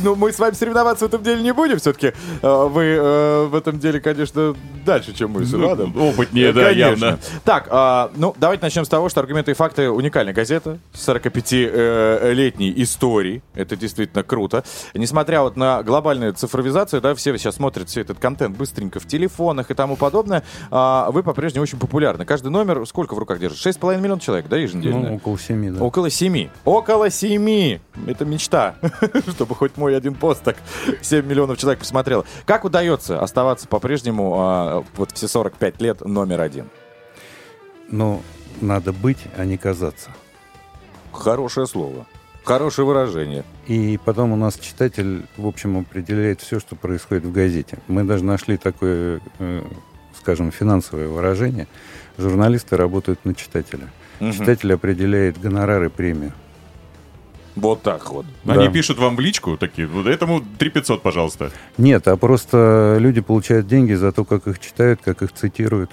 Ну, 0.03 0.15
мы 0.15 0.31
с 0.31 0.39
вами 0.39 0.53
соревноваться 0.53 1.05
в 1.05 1.07
этом 1.07 1.23
деле 1.23 1.41
не 1.41 1.53
будем. 1.53 1.77
Все-таки 1.77 2.13
э, 2.41 2.67
вы 2.67 2.83
э, 2.83 3.45
в 3.45 3.55
этом 3.55 3.79
деле, 3.79 3.99
конечно, 3.99 4.55
дальше, 4.85 5.13
чем 5.13 5.31
мы 5.31 5.45
с 5.45 5.51
ну, 5.51 5.67
Радом. 5.67 5.95
Опытнее, 5.99 6.49
э, 6.49 6.53
да, 6.53 6.69
явно. 6.69 7.19
Так, 7.43 7.67
а, 7.69 8.11
ну, 8.15 8.35
давайте 8.37 8.63
начнем 8.63 8.85
с 8.85 8.89
того, 8.89 9.09
что 9.09 9.19
«Аргументы 9.19 9.51
и 9.51 9.53
факты»— 9.53 9.89
уникальная 9.91 10.33
газета 10.33 10.79
45-летней 10.93 12.73
истории. 12.77 13.41
Это 13.53 13.75
действительно 13.75 14.23
круто. 14.23 14.63
Несмотря 14.93 15.41
вот 15.41 15.57
на 15.57 15.83
глобальную 15.83 16.33
цифровизацию, 16.33 17.01
да, 17.01 17.15
все 17.15 17.37
сейчас 17.37 17.55
смотрят 17.55 17.89
все 17.89 18.01
этот 18.01 18.19
контент 18.19 18.57
быстренько 18.57 18.99
в 18.99 19.07
телефонах 19.07 19.71
и 19.71 19.73
тому 19.73 19.95
подобное, 19.95 20.43
а, 20.71 21.11
вы 21.11 21.23
по-прежнему 21.23 21.63
очень 21.63 21.79
популярны. 21.79 22.25
Каждый 22.25 22.49
номер 22.49 22.85
сколько 22.85 23.13
в 23.15 23.19
руках 23.19 23.39
держит? 23.39 23.59
6,5 23.59 23.99
миллионов 23.99 24.23
человек, 24.23 24.47
да, 24.47 24.57
еженедельно? 24.57 25.09
Ну, 25.09 25.15
около 25.15 25.39
7, 25.39 25.75
да. 25.75 25.83
Около 25.83 26.09
7. 26.09 26.49
Около 26.65 27.09
7! 27.09 27.79
Это 28.19 28.25
мечта, 28.25 28.75
чтобы 29.29 29.55
хоть 29.55 29.77
мой 29.77 29.95
один 29.95 30.13
пост 30.13 30.43
так 30.43 30.57
7 31.01 31.25
миллионов 31.25 31.57
человек 31.57 31.79
посмотрел. 31.79 32.25
Как 32.45 32.65
удается 32.65 33.21
оставаться 33.21 33.65
по-прежнему 33.65 34.35
а, 34.37 34.83
вот 34.97 35.11
все 35.11 35.29
45 35.29 35.81
лет 35.81 36.01
номер 36.01 36.41
один? 36.41 36.69
Ну, 37.89 38.21
надо 38.59 38.91
быть, 38.91 39.19
а 39.37 39.45
не 39.45 39.55
казаться. 39.55 40.09
Хорошее 41.13 41.65
слово. 41.65 42.07
Хорошее 42.43 42.85
выражение. 42.85 43.45
И 43.67 43.97
потом 44.03 44.33
у 44.33 44.35
нас 44.35 44.59
читатель, 44.59 45.25
в 45.37 45.47
общем, 45.47 45.77
определяет 45.77 46.41
все, 46.41 46.59
что 46.59 46.75
происходит 46.75 47.23
в 47.23 47.31
газете. 47.31 47.77
Мы 47.87 48.03
даже 48.03 48.25
нашли 48.25 48.57
такое, 48.57 49.21
э, 49.39 49.63
скажем, 50.19 50.51
финансовое 50.51 51.07
выражение. 51.07 51.69
Журналисты 52.17 52.75
работают 52.75 53.23
на 53.23 53.33
читателя. 53.33 53.87
Угу. 54.19 54.33
Читатель 54.33 54.73
определяет 54.73 55.39
гонорары, 55.39 55.89
премию. 55.89 56.33
Вот 57.59 57.81
так 57.81 58.09
вот. 58.11 58.25
Они 58.45 58.67
Да. 58.67 58.71
пишут 58.71 58.97
вам 58.97 59.15
в 59.15 59.19
личку 59.19 59.57
такие, 59.57 59.87
вот 59.87 60.07
этому 60.07 60.41
3500, 60.57 61.01
пожалуйста. 61.01 61.51
Нет, 61.77 62.07
а 62.07 62.15
просто 62.17 62.97
люди 62.99 63.21
получают 63.21 63.67
деньги 63.67 63.93
за 63.93 64.11
то, 64.11 64.25
как 64.25 64.47
их 64.47 64.59
читают, 64.59 65.01
как 65.03 65.21
их 65.21 65.33
цитируют. 65.33 65.91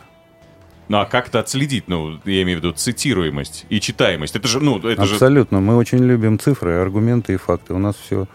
Ну, 0.89 0.99
а 0.99 1.05
как 1.05 1.29
это 1.29 1.41
отследить? 1.41 1.89
Ну, 1.89 2.21
я 2.25 2.43
имею 2.43 2.61
в 2.61 2.63
виду 2.63 2.73
цитируемость 2.73 3.67
и 3.69 3.81
читаемость. 3.81 4.37
Это 4.37 4.47
же, 4.47 4.61
ну, 4.61 4.79
это 4.79 5.05
же... 5.05 5.15
Абсолютно. 5.15 5.61
Мы 5.61 5.77
очень 5.77 5.99
любим 5.99 6.39
цифры, 6.39 6.75
аргументы 6.75 7.33
и 7.35 7.37
факты. 7.37 7.75
У 7.75 7.79
нас 7.79 7.97
все 7.97 8.29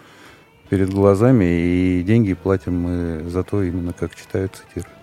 перед 0.69 0.89
глазами, 0.89 1.45
и 1.45 2.03
деньги 2.03 2.33
платим 2.33 2.73
мы 2.81 3.29
за 3.29 3.43
то 3.43 3.63
именно, 3.63 3.93
как 3.93 4.15
читают, 4.15 4.55
цитируют. 4.55 4.97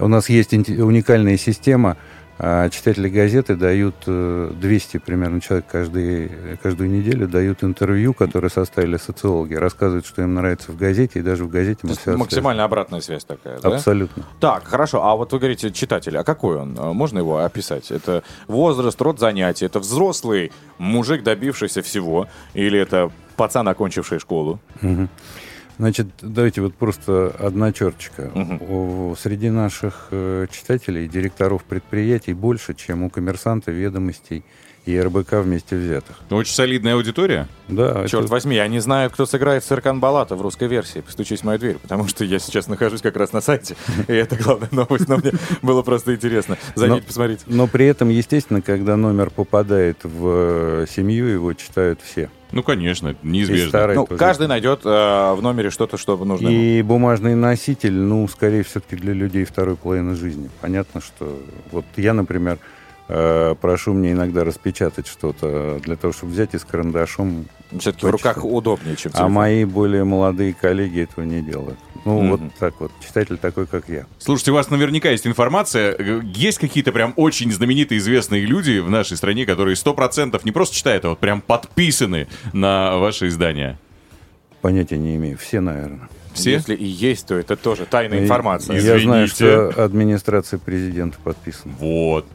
У 0.00 0.08
нас 0.08 0.28
есть 0.28 0.52
уникальная 0.52 1.36
система. 1.36 1.96
А, 2.36 2.68
Читатели 2.68 3.08
газеты 3.08 3.54
дают 3.54 3.94
э, 4.06 4.50
200 4.54 4.98
примерно 4.98 5.40
человек 5.40 5.66
каждый, 5.70 6.30
каждую 6.62 6.90
неделю 6.90 7.28
дают 7.28 7.62
интервью, 7.62 8.12
которые 8.12 8.50
составили 8.50 8.96
социологи, 8.96 9.54
рассказывают, 9.54 10.04
что 10.04 10.22
им 10.22 10.34
нравится 10.34 10.72
в 10.72 10.76
газете, 10.76 11.20
и 11.20 11.22
даже 11.22 11.44
в 11.44 11.48
газете 11.48 11.80
мы 11.84 11.94
все 11.94 12.16
максимально 12.16 12.64
обратная 12.64 13.00
связь 13.00 13.24
такая, 13.24 13.60
да? 13.60 13.68
Абсолютно. 13.68 14.24
Так, 14.40 14.64
хорошо. 14.64 15.04
А 15.04 15.14
вот 15.14 15.32
вы 15.32 15.38
говорите, 15.38 15.70
читатель, 15.70 16.16
а 16.18 16.24
какой 16.24 16.56
он? 16.56 16.76
А 16.78 16.92
Можно 16.92 17.18
его 17.18 17.38
описать? 17.38 17.90
Это 17.92 18.24
возраст, 18.48 19.00
род 19.00 19.20
занятий, 19.20 19.66
это 19.66 19.78
взрослый 19.78 20.50
мужик, 20.78 21.22
добившийся 21.22 21.82
всего, 21.82 22.28
или 22.54 22.78
это 22.78 23.12
пацан, 23.36 23.68
окончивший 23.68 24.18
школу? 24.18 24.58
Мгм. 24.80 25.08
Значит, 25.78 26.06
давайте 26.22 26.60
вот 26.60 26.74
просто 26.74 27.34
одна 27.38 27.72
черточка. 27.72 28.30
У- 28.60 29.14
Среди 29.18 29.50
наших 29.50 30.08
э, 30.10 30.46
читателей, 30.50 31.08
директоров 31.08 31.64
предприятий 31.64 32.32
больше, 32.32 32.74
чем 32.74 33.02
у 33.02 33.10
коммерсанта, 33.10 33.70
ведомостей 33.72 34.44
и 34.86 35.00
РБК 35.00 35.32
вместе 35.42 35.76
взятых. 35.76 36.16
Очень 36.30 36.52
солидная 36.54 36.94
аудитория. 36.94 37.48
Да, 37.68 38.06
Черт 38.06 38.24
это- 38.24 38.32
возьми, 38.32 38.58
они 38.58 38.80
знают, 38.80 39.14
кто 39.14 39.24
сыграет 39.24 39.64
Серкан 39.64 39.98
Балата 39.98 40.36
в 40.36 40.42
русской 40.42 40.68
версии. 40.68 41.00
Постучись 41.00 41.40
в 41.40 41.44
мою 41.44 41.58
дверь, 41.58 41.78
потому 41.78 42.06
что 42.06 42.22
я 42.24 42.38
сейчас 42.38 42.68
нахожусь 42.68 43.00
как 43.00 43.16
раз 43.16 43.32
на 43.32 43.40
сайте, 43.40 43.76
и 44.08 44.12
это 44.12 44.36
главная 44.36 44.68
новость, 44.72 45.08
но 45.08 45.16
мне 45.16 45.32
было 45.62 45.80
просто 45.82 46.14
интересно. 46.14 46.58
Зайдите, 46.74 47.00
Но- 47.00 47.06
посмотрите. 47.06 47.42
Но 47.46 47.66
при 47.66 47.86
этом, 47.86 48.10
естественно, 48.10 48.60
когда 48.60 48.96
номер 48.96 49.30
попадает 49.30 49.98
в 50.04 50.82
э, 50.82 50.86
семью, 50.88 51.26
его 51.28 51.52
читают 51.54 52.00
все. 52.02 52.28
Ну, 52.54 52.62
конечно, 52.62 53.08
это 53.08 53.18
И 53.22 53.28
неизбежно. 53.28 53.86
Ну, 53.94 54.06
тоже. 54.06 54.18
каждый 54.18 54.46
найдет 54.46 54.80
э, 54.84 54.88
в 55.34 55.40
номере 55.42 55.70
что-то, 55.70 55.96
что 55.96 56.16
нужно. 56.16 56.48
ему. 56.48 56.60
И 56.60 56.82
бумажный 56.82 57.34
носитель, 57.34 57.92
ну, 57.94 58.28
скорее 58.28 58.62
все-таки 58.62 58.94
для 58.96 59.12
людей 59.12 59.44
второй 59.44 59.76
половины 59.76 60.14
жизни. 60.14 60.48
Понятно, 60.60 61.00
что 61.00 61.36
вот 61.72 61.84
я, 61.96 62.14
например, 62.14 62.58
э, 63.08 63.54
прошу 63.60 63.92
мне 63.92 64.12
иногда 64.12 64.44
распечатать 64.44 65.06
что-то 65.08 65.80
для 65.82 65.96
того, 65.96 66.12
чтобы 66.12 66.32
взять 66.32 66.54
и 66.54 66.58
с 66.58 66.64
карандашом. 66.64 67.46
Все-таки 67.76 68.06
в 68.06 68.10
руках 68.10 68.44
удобнее, 68.44 68.94
чем 68.94 69.10
А 69.14 69.18
телефон. 69.18 69.32
мои 69.32 69.64
более 69.64 70.04
молодые 70.04 70.54
коллеги 70.54 71.00
этого 71.00 71.24
не 71.24 71.42
делают. 71.42 71.78
Ну, 72.04 72.20
Мгм. 72.20 72.30
вот 72.30 72.40
так 72.58 72.74
вот. 72.80 72.92
Читатель 73.04 73.38
такой, 73.38 73.66
как 73.66 73.88
я. 73.88 74.04
Слушайте, 74.18 74.50
у 74.50 74.54
вас 74.54 74.68
наверняка 74.70 75.10
есть 75.10 75.26
информация. 75.26 75.96
Есть 76.34 76.58
какие-то 76.58 76.92
прям 76.92 77.14
очень 77.16 77.50
знаменитые, 77.50 77.98
известные 77.98 78.42
люди 78.44 78.78
в 78.78 78.90
нашей 78.90 79.16
стране, 79.16 79.46
которые 79.46 79.74
сто 79.76 79.94
процентов 79.94 80.44
не 80.44 80.52
просто 80.52 80.76
читают, 80.76 81.04
а 81.06 81.10
вот 81.10 81.18
прям 81.18 81.40
подписаны 81.40 82.28
на 82.52 82.98
ваше 82.98 83.28
издание. 83.28 83.78
Понятия 84.60 84.98
не 84.98 85.16
имею. 85.16 85.38
Все, 85.38 85.60
наверное. 85.60 86.08
Все? 86.34 86.50
Если 86.52 86.74
и 86.74 86.84
есть, 86.84 87.26
то 87.28 87.36
это 87.36 87.54
тоже 87.56 87.86
тайная 87.86 88.18
информация. 88.20 88.74
Я 88.76 88.98
знаю, 88.98 89.26
Извините. 89.26 89.34
что 89.72 89.84
администрация 89.84 90.58
президента 90.58 91.16
подписана. 91.22 91.74
Вот. 91.78 92.26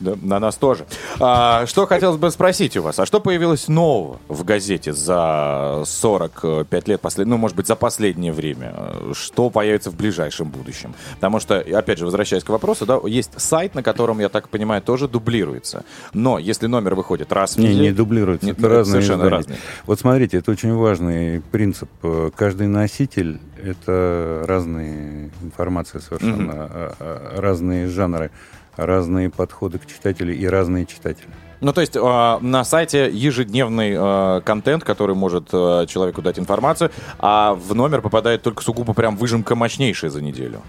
Да, 0.00 0.14
на 0.22 0.38
нас 0.38 0.56
тоже. 0.56 0.84
А, 1.20 1.64
что 1.66 1.86
хотелось 1.86 2.18
бы 2.18 2.30
спросить 2.30 2.76
у 2.76 2.82
вас? 2.82 2.98
А 2.98 3.06
что 3.06 3.20
появилось 3.20 3.68
нового 3.68 4.18
в 4.28 4.44
газете 4.44 4.92
за 4.92 5.82
45 5.86 6.88
лет, 6.88 7.00
послед... 7.00 7.26
ну, 7.26 7.36
может 7.38 7.56
быть, 7.56 7.66
за 7.66 7.76
последнее 7.76 8.32
время? 8.32 8.74
Что 9.14 9.48
появится 9.50 9.90
в 9.90 9.96
ближайшем 9.96 10.50
будущем? 10.50 10.94
Потому 11.14 11.40
что, 11.40 11.58
опять 11.58 11.98
же, 11.98 12.04
возвращаясь 12.04 12.44
к 12.44 12.48
вопросу, 12.50 12.84
да, 12.86 12.98
есть 13.06 13.30
сайт, 13.40 13.74
на 13.74 13.82
котором, 13.82 14.18
я 14.20 14.28
так 14.28 14.48
понимаю, 14.48 14.82
тоже 14.82 15.08
дублируется. 15.08 15.84
Но 16.12 16.38
если 16.38 16.66
номер 16.66 16.94
выходит 16.94 17.32
раз 17.32 17.54
в 17.56 17.58
Не, 17.58 17.68
неделю... 17.68 17.82
не 17.82 17.92
дублируется. 17.92 18.46
Не, 18.46 18.52
это 18.52 18.68
разные 18.68 18.92
совершенно 18.92 19.16
издания. 19.22 19.36
разные. 19.36 19.58
Вот 19.86 19.98
смотрите, 20.00 20.38
это 20.38 20.50
очень 20.50 20.74
важный 20.74 21.40
принцип. 21.40 21.88
Э, 22.02 22.30
Каждый 22.36 22.66
носитель— 22.66 23.40
это 23.62 24.44
разные 24.46 25.30
информации 25.42 26.00
совершенно, 26.00 26.52
а- 26.98 27.40
разные 27.40 27.88
жанры, 27.88 28.30
разные 28.76 29.30
подходы 29.30 29.78
к 29.78 29.86
читателю 29.86 30.34
и 30.34 30.46
разные 30.46 30.86
читатели. 30.86 31.28
Ну, 31.60 31.72
то 31.72 31.80
есть 31.80 31.96
э, 31.96 32.38
на 32.40 32.64
сайте 32.64 33.10
ежедневный 33.10 33.94
э, 33.96 34.40
контент, 34.44 34.84
который 34.84 35.16
может 35.16 35.48
э, 35.52 35.86
человеку 35.88 36.20
дать 36.20 36.38
информацию, 36.38 36.90
а 37.18 37.54
в 37.54 37.74
номер 37.74 38.02
попадает 38.02 38.42
только 38.42 38.62
сугубо 38.62 38.92
прям 38.92 39.16
выжимка 39.16 39.54
мощнейшая 39.54 40.10
за 40.10 40.20
неделю. 40.22 40.60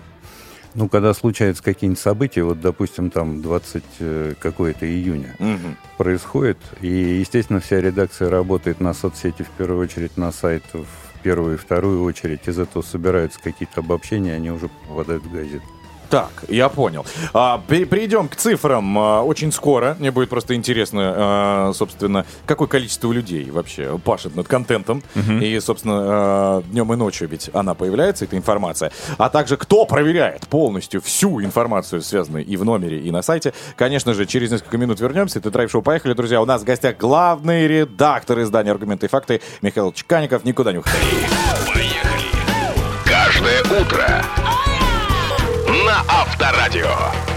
Ну, 0.76 0.88
когда 0.90 1.14
случаются 1.14 1.64
какие-нибудь 1.64 2.00
события, 2.00 2.44
вот, 2.44 2.62
допустим, 2.62 3.10
там 3.10 3.42
20 3.42 3.84
э, 4.00 4.34
какое-то 4.40 4.86
июня 4.86 5.36
Мгм. 5.40 5.76
происходит, 5.98 6.58
и, 6.82 6.88
естественно, 6.88 7.60
вся 7.60 7.82
редакция 7.82 8.30
работает 8.30 8.80
на 8.80 8.94
соцсети 8.94 9.44
в 9.44 9.50
первую 9.58 9.82
очередь, 9.84 10.18
на 10.18 10.32
сайт 10.32 10.64
в 10.74 10.86
первую 11.24 11.56
и 11.56 11.58
вторую 11.58 12.04
очередь. 12.04 12.48
Из 12.48 12.60
этого 12.60 12.84
собираются 12.84 13.40
какие-то 13.42 13.82
обобщения, 13.82 14.34
они 14.36 14.52
уже 14.52 14.70
попадают 14.88 15.24
в 15.24 15.32
газету. 15.34 15.64
Так, 16.10 16.30
я 16.48 16.70
понял. 16.70 17.06
А, 17.34 17.62
пе- 17.68 17.84
перейдем 17.86 18.30
к 18.30 18.36
цифрам 18.38 18.98
а, 18.98 19.22
очень 19.24 19.52
скоро. 19.52 19.98
Мне 20.00 20.10
будет 20.12 20.30
просто 20.30 20.56
интересно, 20.56 21.02
а, 21.16 21.72
собственно, 21.74 22.26
какое 22.46 22.68
количество 22.70 23.12
людей 23.12 23.50
вообще 23.52 23.98
пашет 24.04 24.36
над 24.36 24.48
контентом. 24.48 25.04
И, 25.42 25.60
собственно, 25.60 25.96
а, 26.00 26.62
днем 26.64 26.94
и 26.94 26.96
ночью 26.96 27.28
ведь 27.28 27.50
она 27.54 27.74
появляется, 27.74 28.24
эта 28.26 28.38
информация. 28.38 28.92
А 29.18 29.30
также 29.30 29.58
кто 29.58 29.86
проверяет 29.86 30.48
полностью 30.48 31.02
всю 31.02 31.42
информацию, 31.44 32.02
связанную 32.02 32.46
и 32.46 32.56
в 32.56 32.64
номере, 32.64 33.00
и 33.00 33.12
на 33.12 33.22
сайте. 33.22 33.54
Конечно 33.76 34.14
же, 34.14 34.26
через 34.26 34.52
несколько 34.52 34.78
минут 34.78 35.00
вернемся. 35.02 35.40
Это 35.40 35.52
драйв-шоу 35.52 35.82
«Поехали», 35.82 36.14
друзья. 36.14 36.42
У 36.42 36.46
нас 36.46 36.62
в 36.62 36.66
гостях 36.66 36.98
главный 36.98 37.68
редактор 37.68 38.42
издания 38.42 38.72
«Аргументы 38.72 39.08
и 39.08 39.10
факты» 39.10 39.42
Михаил 39.62 39.92
Чеканников. 39.92 40.46
Никуда 40.46 40.72
не 40.72 40.78
уходите. 40.78 41.28
Каждое 43.06 43.62
утро 43.82 44.24
Авторадио. 46.08 47.37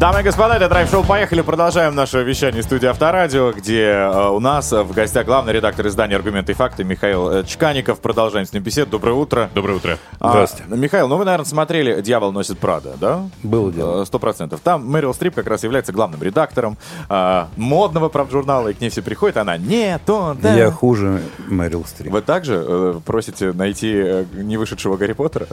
Дамы 0.00 0.20
и 0.20 0.22
господа, 0.22 0.56
это 0.56 0.66
драйв-шоу 0.70 1.04
«Поехали». 1.04 1.42
Продолжаем 1.42 1.94
наше 1.94 2.22
вещание 2.22 2.62
студии 2.62 2.86
Авторадио, 2.86 3.52
где 3.52 3.82
э, 3.82 4.28
у 4.30 4.40
нас 4.40 4.72
в 4.72 4.94
гостях 4.94 5.26
главный 5.26 5.52
редактор 5.52 5.86
издания 5.88 6.16
«Аргументы 6.16 6.52
и 6.52 6.54
факты» 6.54 6.84
Михаил 6.84 7.30
э, 7.30 7.44
Чкаников. 7.44 8.00
Продолжаем 8.00 8.46
с 8.46 8.52
ним 8.54 8.62
беседу. 8.62 8.92
Доброе 8.92 9.12
утро. 9.12 9.50
Доброе 9.54 9.74
утро. 9.74 9.98
А, 10.18 10.30
Здравствуйте. 10.30 10.74
Михаил, 10.74 11.06
ну 11.06 11.18
вы, 11.18 11.26
наверное, 11.26 11.44
смотрели 11.44 12.00
«Дьявол 12.00 12.32
носит 12.32 12.58
Прада», 12.58 12.94
да? 12.98 13.28
Было 13.42 13.70
дело. 13.70 14.00
Э, 14.00 14.06
Сто 14.06 14.18
процентов. 14.18 14.60
Там 14.64 14.88
Мэрил 14.88 15.12
Стрип 15.12 15.34
как 15.34 15.46
раз 15.46 15.64
является 15.64 15.92
главным 15.92 16.22
редактором 16.22 16.78
э, 17.10 17.44
модного 17.56 18.08
правжурнала, 18.08 18.68
и 18.68 18.72
к 18.72 18.80
ней 18.80 18.88
все 18.88 19.02
приходят, 19.02 19.36
она 19.36 19.58
«Нет, 19.58 20.08
он, 20.08 20.38
да». 20.38 20.54
Я 20.54 20.70
хуже 20.70 21.20
Мэрил 21.46 21.84
Стрип. 21.84 22.10
Вы 22.10 22.22
также 22.22 22.64
э, 22.66 23.00
просите 23.04 23.52
найти 23.52 23.92
э, 23.94 24.24
не 24.32 24.56
вышедшего 24.56 24.96
Гарри 24.96 25.12
Поттера? 25.12 25.46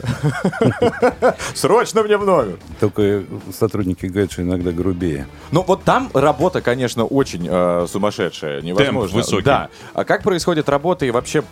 Срочно 1.54 2.02
мне 2.02 2.16
в 2.16 2.24
номер! 2.24 2.56
Только 2.80 3.24
сотрудники 3.52 4.06
говорят, 4.06 4.37
что 4.38 4.42
иногда 4.42 4.70
грубее. 4.70 5.26
Ну 5.50 5.64
вот 5.66 5.82
там 5.82 6.10
работа, 6.14 6.60
конечно, 6.60 7.04
очень 7.04 7.46
э, 7.50 7.86
сумасшедшая, 7.88 8.62
невозможно. 8.62 9.16
высокий. 9.16 9.44
Да. 9.44 9.68
А 9.94 10.04
как 10.04 10.22
происходит 10.22 10.68
работа 10.68 11.04
и 11.06 11.10
вообще 11.10 11.42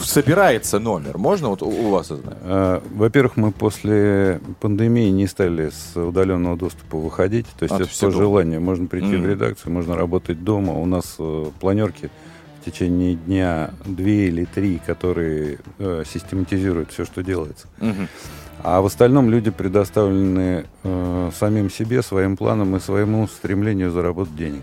собирается 0.00 0.80
номер? 0.80 1.18
Можно 1.18 1.48
вот 1.50 1.62
у, 1.62 1.68
у 1.68 1.90
вас 1.90 2.10
узнать? 2.10 2.36
А, 2.42 2.82
Во-первых, 2.94 3.36
мы 3.36 3.52
после 3.52 4.40
пандемии 4.60 5.08
не 5.10 5.26
стали 5.28 5.70
с 5.70 5.96
удаленного 5.96 6.56
доступа 6.56 6.96
выходить. 6.96 7.46
То 7.58 7.62
есть 7.64 7.74
А, 7.74 7.78
то 7.78 7.82
это 7.84 7.90
по 7.90 7.94
все 7.94 8.10
дома. 8.10 8.22
желанию. 8.22 8.60
Можно 8.60 8.86
прийти 8.86 9.06
Мгм. 9.14 9.22
в 9.22 9.26
редакцию, 9.28 9.72
можно 9.72 9.96
работать 9.96 10.42
дома. 10.42 10.72
У 10.72 10.86
нас 10.86 11.14
э, 11.18 11.46
планерки 11.60 12.10
в 12.60 12.64
течение 12.64 13.14
дня 13.14 13.70
две 13.84 14.26
или 14.28 14.44
три, 14.46 14.80
которые 14.84 15.58
э, 15.78 16.02
систематизируют 16.12 16.90
все, 16.90 17.04
что 17.04 17.22
делается. 17.22 17.66
Мгм. 17.78 18.08
А 18.62 18.80
в 18.80 18.86
остальном 18.86 19.28
люди 19.30 19.50
предоставлены 19.50 20.66
э, 20.84 21.30
самим 21.38 21.70
себе, 21.70 22.02
своим 22.02 22.36
планам 22.36 22.76
и 22.76 22.80
своему 22.80 23.26
стремлению 23.26 23.90
заработать 23.90 24.36
денег. 24.36 24.62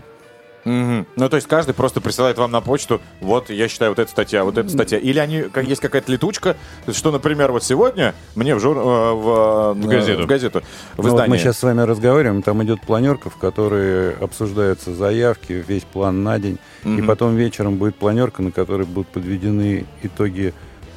Мгм. 0.64 1.06
Ну, 1.16 1.28
то 1.30 1.36
есть 1.36 1.48
каждый 1.48 1.74
просто 1.74 2.02
присылает 2.02 2.36
вам 2.36 2.50
на 2.50 2.60
почту, 2.60 3.00
вот, 3.20 3.48
я 3.48 3.66
считаю, 3.66 3.92
вот 3.92 3.98
эта 3.98 4.10
статья, 4.10 4.44
вот 4.44 4.58
эта 4.58 4.68
статья. 4.68 4.98
Или 4.98 5.18
они, 5.18 5.42
как 5.44 5.66
есть 5.66 5.80
какая-то 5.80 6.12
летучка, 6.12 6.56
что, 6.92 7.10
например, 7.10 7.50
вот 7.50 7.64
сегодня 7.64 8.14
мне 8.34 8.54
в, 8.54 8.60
жур, 8.60 8.76
э, 8.76 8.80
в, 8.80 9.74
э, 9.78 9.82
В 9.82 9.86
газету. 9.86 10.22
в 10.22 10.26
газету, 10.26 10.60
в 10.60 10.98
Ну, 10.98 11.02
вот 11.04 11.08
издание. 11.08 11.30
мы 11.30 11.38
сейчас 11.38 11.58
с 11.58 11.62
вами 11.62 11.80
разговариваем, 11.82 12.42
там 12.42 12.62
идет 12.62 12.80
планерка, 12.82 13.30
в 13.30 13.36
которой 13.36 14.14
обсуждаются 14.16 14.94
заявки, 14.94 15.64
весь 15.66 15.84
план 15.84 16.22
на 16.22 16.38
день. 16.38 16.58
И 16.84 16.88
Мгм. 16.88 17.06
потом 17.06 17.36
вечером 17.36 17.76
будет 17.76 17.96
планерка, 17.96 18.42
на 18.42 18.50
которой 18.50 18.86
будут 18.86 19.08
подведены 19.08 19.86
итоги 20.02 20.52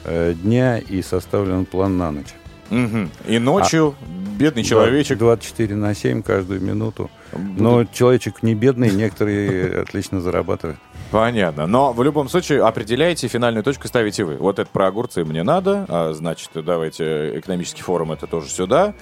э, 0.05 0.33
дня 0.33 0.79
и 0.79 1.01
составлен 1.01 1.63
план 1.65 1.97
на 1.97 2.11
ночь. 2.11 2.33
Мгм. 2.73 3.11
И 3.27 3.39
ночью 3.39 3.95
бедный 4.37 4.63
человечек... 4.63 5.17
24 5.17 5.75
на 5.75 5.93
7 5.93 6.21
каждую 6.23 6.61
минуту. 6.61 7.09
Но 7.31 7.85
человечек 7.85 8.43
не 8.43 8.55
бедный, 8.55 8.91
некоторые 8.91 9.81
отлично 9.81 10.21
зарабатывают. 10.21 10.79
Понятно. 11.11 11.67
Но 11.67 11.93
в 11.93 12.01
любом 12.01 12.29
случае 12.29 12.63
определяете, 12.63 13.27
финальную 13.27 13.63
точку 13.63 13.87
ставите 13.87 14.23
вы. 14.23 14.37
Вот 14.37 14.57
это 14.59 14.69
про 14.71 14.87
огурцы 14.87 15.23
мне 15.23 15.43
надо, 15.43 15.85
а 15.87 16.13
значит, 16.13 16.49
давайте 16.55 17.37
экономический 17.39 17.83
форум 17.83 18.11
это 18.11 18.25
тоже 18.25 18.49
сюда. 18.49 18.93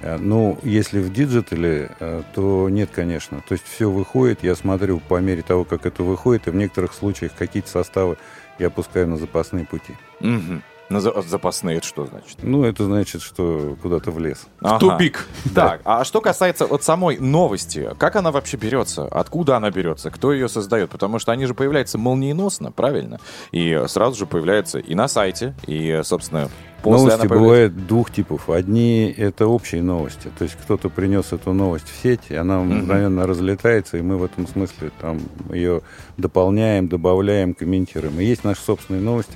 Э, 0.00 0.16
Ну, 0.18 0.58
если 0.62 1.00
в 1.00 1.12
диджитале, 1.12 1.90
э, 1.98 2.22
то 2.34 2.68
нет, 2.68 2.90
конечно. 2.94 3.42
То 3.48 3.54
есть 3.54 3.64
все 3.66 3.90
выходит, 3.90 4.44
я 4.44 4.54
смотрю 4.54 5.00
по 5.00 5.20
мере 5.20 5.42
того, 5.42 5.64
как 5.64 5.86
это 5.86 6.02
выходит, 6.02 6.46
и 6.46 6.50
в 6.50 6.54
некоторых 6.54 6.92
случаях 6.92 7.32
какие-то 7.36 7.70
составы 7.70 8.16
я 8.58 8.68
опускаю 8.68 9.08
на 9.08 9.16
запасные 9.16 9.64
пути. 9.64 9.94
Мгм. 10.20 10.62
На 10.88 11.00
за- 11.00 11.20
запасные 11.22 11.78
это 11.78 11.86
что 11.86 12.06
значит? 12.06 12.38
Ну, 12.42 12.62
это 12.62 12.84
значит, 12.84 13.20
что 13.20 13.76
куда-то 13.82 14.12
в 14.12 14.20
лес. 14.20 14.46
Ага. 14.60 14.78
Так, 15.54 15.80
а 15.84 16.04
что 16.04 16.20
касается 16.20 16.66
вот 16.66 16.84
самой 16.84 17.18
новости, 17.18 17.90
как 17.98 18.14
она 18.14 18.30
вообще 18.30 18.56
берется? 18.56 19.06
Откуда 19.06 19.56
она 19.56 19.70
берется? 19.70 20.10
Кто 20.10 20.32
ее 20.32 20.48
создает? 20.48 20.90
Потому 20.90 21.18
что 21.18 21.32
они 21.32 21.46
же 21.46 21.54
появляются 21.54 21.98
молниеносно, 21.98 22.70
правильно? 22.70 23.18
И 23.50 23.82
сразу 23.88 24.16
же 24.16 24.26
появляются 24.26 24.78
и 24.78 24.94
на 24.94 25.08
сайте, 25.08 25.54
и, 25.66 26.00
собственно, 26.04 26.48
после 26.82 27.08
Новости 27.08 27.26
бывают 27.26 27.86
двух 27.88 28.12
типов. 28.12 28.48
Одни— 28.48 29.12
это 29.16 29.48
общие 29.48 29.82
новости. 29.82 30.30
То 30.38 30.44
есть 30.44 30.56
кто-то 30.62 30.88
принес 30.88 31.32
эту 31.32 31.52
новость 31.52 31.88
в 31.88 32.00
сеть, 32.00 32.20
и 32.28 32.36
она 32.36 32.60
мгновенно 32.60 33.26
разлетается, 33.26 33.96
и 33.96 34.02
мы 34.02 34.18
в 34.18 34.24
этом 34.24 34.46
смысле 34.46 34.92
там 35.00 35.18
ее 35.50 35.82
дополняем, 36.16 36.86
добавляем, 36.86 37.54
комментируем. 37.54 38.20
И 38.20 38.24
есть 38.24 38.44
наши 38.44 38.62
собственные 38.62 39.02
новости, 39.02 39.32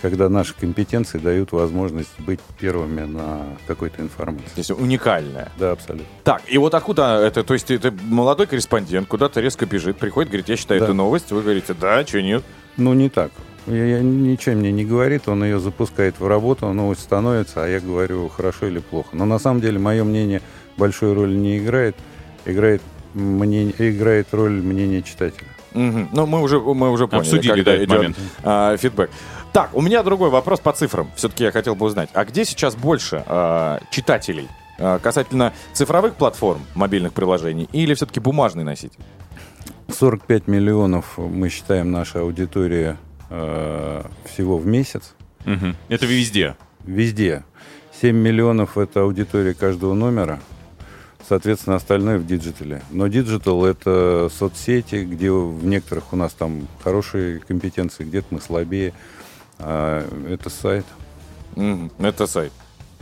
когда 0.00 0.28
наши 0.28 0.54
компетенции 0.54 1.18
дают 1.18 1.52
возможность 1.52 2.10
быть 2.18 2.40
первыми 2.58 3.02
на 3.02 3.46
какой-то 3.66 4.02
информации. 4.02 4.44
То 4.54 4.58
есть 4.58 4.70
уникальная. 4.70 5.50
Да, 5.58 5.72
абсолютно. 5.72 6.06
Так, 6.24 6.42
и 6.48 6.58
вот 6.58 6.74
откуда 6.74 7.20
это? 7.22 7.42
То 7.44 7.54
есть 7.54 7.70
это 7.70 7.92
молодой 8.04 8.46
корреспондент 8.46 9.08
куда-то 9.08 9.40
резко 9.40 9.64
бежит, 9.66 9.96
приходит, 9.96 10.30
говорит, 10.30 10.48
я 10.48 10.56
считаю 10.56 10.80
Да. 10.80 10.86
эту 10.86 10.94
новость. 10.94 11.30
Вы 11.32 11.42
говорите, 11.42 11.74
да, 11.74 12.04
что 12.06 12.20
нет? 12.20 12.44
Ну, 12.76 12.92
не 12.92 13.08
так. 13.08 13.30
Я, 13.66 13.84
я- 13.84 14.00
ничего 14.02 14.54
мне 14.54 14.70
не 14.70 14.84
говорит, 14.84 15.28
он 15.28 15.42
ее 15.42 15.58
запускает 15.58 16.20
в 16.20 16.26
работу, 16.28 16.72
новость 16.72 17.02
становится, 17.02 17.64
а 17.64 17.68
я 17.68 17.80
говорю, 17.80 18.28
хорошо 18.28 18.66
или 18.66 18.78
плохо. 18.78 19.08
Но 19.12 19.24
на 19.24 19.38
самом 19.38 19.60
деле 19.60 19.78
мое 19.78 20.04
мнение 20.04 20.40
большой 20.76 21.14
роли 21.14 21.34
не 21.34 21.58
играет. 21.58 21.96
Играет, 22.44 22.80
мнение, 23.14 23.74
играет 23.78 24.28
роль 24.32 24.52
мнения 24.62 25.02
читателя. 25.02 25.48
Мгм. 25.74 26.08
Ну, 26.12 26.26
мы 26.26 26.40
уже, 26.42 26.58
мы 26.60 26.90
уже 26.90 27.06
поняли, 27.08 27.26
Обсудили, 27.26 27.52
когда 27.52 27.70
да, 27.72 27.76
этот 27.76 27.88
идет 27.88 27.96
момент. 27.98 28.16
а, 28.44 28.76
фидбэк. 28.76 29.10
Так, 29.56 29.70
у 29.72 29.80
меня 29.80 30.02
другой 30.02 30.28
вопрос 30.28 30.60
по 30.60 30.70
цифрам. 30.74 31.10
Все-таки 31.16 31.44
я 31.44 31.50
хотел 31.50 31.74
бы 31.74 31.86
узнать. 31.86 32.10
А 32.12 32.26
где 32.26 32.44
сейчас 32.44 32.76
больше 32.76 33.24
а, 33.26 33.80
читателей? 33.90 34.48
А, 34.78 34.98
касательно 34.98 35.54
цифровых 35.72 36.16
платформ, 36.16 36.60
мобильных 36.74 37.14
приложений, 37.14 37.70
или 37.72 37.94
все-таки 37.94 38.20
бумажный 38.20 38.64
носитель? 38.64 39.00
45 39.88 40.46
миллионов 40.46 41.16
мы 41.16 41.48
считаем 41.48 41.90
наша 41.90 42.20
аудитория 42.20 42.98
э, 43.30 44.02
всего 44.26 44.58
в 44.58 44.66
месяц. 44.66 45.14
Мгм. 45.46 45.74
Это 45.88 46.04
везде. 46.04 46.54
Везде. 46.84 47.42
7 48.02 48.14
миллионов 48.14 48.76
это 48.76 49.04
аудитория 49.04 49.54
каждого 49.54 49.94
номера. 49.94 50.38
Соответственно, 51.26 51.76
остальное 51.76 52.18
в 52.18 52.26
диджитале. 52.26 52.82
Но 52.90 53.06
диджитал 53.06 53.64
это 53.64 54.30
соцсети, 54.36 55.04
где 55.04 55.30
в 55.30 55.64
некоторых 55.64 56.12
у 56.12 56.16
нас 56.16 56.34
там 56.34 56.68
хорошие 56.84 57.40
компетенции, 57.40 58.04
где-то 58.04 58.26
мы 58.30 58.42
слабее. 58.42 58.92
А 59.58 60.04
это 60.28 60.50
сайт. 60.50 60.84
Это 61.98 62.26
сайт. 62.26 62.52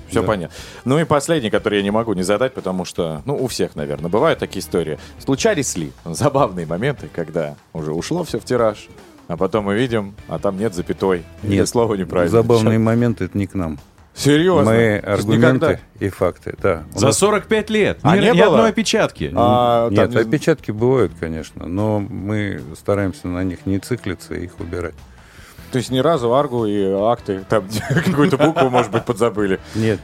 Все 0.09 0.21
Да. 0.21 0.27
понятно. 0.27 0.55
Ну 0.85 0.99
и 0.99 1.05
последний, 1.05 1.51
который 1.51 1.79
я 1.79 1.83
не 1.83 1.91
могу 1.91 2.13
не 2.13 2.23
задать, 2.23 2.53
потому 2.55 2.85
что, 2.85 3.23
ну, 3.25 3.37
у 3.43 3.47
всех, 3.49 3.75
наверное, 3.75 4.11
бывают 4.11 4.39
такие 4.39 4.61
истории. 4.61 4.99
Случались 5.19 5.77
ли 5.77 5.93
забавные 6.05 6.67
моменты, 6.67 7.09
когда 7.13 7.57
уже 7.73 7.93
ушло 7.93 8.23
все 8.23 8.39
в 8.39 8.45
тираж, 8.45 8.87
а 9.29 9.37
потом 9.39 9.65
мы 9.65 9.75
видим, 9.77 10.15
а 10.29 10.39
там 10.39 10.59
нет 10.59 10.75
запятой, 10.75 11.25
или 11.43 11.57
Нет, 11.57 11.69
слова 11.69 11.95
неправильно. 11.95 12.31
Забавные 12.31 12.79
моменты 12.79 13.25
это 13.25 13.37
не 13.39 13.47
к 13.47 13.55
нам. 13.55 13.79
Серьезно? 14.15 14.71
Мы 14.71 14.99
аргументы 14.99 15.67
никогда? 15.67 15.81
и 15.99 16.09
факты, 16.11 16.55
да. 16.63 16.85
За 16.95 17.07
нас- 17.07 17.19
45 17.19 17.71
лет. 17.71 17.99
А 18.03 18.17
ни, 18.17 18.21
не 18.21 18.31
ни 18.31 18.43
было? 18.43 18.57
одной 18.59 18.69
опечатки. 18.69 19.33
А, 19.35 19.89
Нет, 19.91 20.13
там- 20.13 20.23
опечатки 20.29 20.71
бывают, 20.71 21.13
конечно, 21.19 21.67
но 21.67 21.99
мы 21.99 22.61
стараемся 22.79 23.27
на 23.27 23.43
них 23.43 23.67
не 23.67 23.81
циклиться 23.81 24.35
и 24.35 24.45
их 24.45 24.61
убирать. 24.61 24.95
То 25.75 25.79
есть 25.79 25.91
ни 25.91 25.99
разу 25.99 26.33
аргу 26.33 26.67
и 26.67 26.85
акты, 26.85 27.45
там 27.49 27.69
какую-то 27.89 28.39
букву, 28.39 28.71
может 28.71 28.93
быть, 28.93 29.05
подзабыли. 29.05 29.59
Нет. 29.75 29.99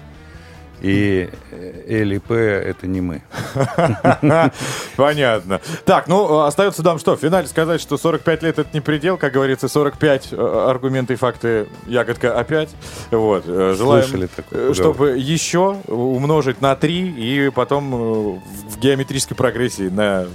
И 0.80 1.30
э, 1.52 2.02
Л 2.02 2.10
и 2.10 2.18
П 2.18 2.34
это 2.34 2.88
не 2.88 3.00
мы. 3.00 3.22
Понятно. 4.96 5.60
Так, 5.84 6.08
ну, 6.08 6.40
остается 6.40 6.82
нам 6.82 6.98
что, 6.98 7.16
в 7.16 7.20
финале 7.20 7.46
сказать, 7.46 7.80
что 7.80 7.96
45 7.98 8.42
лет 8.42 8.58
это 8.58 8.68
не 8.72 8.80
предел, 8.80 9.16
как 9.16 9.32
говорится, 9.32 9.68
45 9.68 10.30
э, 10.32 10.64
аргументы 10.68 11.12
и 11.12 11.16
факты, 11.16 11.68
ягодка 11.86 12.36
опять. 12.36 12.70
Вот. 13.12 13.44
э, 13.46 13.76
Желаем, 13.78 14.28
поговор. 14.50 14.74
чтобы 14.74 15.18
еще 15.18 15.76
умножить 15.86 16.60
на 16.60 16.74
3 16.74 17.14
и 17.16 17.50
потом 17.50 18.40
в 18.40 18.78
геометрической 18.80 19.36
прогрессии 19.36 19.88
на 19.88 20.26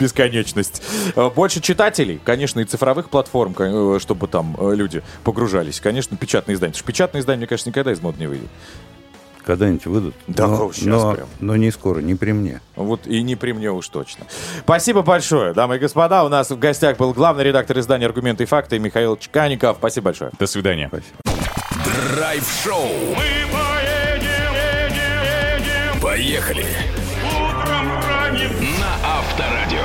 бесконечность. 0.00 0.82
Э, 1.16 1.30
Больше 1.30 1.60
читателей, 1.60 2.20
конечно, 2.24 2.60
и 2.60 2.64
цифровых 2.64 3.10
платформ, 3.10 3.54
э, 3.58 3.98
чтобы 4.00 4.26
там 4.28 4.56
э, 4.58 4.74
люди 4.74 5.02
погружались. 5.24 5.80
Конечно, 5.80 6.16
печатные 6.16 6.54
издания. 6.54 6.72
Потому 6.72 6.80
что 6.82 6.86
печатные 6.92 7.20
издания, 7.20 7.38
мне 7.38 7.46
кажется, 7.46 7.70
никогда 7.70 7.92
из 7.92 8.00
моды 8.00 8.20
не 8.20 8.26
выйдет. 8.26 8.48
Когда-нибудь 9.44 9.86
выйдут. 9.86 10.14
Да, 10.26 10.46
но, 10.46 10.72
щас 10.72 10.84
но, 10.84 11.14
прям. 11.14 11.28
но 11.40 11.56
не 11.56 11.70
скоро, 11.70 12.00
не 12.00 12.14
при 12.14 12.32
мне. 12.32 12.60
Вот 12.76 13.06
и 13.06 13.22
не 13.22 13.36
при 13.36 13.52
мне 13.52 13.70
уж 13.70 13.88
точно. 13.88 14.26
Спасибо 14.60 15.02
большое, 15.02 15.54
дамы 15.54 15.76
и 15.76 15.78
господа. 15.78 16.24
У 16.24 16.28
нас 16.28 16.50
в 16.50 16.58
гостях 16.58 16.98
был 16.98 17.12
главный 17.14 17.44
редактор 17.44 17.78
издания 17.78 18.06
«Аргументы 18.06 18.44
и 18.44 18.46
факты» 18.46 18.78
Михаил 18.78 19.16
Чкаников. 19.16 19.78
Спасибо 19.78 20.06
большое. 20.06 20.30
До 20.38 20.46
свидания. 20.46 20.90
Драйв-шоу. 21.84 22.86
Мы 23.16 23.24
поедем, 23.50 24.50
Поехали. 26.00 26.66
На 28.30 29.18
Авторадио. 29.18 29.80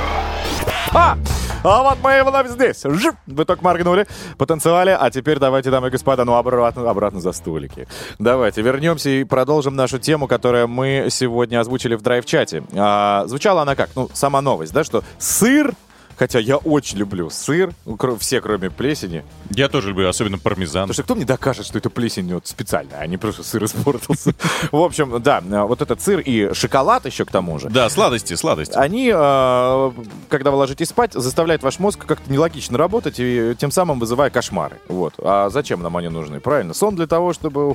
А! 0.94 1.18
А 1.64 1.82
вот 1.82 1.98
мы 2.00 2.18
и 2.18 2.22
вновь 2.22 2.48
здесь. 2.48 2.82
Жип! 2.84 3.16
Вы 3.26 3.44
только 3.44 3.64
моргнули, 3.64 4.06
потанцевали, 4.38 4.96
а 4.96 5.10
теперь 5.10 5.40
давайте, 5.40 5.72
дамы 5.72 5.88
и 5.88 5.90
господа, 5.90 6.24
ну 6.24 6.34
обратно, 6.34 6.88
обратно 6.88 7.20
за 7.20 7.32
столики. 7.32 7.88
Давайте 8.20 8.62
вернемся 8.62 9.10
и 9.10 9.24
продолжим 9.24 9.74
нашу 9.74 9.98
тему, 9.98 10.28
которую 10.28 10.68
мы 10.68 11.08
сегодня 11.10 11.58
озвучили 11.58 11.96
в 11.96 12.02
драйв-чате. 12.02 12.62
А, 12.76 13.24
звучала 13.26 13.62
она 13.62 13.74
как? 13.74 13.90
Ну, 13.96 14.08
сама 14.12 14.40
новость, 14.40 14.72
да, 14.72 14.84
что 14.84 15.02
сыр, 15.18 15.72
хотя 16.16 16.38
я 16.38 16.56
очень 16.56 16.98
люблю 16.98 17.30
сыр, 17.30 17.72
ну, 17.84 17.98
все 18.18 18.40
кроме 18.40 18.70
плесени, 18.70 19.24
Я 19.50 19.68
тоже 19.68 19.88
люблю, 19.88 20.08
особенно 20.08 20.38
пармезан. 20.38 20.82
Потому 20.84 20.94
что 20.94 21.02
кто 21.02 21.14
мне 21.14 21.24
докажет, 21.24 21.66
что 21.66 21.78
это 21.78 21.90
плесень 21.90 22.32
вот 22.32 22.46
специально, 22.46 22.96
а 22.98 23.06
не 23.06 23.16
просто 23.16 23.42
сыр 23.42 23.64
испортился. 23.64 24.34
В 24.72 24.76
общем, 24.76 25.22
да, 25.22 25.40
вот 25.66 25.82
этот 25.82 26.00
сыр 26.00 26.20
и 26.20 26.52
шоколад 26.54 27.06
еще 27.06 27.24
к 27.24 27.30
тому 27.30 27.58
же. 27.58 27.68
Да, 27.68 27.88
сладости, 27.88 28.34
сладости. 28.34 28.74
Они, 28.76 29.10
э, 29.14 29.92
когда 30.28 30.50
вы 30.50 30.56
ложитесь 30.56 30.88
спать, 30.88 31.12
заставляют 31.12 31.62
ваш 31.62 31.78
мозг 31.78 32.04
как-то 32.06 32.30
нелогично 32.30 32.78
работать 32.78 33.16
и 33.18 33.54
тем 33.58 33.70
самым 33.70 33.98
вызывая 33.98 34.30
кошмары. 34.30 34.76
Вот. 34.88 35.14
А 35.18 35.50
зачем 35.50 35.82
нам 35.82 35.96
они 35.96 36.08
нужны? 36.08 36.40
Правильно, 36.40 36.74
сон 36.74 36.96
для 36.96 37.06
того, 37.06 37.32
чтобы 37.32 37.74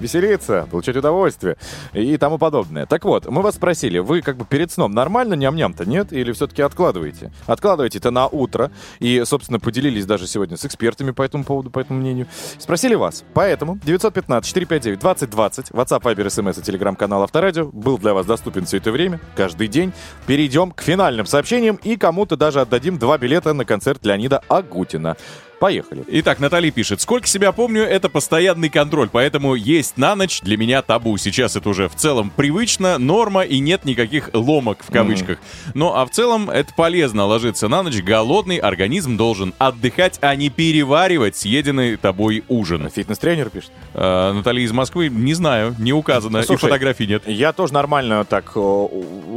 веселиться, 0.00 0.66
получать 0.70 0.96
удовольствие 0.96 1.56
и 1.92 2.16
тому 2.16 2.38
подобное. 2.38 2.86
Так 2.86 3.04
вот, 3.04 3.26
мы 3.26 3.42
вас 3.42 3.56
спросили, 3.56 3.98
вы 3.98 4.22
как 4.22 4.36
бы 4.36 4.44
перед 4.44 4.70
сном 4.70 4.92
нормально 4.92 5.34
ням-ням-то, 5.34 5.84
нет? 5.84 6.12
Или 6.12 6.32
все-таки 6.32 6.62
откладываете? 6.62 7.32
Откладываете 7.46 7.98
это 7.98 8.10
на 8.10 8.26
утро 8.26 8.70
и, 8.98 9.22
собственно, 9.24 9.60
поделились 9.60 10.06
даже 10.06 10.26
сегодня 10.26 10.56
с 10.56 10.64
экспертами 10.64 11.10
по 11.10 11.22
этому 11.22 11.44
поводу, 11.44 11.70
по 11.70 11.78
этому 11.78 12.00
мнению. 12.00 12.26
Спросили 12.58 12.94
вас. 12.94 13.24
Поэтому 13.34 13.76
915-459-2020, 13.76 15.72
WhatsApp, 15.72 16.02
Viber, 16.02 16.26
SMS 16.26 16.60
и 16.60 16.62
телеграм-канал 16.62 17.22
Авторадио 17.22 17.70
был 17.72 17.98
для 17.98 18.14
вас 18.14 18.26
доступен 18.26 18.66
все 18.66 18.78
это 18.78 18.90
время, 18.92 19.20
каждый 19.36 19.68
день. 19.68 19.92
Перейдем 20.26 20.72
к 20.72 20.82
финальным 20.82 21.26
сообщениям 21.26 21.76
и 21.76 21.96
кому-то 21.96 22.36
даже 22.36 22.60
отдадим 22.60 22.98
два 22.98 23.18
билета 23.18 23.52
на 23.52 23.64
концерт 23.64 24.04
Леонида 24.04 24.42
Агутина. 24.48 25.16
Поехали. 25.58 26.04
Итак, 26.06 26.38
Натали 26.38 26.70
пишет. 26.70 27.00
Сколько 27.00 27.26
себя 27.26 27.50
помню, 27.52 27.82
это 27.82 28.08
постоянный 28.08 28.68
контроль, 28.68 29.08
поэтому 29.10 29.54
есть 29.54 29.96
на 29.96 30.14
ночь 30.14 30.40
для 30.40 30.56
меня 30.56 30.82
табу. 30.82 31.16
Сейчас 31.16 31.56
это 31.56 31.68
уже 31.68 31.88
в 31.88 31.96
целом 31.96 32.30
привычно, 32.34 32.98
норма 32.98 33.42
и 33.42 33.58
нет 33.58 33.84
никаких 33.84 34.30
ломок 34.32 34.84
в 34.86 34.92
кавычках. 34.92 35.38
Ну 35.74 35.94
а 35.94 36.06
в 36.06 36.10
целом 36.10 36.48
это 36.48 36.72
полезно 36.74 37.24
ложиться 37.26 37.68
на 37.68 37.82
ночь. 37.82 38.00
Голодный 38.02 38.58
организм 38.58 39.16
должен 39.16 39.52
отдыхать, 39.58 40.18
а 40.20 40.34
не 40.36 40.48
переваривать 40.48 41.36
съеденный 41.36 41.96
тобой 41.96 42.44
ужин. 42.48 42.88
Фитнес-тренер 42.88 43.50
пишет. 43.50 43.72
Э, 43.94 44.32
Наталья 44.32 44.64
из 44.64 44.72
Москвы, 44.72 45.08
не 45.08 45.34
знаю, 45.34 45.74
не 45.78 45.92
указано, 45.92 46.38
и 46.38 46.42
Слушай, 46.42 46.62
фотографий 46.62 47.06
нет. 47.06 47.24
Я 47.26 47.52
тоже 47.52 47.74
нормально 47.74 48.24
так 48.24 48.52
э, 48.54 48.86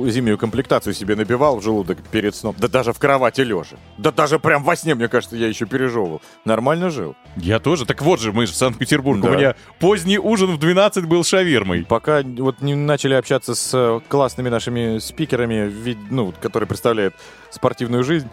зимнюю 0.08 0.38
комплектацию 0.38 0.94
себе 0.94 1.16
набивал 1.16 1.58
в 1.58 1.64
желудок 1.64 1.98
перед 2.12 2.36
сном. 2.36 2.56
Да 2.60 2.68
даже 2.68 2.94
в 2.94 3.00
кровати 3.00 3.42
лежа. 3.42 3.78
Да 3.98 4.12
даже 4.12 4.38
прям 4.40 4.64
во 4.64 4.76
сне, 4.76 4.94
мне 4.94 5.08
кажется, 5.08 5.36
я 5.36 5.48
еще 5.48 5.66
пережевывал. 5.66 6.11
Нормально 6.46 6.90
жил. 6.90 7.16
Я 7.38 7.60
тоже. 7.60 7.86
Так 7.86 8.02
вот 8.02 8.20
же, 8.20 8.32
мы 8.32 8.46
же 8.46 8.54
в 8.54 8.56
Санкт-Петербург. 8.56 9.22
Да. 9.22 9.30
У 9.30 9.34
меня 9.34 9.56
поздний 9.80 10.18
ужин 10.18 10.52
в 10.52 10.58
12 10.60 11.06
был 11.06 11.24
шавермой. 11.24 11.86
Пока 11.88 12.22
вот 12.24 12.62
не 12.62 12.76
начали 12.76 13.14
общаться 13.14 13.56
с 13.56 13.72
э, 13.74 14.00
классными 14.10 14.50
нашими 14.50 14.98
спикерами, 15.00 15.96
ну, 16.10 16.34
которые 16.42 16.68
представляют 16.68 17.16
спортивную 17.50 18.04
жизнь, 18.04 18.28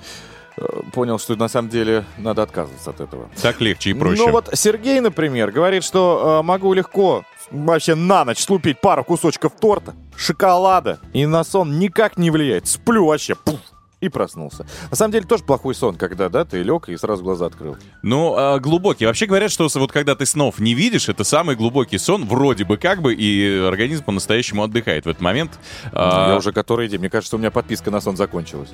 э, 0.56 0.62
понял, 0.92 1.18
что 1.18 1.36
на 1.36 1.48
самом 1.48 1.68
деле 1.68 2.04
надо 2.16 2.42
отказываться 2.42 2.90
от 2.90 3.00
этого. 3.00 3.30
Так 3.40 3.60
легче 3.60 3.90
и 3.90 3.94
проще. 3.94 4.22
Ну 4.24 4.32
вот 4.32 4.50
Сергей, 4.54 5.00
например, 5.00 5.52
говорит, 5.52 5.84
что 5.84 6.40
э, 6.40 6.46
могу 6.46 6.72
легко 6.72 7.24
вообще 7.50 7.94
на 7.94 8.24
ночь 8.24 8.40
слупить 8.40 8.80
пару 8.80 9.04
кусочков 9.04 9.52
торта, 9.58 9.94
шоколада, 10.16 10.98
и 11.12 11.26
на 11.26 11.44
сон 11.44 11.78
никак 11.78 12.18
не 12.18 12.30
влияет. 12.30 12.66
Сплю 12.66 13.06
вообще, 13.06 13.34
пуф, 13.34 13.60
и 14.00 14.08
проснулся. 14.08 14.64
На 14.90 14.96
самом 14.96 15.12
деле 15.12 15.26
тоже 15.26 15.42
плохой 15.42 15.74
сон, 15.74 15.96
когда, 15.96 16.28
да, 16.28 16.44
ты 16.44 16.62
лег 16.62 16.88
и 16.88 16.96
сразу 16.96 17.22
глаза 17.24 17.46
открыл. 17.46 17.76
Ну, 18.02 18.34
а, 18.36 18.58
глубокий. 18.60 19.06
Вообще 19.06 19.26
говорят, 19.26 19.50
что 19.50 19.68
вот 19.74 19.90
когда 19.92 20.14
ты 20.14 20.24
снов 20.24 20.60
не 20.60 20.74
видишь, 20.74 21.08
это 21.08 21.24
самый 21.24 21.56
глубокий 21.56 21.98
сон, 21.98 22.24
вроде 22.24 22.64
бы 22.64 22.76
как 22.76 23.02
бы, 23.02 23.14
и 23.14 23.58
организм 23.58 24.04
по-настоящему 24.04 24.62
отдыхает 24.62 25.04
в 25.04 25.08
этот 25.08 25.20
момент. 25.20 25.58
А, 25.92 26.30
Я 26.30 26.36
уже 26.36 26.52
который 26.52 26.88
день. 26.88 27.00
Мне 27.00 27.10
кажется, 27.10 27.36
у 27.36 27.38
меня 27.38 27.50
подписка 27.50 27.90
на 27.90 28.00
сон 28.00 28.16
закончилась. 28.16 28.68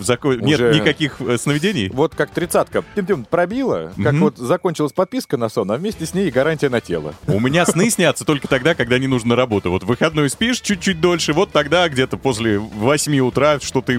зако- 0.00 0.36
Нет 0.40 0.58
уже- 0.60 0.74
никаких 0.74 1.20
э, 1.20 1.38
сновидений? 1.38 1.88
Вот 1.90 2.14
как 2.16 2.30
тридцатка 2.30 2.82
тим-тим 2.96 3.24
пробила, 3.24 3.92
как 4.02 4.12
Мгм. 4.14 4.20
вот 4.24 4.38
закончилась 4.38 4.92
подписка 4.92 5.36
на 5.36 5.48
сон, 5.48 5.70
а 5.70 5.76
вместе 5.76 6.04
с 6.04 6.14
ней 6.14 6.28
и 6.28 6.30
гарантия 6.32 6.68
на 6.68 6.80
тело. 6.80 7.14
У 7.28 7.38
меня 7.38 7.64
сны 7.64 7.88
снятся 7.90 8.24
только 8.24 8.48
тогда, 8.48 8.74
когда 8.74 8.98
не 8.98 9.06
нужно 9.06 9.30
на 9.30 9.36
работу. 9.36 9.70
Вот 9.70 9.84
в 9.84 9.86
выходной 9.86 10.28
спишь 10.30 10.60
чуть-чуть 10.60 11.00
дольше, 11.00 11.32
вот 11.32 11.52
тогда 11.52 11.88
где-то 11.88 12.16
после 12.16 12.58
8 12.58 13.20
утра 13.20 13.60
что-то 13.60 13.92
и 13.92 13.98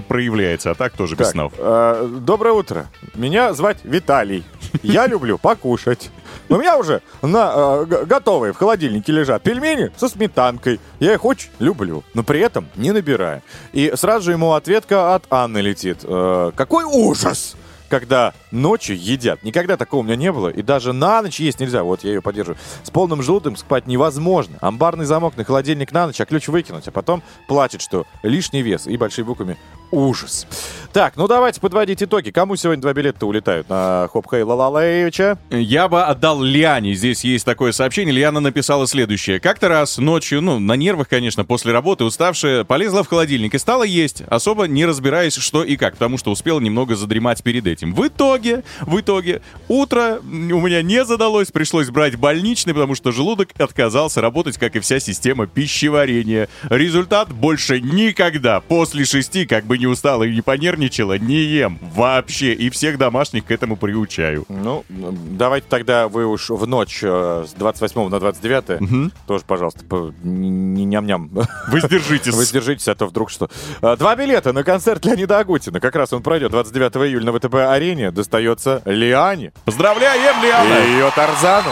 проявляется, 0.50 0.70
а 0.70 0.74
так 0.74 0.92
тоже 0.92 1.14
без 1.14 1.26
Так, 1.26 1.32
снов. 1.32 1.52
э, 1.56 2.08
доброе 2.20 2.52
утро. 2.52 2.86
Меня 3.14 3.52
звать 3.52 3.78
Виталий. 3.84 4.44
Я 4.82 5.06
люблю 5.06 5.38
покушать. 5.38 6.10
У 6.48 6.56
меня 6.56 6.76
уже 6.78 7.02
на, 7.22 7.84
э, 7.88 8.04
готовые 8.06 8.52
в 8.52 8.56
холодильнике 8.56 9.12
лежат 9.12 9.42
пельмени 9.42 9.90
со 9.96 10.08
сметанкой. 10.08 10.80
Я 10.98 11.14
их 11.14 11.24
очень 11.24 11.50
люблю, 11.58 12.02
но 12.14 12.22
при 12.22 12.40
этом 12.40 12.66
не 12.76 12.92
набираю. 12.92 13.42
И 13.72 13.92
сразу 13.96 14.26
же 14.26 14.32
ему 14.32 14.52
ответка 14.52 15.14
от 15.14 15.24
Анны 15.30 15.58
летит. 15.58 15.98
Э, 16.02 16.52
какой 16.54 16.84
ужас! 16.84 17.56
Когда 17.88 18.34
ночью 18.52 18.96
едят. 18.96 19.42
Никогда 19.42 19.76
такого 19.76 20.02
у 20.02 20.04
меня 20.04 20.14
не 20.14 20.30
было. 20.30 20.46
И 20.48 20.62
даже 20.62 20.92
на 20.92 21.22
ночь 21.22 21.40
есть 21.40 21.58
нельзя. 21.58 21.82
Вот 21.82 22.04
я 22.04 22.10
ее 22.10 22.22
поддерживаю. 22.22 22.56
С 22.84 22.90
полным 22.90 23.20
желудком 23.20 23.56
спать 23.56 23.88
невозможно. 23.88 24.58
Амбарный 24.60 25.06
замок 25.06 25.36
на 25.36 25.42
холодильник 25.42 25.90
на 25.90 26.06
ночь, 26.06 26.20
а 26.20 26.24
ключ 26.24 26.46
выкинуть. 26.46 26.86
А 26.86 26.92
потом 26.92 27.20
плачет, 27.48 27.80
что 27.80 28.06
лишний 28.22 28.62
вес. 28.62 28.86
И 28.86 28.96
большими 28.96 29.24
буквами 29.24 29.56
ужас. 29.90 30.46
Так, 30.92 31.16
ну 31.16 31.28
давайте 31.28 31.60
подводить 31.60 32.02
итоги. 32.02 32.30
Кому 32.30 32.56
сегодня 32.56 32.82
два 32.82 32.92
билета 32.92 33.24
улетают 33.24 33.68
на 33.68 34.08
Хоп 34.12 34.26
Хей 34.28 34.42
Лалалеевича? 34.42 35.38
Я 35.50 35.88
бы 35.88 36.02
отдал 36.02 36.42
Лиане. 36.42 36.94
Здесь 36.94 37.22
есть 37.22 37.44
такое 37.44 37.70
сообщение. 37.70 38.12
Лиана 38.12 38.40
написала 38.40 38.88
следующее. 38.88 39.38
Как-то 39.38 39.68
раз 39.68 39.98
ночью, 39.98 40.40
ну, 40.42 40.58
на 40.58 40.74
нервах, 40.74 41.08
конечно, 41.08 41.44
после 41.44 41.72
работы, 41.72 42.02
уставшая, 42.02 42.64
полезла 42.64 43.04
в 43.04 43.08
холодильник 43.08 43.54
и 43.54 43.58
стала 43.58 43.84
есть, 43.84 44.22
особо 44.28 44.64
не 44.64 44.84
разбираясь, 44.84 45.36
что 45.36 45.62
и 45.62 45.76
как, 45.76 45.92
потому 45.94 46.18
что 46.18 46.32
успела 46.32 46.58
немного 46.58 46.96
задремать 46.96 47.42
перед 47.44 47.68
этим. 47.68 47.94
В 47.94 48.08
итоге, 48.08 48.64
в 48.80 48.98
итоге, 48.98 49.42
утро 49.68 50.18
у 50.22 50.60
меня 50.60 50.82
не 50.82 51.04
задалось, 51.04 51.52
пришлось 51.52 51.88
брать 51.88 52.16
больничный, 52.16 52.74
потому 52.74 52.96
что 52.96 53.12
желудок 53.12 53.50
отказался 53.58 54.20
работать, 54.20 54.58
как 54.58 54.74
и 54.74 54.80
вся 54.80 54.98
система 54.98 55.46
пищеварения. 55.46 56.48
Результат 56.68 57.32
больше 57.32 57.80
никогда 57.80 58.60
после 58.60 59.04
шести, 59.04 59.46
как 59.46 59.66
бы 59.66 59.78
не 59.80 59.86
устала 59.86 60.22
и 60.24 60.32
не 60.34 60.42
понервничала, 60.42 61.18
не 61.18 61.34
ем 61.40 61.78
вообще. 61.94 62.52
И 62.52 62.70
всех 62.70 62.98
домашних 62.98 63.44
к 63.46 63.50
этому 63.50 63.76
приучаю. 63.76 64.44
Ну, 64.48 64.84
давайте 64.88 65.66
тогда 65.68 66.06
вы 66.08 66.26
уж 66.26 66.50
в 66.50 66.66
ночь 66.66 67.00
э, 67.02 67.44
с 67.48 67.52
28 67.54 68.08
на 68.08 68.20
29 68.20 69.10
тоже, 69.26 69.44
пожалуйста, 69.46 69.84
по- 69.84 70.12
не 70.22 70.84
ням-ням. 70.84 71.30
Воздержитесь. 71.68 72.34
Воздержитесь, 72.34 72.86
а 72.88 72.94
то 72.94 73.06
вдруг 73.06 73.30
что. 73.30 73.48
А, 73.82 73.96
Два 73.96 74.14
билета 74.14 74.52
на 74.52 74.62
концерт 74.62 75.04
Леонида 75.04 75.38
Агутина. 75.40 75.80
Как 75.80 75.96
раз 75.96 76.12
он 76.12 76.22
пройдет 76.22 76.50
29 76.52 76.96
июля 77.08 77.26
на 77.26 77.32
ВТБ-арене. 77.38 78.10
Достается 78.10 78.82
Лиане. 78.84 79.52
Поздравляем, 79.64 80.42
Лиана! 80.42 80.84
И 80.86 80.90
ее 80.92 81.10
Тарзану. 81.14 81.70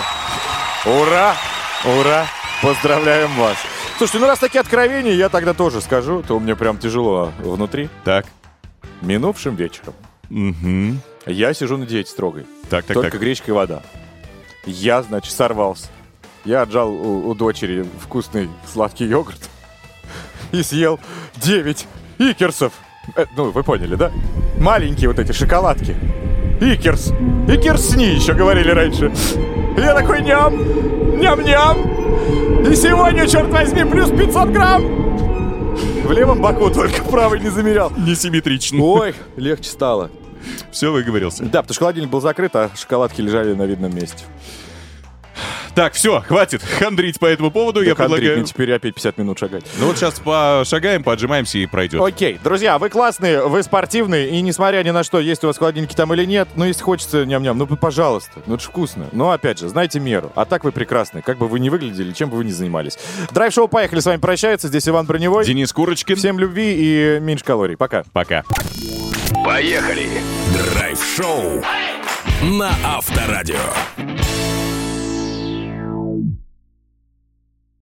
Ура! 0.87 1.35
Ура! 1.85 2.27
Поздравляем 2.63 3.31
вас. 3.37 3.57
Слушайте, 3.99 4.21
ну 4.21 4.27
раз 4.29 4.39
такие 4.39 4.61
откровения, 4.61 5.13
я 5.13 5.29
тогда 5.29 5.55
тоже 5.55 5.81
скажу, 5.81 6.23
то 6.23 6.39
мне 6.39 6.55
прям 6.55 6.79
тяжело 6.79 7.33
внутри. 7.41 7.89
Так. 8.05 8.27
Минувшим 9.03 9.57
вечером 9.57 9.95
Угу. 10.31 10.99
я 11.27 11.53
сижу 11.55 11.77
на 11.79 11.87
диете 11.87 12.11
строгой. 12.11 12.47
Так, 12.71 12.85
так, 12.85 12.95
Только 12.95 13.13
так. 13.13 13.21
гречка 13.21 13.51
и 13.51 13.55
вода. 13.55 13.83
Я, 14.67 15.03
значит, 15.03 15.33
сорвался. 15.33 15.87
Я 16.45 16.63
отжал 16.63 16.91
у, 16.93 17.29
у 17.29 17.35
дочери 17.35 17.85
вкусный 18.01 18.49
сладкий 18.73 19.05
йогурт 19.07 19.49
и 20.53 20.63
съел 20.63 21.01
9 21.37 21.87
икерсов. 22.19 22.73
Э, 23.17 23.27
ну, 23.37 23.51
вы 23.51 23.65
поняли, 23.65 23.97
да? 23.97 24.13
Маленькие 24.61 25.09
вот 25.09 25.19
эти 25.19 25.33
шоколадки. 25.33 25.97
Икерс. 26.61 27.13
Икерсни 27.49 28.07
еще 28.07 28.35
говорили 28.35 28.71
раньше. 28.71 29.13
Я 29.77 29.95
такой 29.95 30.23
ням, 30.23 31.19
ням-ням. 31.19 32.69
И 32.71 32.75
сегодня, 32.75 33.27
черт 33.27 33.49
возьми, 33.51 33.85
плюс 33.85 34.11
500 34.11 34.49
грамм. 34.51 34.83
В 36.05 36.11
левом 36.11 36.41
боку 36.41 36.71
только 36.71 37.03
правый 37.03 37.41
не 37.41 37.49
замерял. 37.51 37.93
Несимметрично. 37.97 38.83
Ой, 38.83 39.15
легче 39.37 39.71
стало. 39.71 40.11
Все 40.73 40.91
выговорился. 40.91 41.45
Да, 41.45 41.63
потому 41.63 41.75
что 41.75 41.81
холодильник 41.81 42.11
был 42.11 42.21
закрыт, 42.21 42.55
а 42.57 42.71
шоколадки 42.75 43.21
лежали 43.21 43.55
на 43.55 43.65
видном 43.65 43.95
месте. 43.95 44.25
Так, 45.79 45.93
все, 45.93 46.21
хватит 46.27 46.61
хандрить 46.61 47.21
по 47.21 47.27
этому 47.27 47.53
поводу. 47.53 47.81
Я 47.83 47.91
Так, 47.91 48.01
Андрей, 48.01 48.19
предлагаю... 48.19 48.39
мне 48.41 48.49
теперь 48.49 48.73
опять 48.73 48.97
50 48.97 49.19
минут 49.19 49.39
шагать. 49.39 49.63
Ну 49.79 49.87
вот 49.87 49.97
сейчас 49.97 50.19
пошагаем, 50.19 51.05
поотжимаемся 51.05 51.59
и 51.59 51.67
пройдет. 51.67 52.03
Окей, 52.03 52.37
друзья, 52.43 52.81
вы 52.81 52.89
классные, 52.89 53.47
вы 53.47 53.63
спортивные, 53.63 54.29
и 54.29 54.41
несмотря 54.41 54.83
ни 54.83 54.91
на 54.91 55.05
что, 55.05 55.21
есть 55.21 55.45
у 55.45 55.47
вас 55.47 55.57
холодильники 55.57 55.95
там 55.95 56.13
или 56.13 56.25
нет, 56.25 56.49
ну, 56.57 56.65
если 56.65 56.83
хочется 56.83 57.25
ням-ням, 57.25 57.57
ну, 57.57 57.69
пожалуйста, 57.69 58.43
ну, 58.47 58.57
это 58.57 58.65
ж 58.65 58.67
вкусно. 58.67 59.07
Но, 59.13 59.31
опять 59.31 59.61
же, 59.61 59.69
знайте 59.69 60.01
меру. 60.01 60.33
А 60.35 60.47
так 60.47 60.65
вы 60.65 60.73
прекрасны, 60.73 61.23
как 61.23 61.39
бы 61.39 61.47
вы 61.47 61.61
ни 61.61 61.69
выглядели, 61.69 62.11
чем 62.11 62.29
бы 62.29 62.39
вы 62.39 62.45
ни 62.45 62.51
занимались. 62.51 62.99
Драйв-шоу 63.31 63.69
«Поехали» 63.69 64.01
с 64.01 64.07
вами 64.07 64.19
прощается. 64.19 64.67
Здесь 64.67 64.89
Иван 64.89 65.07
Броневой. 65.07 65.45
Денис 65.45 65.73
Курочкин. 65.73 66.17
Всем 66.17 66.41
любви 66.41 66.75
и 66.75 67.21
меньше 67.21 67.45
калорий. 67.45 67.77
Пока. 67.77 68.03
Пока. 68.13 68.43
Поехали! 69.45 70.09
Драйв-шоу 70.75 71.63
на 72.43 72.73
Авторадио. 72.85 73.55